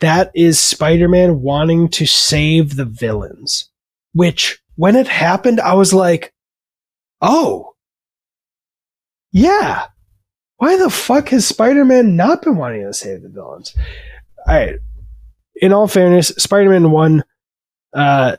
[0.00, 3.70] that is Spider Man wanting to save the villains,
[4.12, 6.32] which when it happened, I was like,
[7.20, 7.74] oh,
[9.32, 9.86] yeah.
[10.58, 13.74] Why the fuck has Spider Man not been wanting to save the villains?
[14.46, 14.76] All right.
[15.56, 17.24] In all fairness, Spider Man 1,
[17.92, 18.36] uh,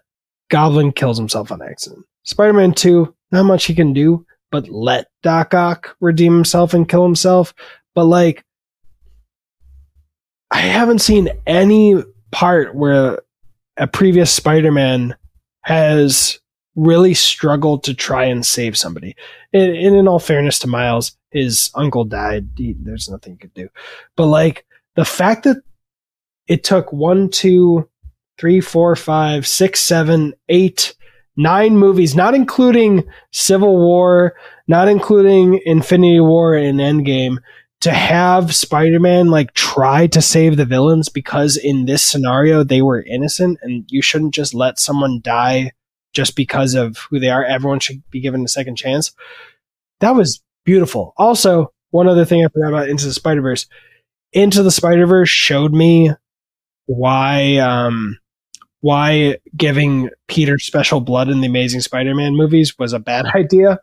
[0.50, 2.06] Goblin kills himself on accident.
[2.24, 6.88] Spider Man 2, not much he can do, but let Doc Ock redeem himself and
[6.88, 7.54] kill himself.
[7.96, 8.46] But like,
[10.50, 12.02] I haven't seen any
[12.32, 13.20] part where
[13.76, 15.18] a previous Spider Man
[15.62, 16.40] has
[16.76, 19.16] really struggled to try and save somebody.
[19.54, 22.50] And, and in all fairness to Miles, his uncle died.
[22.56, 23.70] He, there's nothing he could do.
[24.16, 24.66] But like
[24.96, 25.58] the fact that
[26.48, 27.90] it took one, two,
[28.38, 30.96] three, four, five, six, seven, eight,
[31.36, 34.36] nine movies, not including Civil War,
[34.68, 37.38] not including Infinity War and Endgame,
[37.82, 43.02] to have Spider-Man like try to save the villains because in this scenario they were
[43.02, 45.72] innocent and you shouldn't just let someone die
[46.14, 47.44] just because of who they are.
[47.44, 49.14] Everyone should be given a second chance.
[50.02, 51.14] That was beautiful.
[51.18, 53.66] Also, one other thing I forgot about Into the Spider Verse.
[54.34, 56.12] Into the Spider Verse showed me
[56.86, 58.20] why um,
[58.82, 63.80] why giving Peter special blood in the Amazing Spider-Man movies was a bad idea.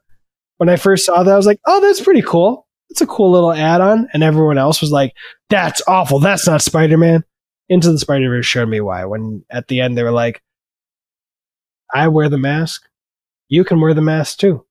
[0.58, 2.66] When I first saw that, I was like, "Oh, that's pretty cool.
[2.91, 5.15] It's a cool little add-on." And everyone else was like,
[5.51, 6.19] "That's awful.
[6.19, 7.25] That's not Spider-Man."
[7.69, 9.05] Into the Spider Verse showed me why.
[9.07, 10.41] When at the end they were like,
[11.93, 12.89] I wear the mask.
[13.49, 14.65] You can wear the mask too.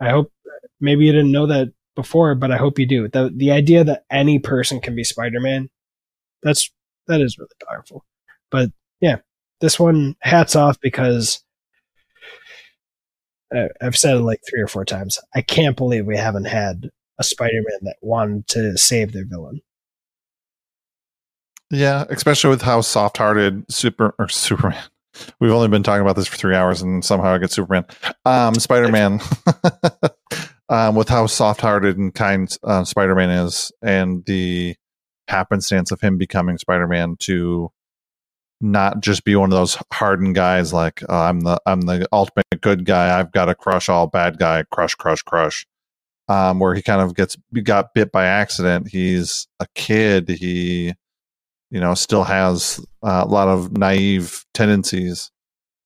[0.00, 0.32] I hope
[0.80, 3.08] maybe you didn't know that before, but I hope you do.
[3.08, 5.70] The the idea that any person can be Spider-Man,
[6.42, 6.70] that's
[7.06, 8.04] that is really powerful.
[8.50, 8.70] But
[9.00, 9.16] yeah,
[9.60, 11.42] this one hats off because
[13.80, 15.18] I've said it like three or four times.
[15.34, 19.60] I can't believe we haven't had a Spider-Man that wanted to save their villain.
[21.70, 24.84] Yeah, especially with how soft-hearted Super or Superman
[25.40, 27.86] We've only been talking about this for three hours, and somehow I get Superman,
[28.24, 29.20] um, Spider Man,
[30.68, 34.76] um, with how soft hearted and kind uh, Spider Man is, and the
[35.28, 37.70] happenstance of him becoming Spider Man to
[38.60, 42.46] not just be one of those hardened guys like uh, I'm the I'm the ultimate
[42.60, 43.18] good guy.
[43.18, 45.66] I've got to crush all bad guy, crush, crush, crush.
[46.28, 48.88] Um, where he kind of gets got bit by accident.
[48.88, 50.28] He's a kid.
[50.28, 50.92] He
[51.70, 55.30] you know still has uh, a lot of naive tendencies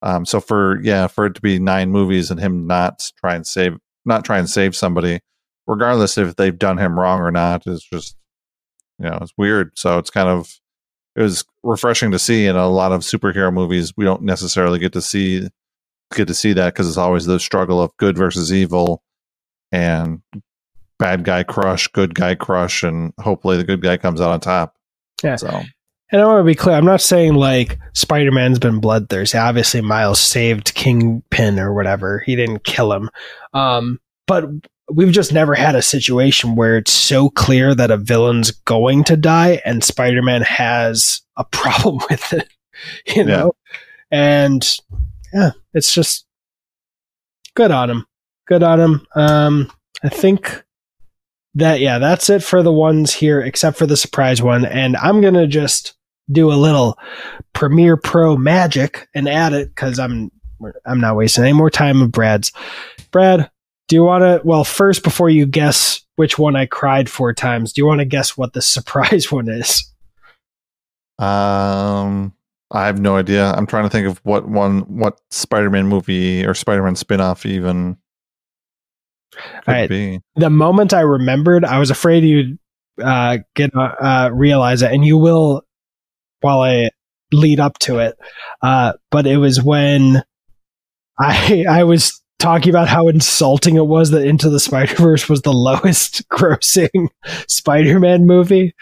[0.03, 3.47] um, so for yeah for it to be nine movies and him not try and
[3.47, 5.21] save not try and save somebody
[5.67, 8.17] regardless if they've done him wrong or not is just
[8.99, 10.61] you know it's weird so it's kind of
[11.17, 14.93] it was refreshing to see in a lot of superhero movies we don't necessarily get
[14.93, 15.49] to see
[16.15, 19.03] get to see that because it's always the struggle of good versus evil
[19.73, 20.21] and
[20.99, 24.77] bad guy crush good guy crush and hopefully the good guy comes out on top
[25.23, 25.37] yeah.
[25.37, 25.63] So.
[26.13, 26.75] And I want to be clear.
[26.75, 29.39] I'm not saying like Spider Man's been bloodthirsty.
[29.39, 32.19] Obviously, Miles saved Kingpin or whatever.
[32.21, 33.11] He didn't kill him.
[33.55, 34.47] Um, but
[34.91, 39.17] we've just never had a situation where it's so clear that a villain's going to
[39.17, 42.49] die and Spider Man has a problem with it.
[43.15, 43.53] You know?
[44.11, 44.19] Yeah.
[44.19, 44.77] And
[45.33, 46.27] yeah, it's just
[47.55, 48.07] good on him.
[48.51, 49.07] Good on him.
[49.15, 49.73] Um,
[50.03, 50.65] I think
[51.55, 54.65] that yeah, that's it for the ones here, except for the surprise one.
[54.65, 55.95] And I'm gonna just
[56.31, 56.99] do a little
[57.53, 60.31] Premiere Pro magic and add it because I'm
[60.85, 62.53] I'm not wasting any more time of Brad's.
[63.13, 63.51] Brad,
[63.89, 64.41] Do you want to?
[64.45, 68.05] Well, first, before you guess which one I cried four times, do you want to
[68.05, 69.85] guess what the surprise one is?
[71.19, 72.35] Um,
[72.71, 73.53] I have no idea.
[73.53, 77.97] I'm trying to think of what one, what Spider-Man movie or Spider-Man spin-off even
[79.33, 79.89] could right.
[79.89, 80.21] be.
[80.37, 82.59] The moment I remembered, I was afraid you'd
[83.03, 85.63] uh, get uh, uh, realize it, and you will
[86.41, 86.91] while I
[87.33, 88.19] lead up to it.
[88.63, 90.23] Uh, but it was when
[91.19, 95.43] I I was talking about how insulting it was that Into the Spider Verse was
[95.43, 97.09] the lowest grossing
[97.49, 98.75] Spider Man movie.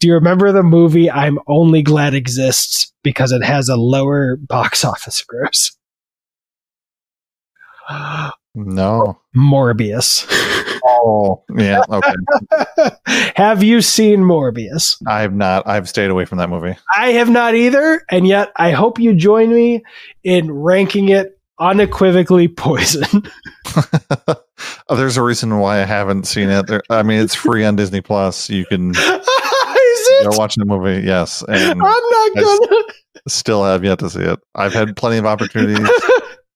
[0.00, 4.84] Do you remember the movie I'm Only Glad Exists because it has a lower box
[4.84, 5.76] office gross?
[8.54, 9.18] No.
[9.36, 10.26] Morbius.
[10.86, 11.82] Oh, yeah.
[11.88, 12.12] Okay.
[13.36, 14.96] have you seen Morbius?
[15.06, 15.66] I have not.
[15.66, 16.76] I've stayed away from that movie.
[16.96, 19.82] I have not either, and yet I hope you join me
[20.22, 23.22] in ranking it unequivocally poison.
[24.88, 26.66] Oh, there's a reason why I haven't seen it.
[26.68, 28.48] There, I mean, it's free on Disney Plus.
[28.48, 30.30] You can Is it?
[30.30, 31.04] go watch the movie.
[31.04, 32.82] Yes, and I'm not gonna.
[33.26, 34.38] still have yet to see it.
[34.54, 35.90] I've had plenty of opportunities.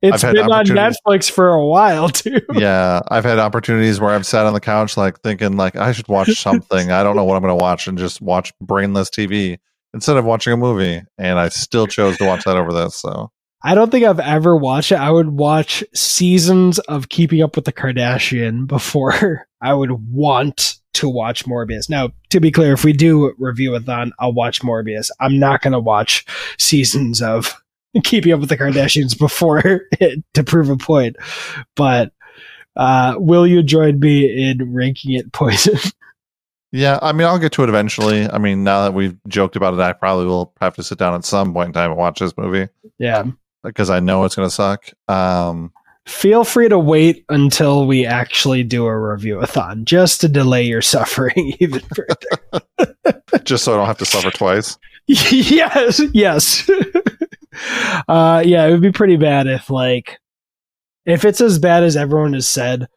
[0.01, 2.41] It's I've been on Netflix for a while too.
[2.53, 6.09] yeah, I've had opportunities where I've sat on the couch like thinking like I should
[6.09, 6.93] watch something.
[6.93, 9.59] I don't know what I'm going to watch and just watch brainless TV
[9.95, 11.03] instead of watching a movie.
[11.19, 12.95] And I still chose to watch that over this.
[12.95, 15.01] So I don't think I've ever watched it.
[15.01, 21.09] I would watch seasons of Keeping Up with the Kardashian before I would want to
[21.09, 21.89] watch Morbius.
[21.89, 25.11] Now, to be clear, if we do review a thon, I'll watch Morbius.
[25.21, 26.25] I'm not going to watch
[26.59, 27.61] seasons of
[28.05, 29.63] Keeping Up with the Kardashians before
[30.01, 31.17] it to prove a point.
[31.75, 32.13] But
[32.77, 35.79] uh, will you join me in ranking it poison?
[36.73, 38.29] yeah, I mean, I'll get to it eventually.
[38.31, 41.15] I mean, now that we've joked about it, I probably will have to sit down
[41.15, 42.69] at some point in time and watch this movie
[42.99, 43.25] yeah.
[43.65, 44.91] because I know it's going to suck.
[45.09, 45.73] Um,
[46.07, 50.63] Feel free to wait until we actually do a review a thon just to delay
[50.63, 52.63] your suffering even further.
[53.45, 54.79] just so I don't have to suffer twice.
[55.07, 56.69] yes, yes.
[58.09, 60.19] uh, yeah, it would be pretty bad if, like,
[61.07, 62.89] if it's as bad as everyone has said,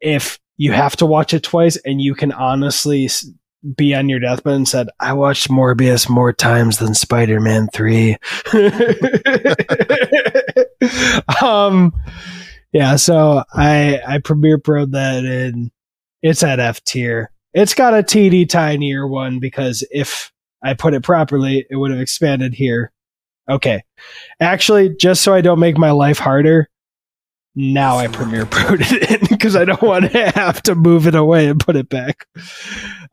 [0.00, 3.08] if you have to watch it twice and you can honestly
[3.76, 8.16] be on your deathbed and said, I watched Morbius more times than Spider Man 3.
[11.42, 11.92] um,
[12.72, 15.70] yeah, so I, I premiere pro that and
[16.22, 17.30] it's at F tier.
[17.54, 22.00] It's got a TD tinier one because if I put it properly, it would have
[22.00, 22.92] expanded here.
[23.48, 23.82] Okay.
[24.40, 26.68] Actually, just so I don't make my life harder,
[27.54, 31.14] now I premiere proed it in because I don't want to have to move it
[31.14, 32.26] away and put it back.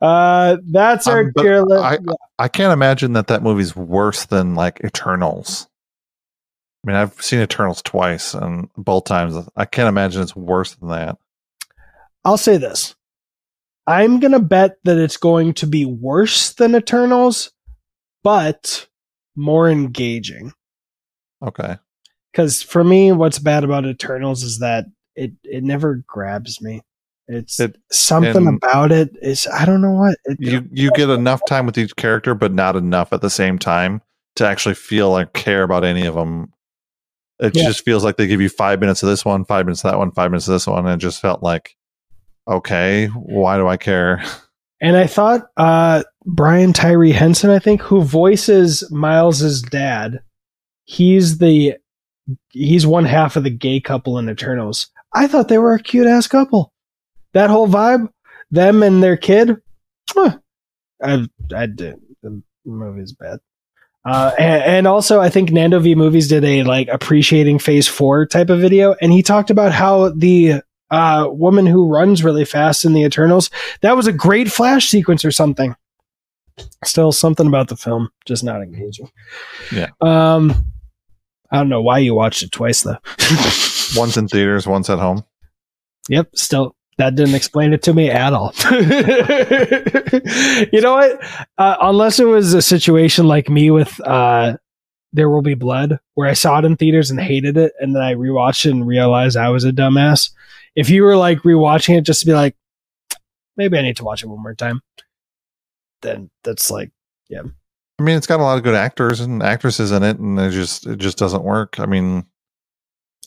[0.01, 1.83] Uh, that's our Um, but tier list.
[1.83, 1.97] I,
[2.37, 5.67] I can't imagine that that movie's worse than like Eternals.
[6.83, 10.89] I mean, I've seen Eternals twice, and both times I can't imagine it's worse than
[10.89, 11.17] that.
[12.23, 12.95] I'll say this.
[13.85, 17.51] I'm going to bet that it's going to be worse than Eternals,
[18.23, 18.87] but
[19.39, 20.53] more engaging.
[21.41, 21.77] Okay.
[22.31, 24.85] Because for me, what's bad about Eternals is that
[25.15, 26.81] it, it never grabs me.
[27.27, 31.41] It's It- something about it is I don't know what it, You you get enough
[31.47, 34.01] time with each character, but not enough at the same time
[34.35, 36.51] to actually feel like care about any of them.
[37.39, 37.65] It Yeah.
[37.67, 39.97] just feels like they give you five minutes of this one, five minutes of that
[39.97, 41.75] one, five minutes of this one, and it just felt like,
[42.47, 44.23] okay, why do I care?
[44.81, 50.21] And I thought uh, Brian Tyree Henry, I think, who voices Miles's dad,
[50.85, 51.75] he's the
[52.49, 54.87] he's one half of the gay couple in Eternals.
[55.13, 56.71] I thought they were a cute ass couple.
[57.33, 58.09] That whole vibe,
[58.51, 59.57] them and their kid.
[60.11, 60.37] huh.
[61.01, 63.39] I I did the movie's bad.
[64.05, 68.25] Uh, and, and also, I think Nando V Movies did a like appreciating Phase Four
[68.25, 70.61] type of video, and he talked about how the
[70.91, 73.49] uh, woman who runs really fast in the Eternals
[73.81, 75.75] that was a great flash sequence or something.
[76.83, 79.09] Still something about the film, just not engaging.
[79.71, 79.89] Yeah.
[80.01, 80.65] Um,
[81.51, 82.97] I don't know why you watched it twice though.
[83.99, 85.23] One's in theaters, one's at home.
[86.09, 86.29] yep.
[86.35, 88.53] Still, that didn't explain it to me at all.
[90.71, 91.23] you know what?
[91.57, 94.57] Uh, unless it was a situation like me with uh,
[95.13, 98.03] There Will Be Blood, where I saw it in theaters and hated it, and then
[98.03, 100.29] I rewatched it and realized I was a dumbass.
[100.75, 102.55] If you were like rewatching it just to be like,
[103.57, 104.81] maybe I need to watch it one more time,
[106.01, 106.91] then that's like,
[107.29, 107.41] yeah.
[107.99, 110.51] I mean, it's got a lot of good actors and actresses in it, and it
[110.51, 111.79] just it just doesn't work.
[111.79, 112.25] I mean,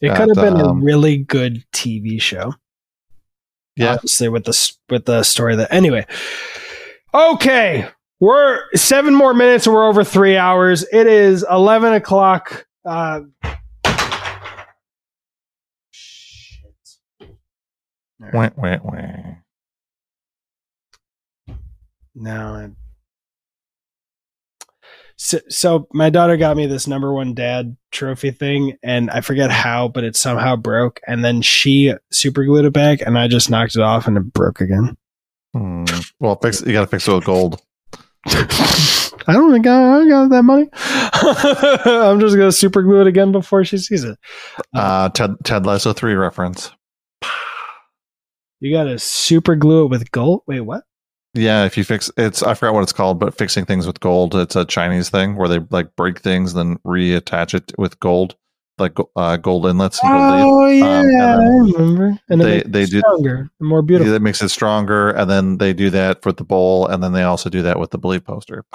[0.00, 2.54] it could have been um, a really good TV show.
[3.76, 6.06] yeah, obviously with the with the story that anyway.
[7.12, 7.86] Okay,
[8.18, 10.86] we're seven more minutes we're over three hours.
[10.90, 12.66] It is eleven o'clock.
[12.84, 13.20] Uh,
[18.32, 19.34] Wah, wah, wah.
[22.14, 22.54] No.
[22.54, 22.70] I...
[25.16, 29.50] So, so my daughter got me this number one dad trophy thing, and I forget
[29.50, 31.00] how, but it somehow broke.
[31.06, 34.32] And then she super glued it back, and I just knocked it off, and it
[34.32, 34.96] broke again.
[35.54, 35.84] Hmm.
[36.18, 37.60] Well, fix you got to fix it with gold.
[39.26, 40.68] I don't think I, I got that money.
[40.72, 44.18] I'm just gonna super glue it again before she sees it.
[44.74, 46.70] Uh, Ted Ted Lasso three reference.
[48.62, 50.42] You gotta super glue it with gold.
[50.46, 50.84] Wait, what?
[51.34, 54.36] Yeah, if you fix it's I forgot what it's called, but fixing things with gold,
[54.36, 58.36] it's a Chinese thing where they like break things, and then reattach it with gold,
[58.78, 59.98] like uh, gold inlets.
[60.04, 60.52] And gold.
[60.52, 61.44] Oh yeah, Um, and then I
[61.78, 62.18] remember.
[62.28, 64.12] And they- it they it do- stronger, and more beautiful.
[64.12, 67.24] That makes it stronger, and then they do that for the bowl, and then they
[67.24, 68.64] also do that with the believe poster.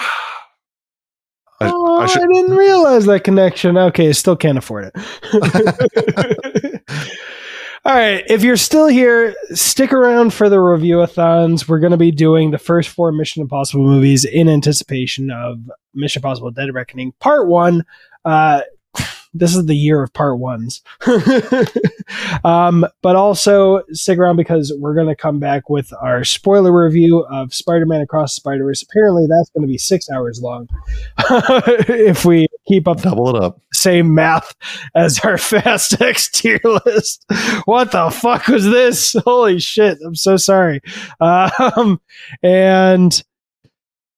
[1.61, 3.77] I- oh, I I, didn't realize that connection.
[3.77, 6.81] Okay, I still can't afford it.
[7.87, 11.69] All right, if you're still here, stick around for the review-a-thons.
[11.69, 15.61] We're going to be doing the first four Mission Impossible movies in anticipation of
[15.93, 17.85] Mission Impossible: Dead Reckoning Part One.
[18.25, 18.63] Uh,
[19.33, 20.81] this is the year of part ones.
[22.43, 27.19] um, but also stick around because we're going to come back with our spoiler review
[27.31, 28.83] of Spider-Man Across the Spider-Verse.
[28.83, 30.67] Apparently, that's going to be six hours long
[31.87, 33.61] if we keep up Double it up.
[33.77, 34.53] Same math
[34.95, 37.25] as our Fast X tier list.
[37.65, 39.15] What the fuck was this?
[39.25, 39.97] Holy shit!
[40.05, 40.81] I'm so sorry.
[41.19, 42.01] Um,
[42.43, 43.23] and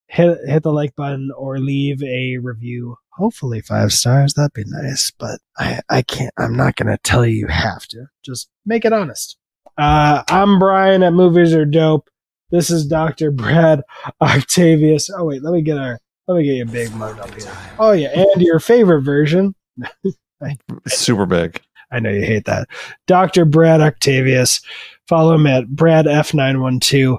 [0.07, 2.97] hit hit the like button or leave a review.
[3.11, 4.33] Hopefully five stars.
[4.33, 5.11] That'd be nice.
[5.11, 6.33] But I I can't.
[6.38, 8.05] I'm not gonna tell you you have to.
[8.23, 9.38] Just make it honest.
[9.77, 12.09] Uh, I'm Brian at Movies Are Dope.
[12.51, 13.31] This is Dr.
[13.31, 13.83] Brad
[14.21, 15.09] Octavius.
[15.09, 15.99] Oh wait, let me get our
[16.30, 17.51] let me get you a big mug up here.
[17.80, 19.56] Oh yeah, and your favorite version.
[20.88, 21.59] Super big.
[21.91, 22.67] I know you hate that.
[23.08, 23.45] Dr.
[23.45, 24.61] Brad Octavius.
[25.08, 27.17] Follow him at Brad F912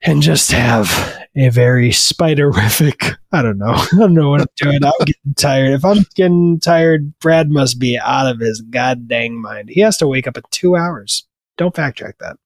[0.00, 3.14] and just have a very spiderific.
[3.30, 3.72] I don't know.
[3.74, 4.82] I don't know what I'm doing.
[4.82, 5.72] I'm getting tired.
[5.72, 9.68] If I'm getting tired, Brad must be out of his god dang mind.
[9.68, 11.26] He has to wake up in two hours.
[11.58, 12.38] Don't fact check that.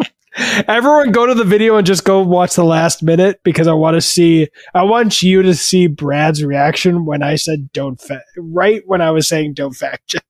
[0.68, 3.94] Everyone go to the video and just go watch the last minute because I want
[3.94, 8.82] to see I want you to see Brad's reaction when I said don't fa- right
[8.86, 10.24] when I was saying don't fact check.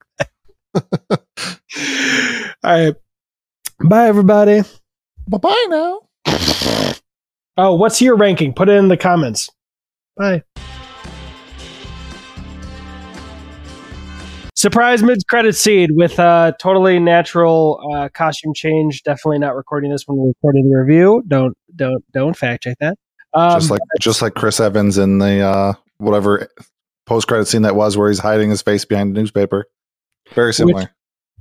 [1.14, 1.18] All
[2.64, 2.94] right.
[3.84, 4.62] Bye everybody.
[5.28, 6.02] Bye bye now.
[7.58, 8.52] Oh, what's your ranking?
[8.52, 9.50] Put it in the comments.
[10.16, 10.42] Bye.
[14.56, 19.02] Surprise mid credit seed with a totally natural uh, costume change.
[19.02, 21.22] Definitely not recording this when we're recording the review.
[21.28, 22.96] Don't don't don't fact check that.
[23.34, 26.48] Um, just like just like Chris Evans in the uh, whatever
[27.04, 29.66] post credit scene that was where he's hiding his face behind the newspaper.
[30.32, 30.90] Very similar.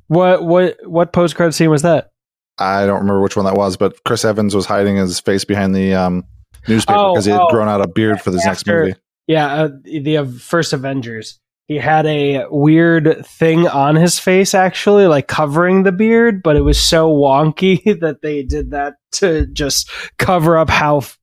[0.08, 2.12] what what what post credit scene was that?
[2.58, 5.74] I don't remember which one that was, but Chris Evans was hiding his face behind
[5.74, 6.26] the um,
[6.68, 7.48] newspaper Oh, because he had oh.
[7.50, 8.96] grown out a beard for this next movie.
[9.28, 11.40] Yeah, uh, the uh, first Avengers.
[11.68, 16.62] He had a weird thing on his face, actually, like covering the beard, but it
[16.62, 21.20] was so wonky that they did that to just cover up how f-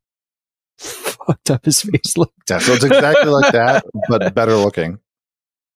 [0.78, 2.50] fucked up his face looked.
[2.50, 4.98] Yeah, so it's exactly like that, but better looking.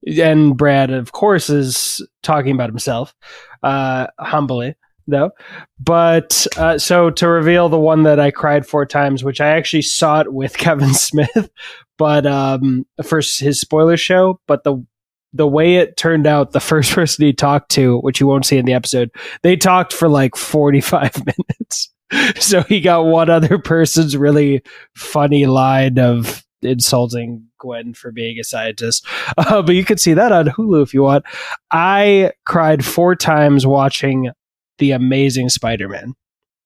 [0.07, 3.15] And Brad, of course, is talking about himself,
[3.62, 4.75] uh, humbly
[5.07, 5.31] though.
[5.78, 9.83] But uh, so to reveal the one that I cried four times, which I actually
[9.83, 11.51] saw it with Kevin Smith,
[11.99, 14.41] but um, for his spoiler show.
[14.47, 14.84] But the
[15.33, 18.58] the way it turned out, the first person he talked to, which you won't see
[18.58, 19.10] in the episode,
[19.42, 21.92] they talked for like forty five minutes.
[22.39, 24.62] So he got one other person's really
[24.94, 29.07] funny line of insulting Gwen for being a scientist.
[29.39, 31.25] Uh, but you can see that on Hulu if you want.
[31.70, 34.31] I cried four times watching
[34.78, 36.15] The Amazing Spider Man.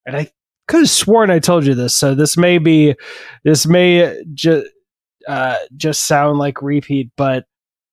[0.06, 0.30] And I
[0.68, 1.96] could have sworn I told you this.
[1.96, 2.94] So this may be,
[3.42, 4.66] this may just,
[5.28, 7.44] uh, just sound like repeat, but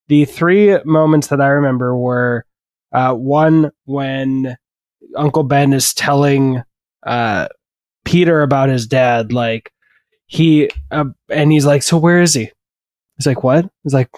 [0.07, 2.45] the three moments that I remember were
[2.91, 4.57] uh, one when
[5.15, 6.63] Uncle Ben is telling
[7.05, 7.47] uh,
[8.05, 9.71] Peter about his dad, like
[10.27, 12.51] he, uh, and he's like, "So where is he?"
[13.17, 14.09] He's like, "What?" He's like,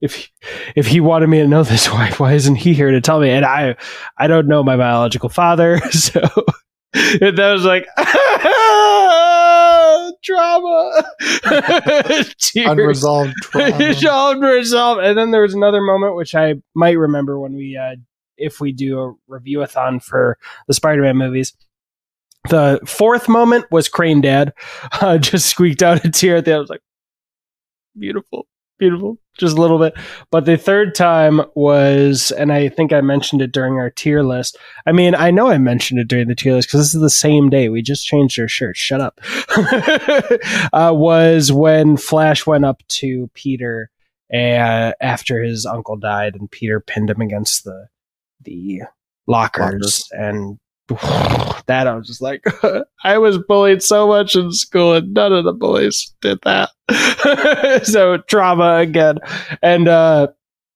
[0.00, 0.26] "If he,
[0.76, 3.30] if he wanted me to know this, why why isn't he here to tell me?"
[3.30, 3.76] And I
[4.16, 6.20] I don't know my biological father, so
[6.92, 7.86] that was like
[10.22, 11.02] drama,
[12.56, 13.74] Unresolved trauma.
[14.36, 15.00] unresolved.
[15.02, 17.96] And then there was another moment which I might remember when we, uh,
[18.36, 21.54] if we do a review-a-thon for the Spider-Man movies.
[22.50, 24.52] The fourth moment was Crane Dad,
[25.00, 26.56] uh, just squeaked out a tear at the end.
[26.56, 26.82] I was like,
[27.98, 28.46] beautiful,
[28.78, 29.94] beautiful, just a little bit.
[30.30, 34.56] But the third time was, and I think I mentioned it during our tier list.
[34.86, 37.10] I mean, I know I mentioned it during the tier list because this is the
[37.10, 37.68] same day.
[37.68, 38.78] We just changed our shirts.
[38.78, 39.20] Shut up.
[40.72, 43.90] uh, was when Flash went up to Peter
[44.32, 47.88] uh, after his uncle died, and Peter pinned him against the
[48.42, 48.82] the
[49.26, 50.58] lockers, and
[51.66, 52.44] that I was just like,
[53.04, 56.70] I was bullied so much in school, and none of the boys did that.
[57.84, 59.18] so trauma again.
[59.62, 60.28] And uh,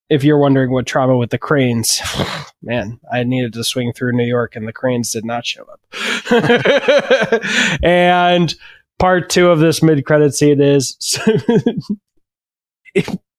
[0.09, 2.01] if you're wondering what trauma with the cranes,
[2.61, 5.79] man, I needed to swing through New York, and the cranes did not show up.
[7.83, 8.53] and
[8.99, 10.97] part two of this mid-credit scene is.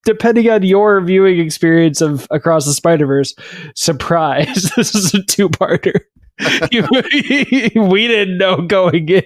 [0.05, 3.33] depending on your viewing experience of Across the Spider Verse,
[3.73, 6.01] surprise, this is a two-parter.
[6.71, 9.23] we didn't know going in.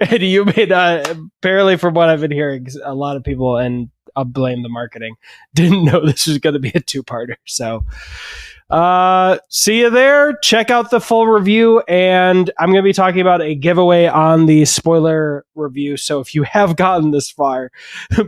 [0.00, 3.88] And you may not, apparently, from what I've been hearing, a lot of people, and
[4.16, 5.16] I'll blame the marketing,
[5.54, 7.36] didn't know this was going to be a two parter.
[7.46, 7.84] So,
[8.70, 10.36] uh, see you there.
[10.42, 11.80] Check out the full review.
[11.88, 15.96] And I'm going to be talking about a giveaway on the spoiler review.
[15.96, 17.70] So, if you have gotten this far,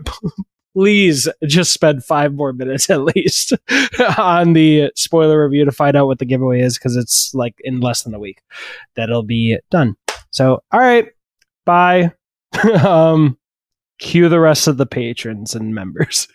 [0.76, 3.54] please just spend five more minutes at least
[4.18, 7.80] on the spoiler review to find out what the giveaway is because it's like in
[7.80, 8.42] less than a week
[8.94, 9.96] that'll be done.
[10.32, 11.06] So, all right,
[11.64, 12.12] bye.
[12.84, 13.38] um,
[13.98, 16.28] cue the rest of the patrons and members.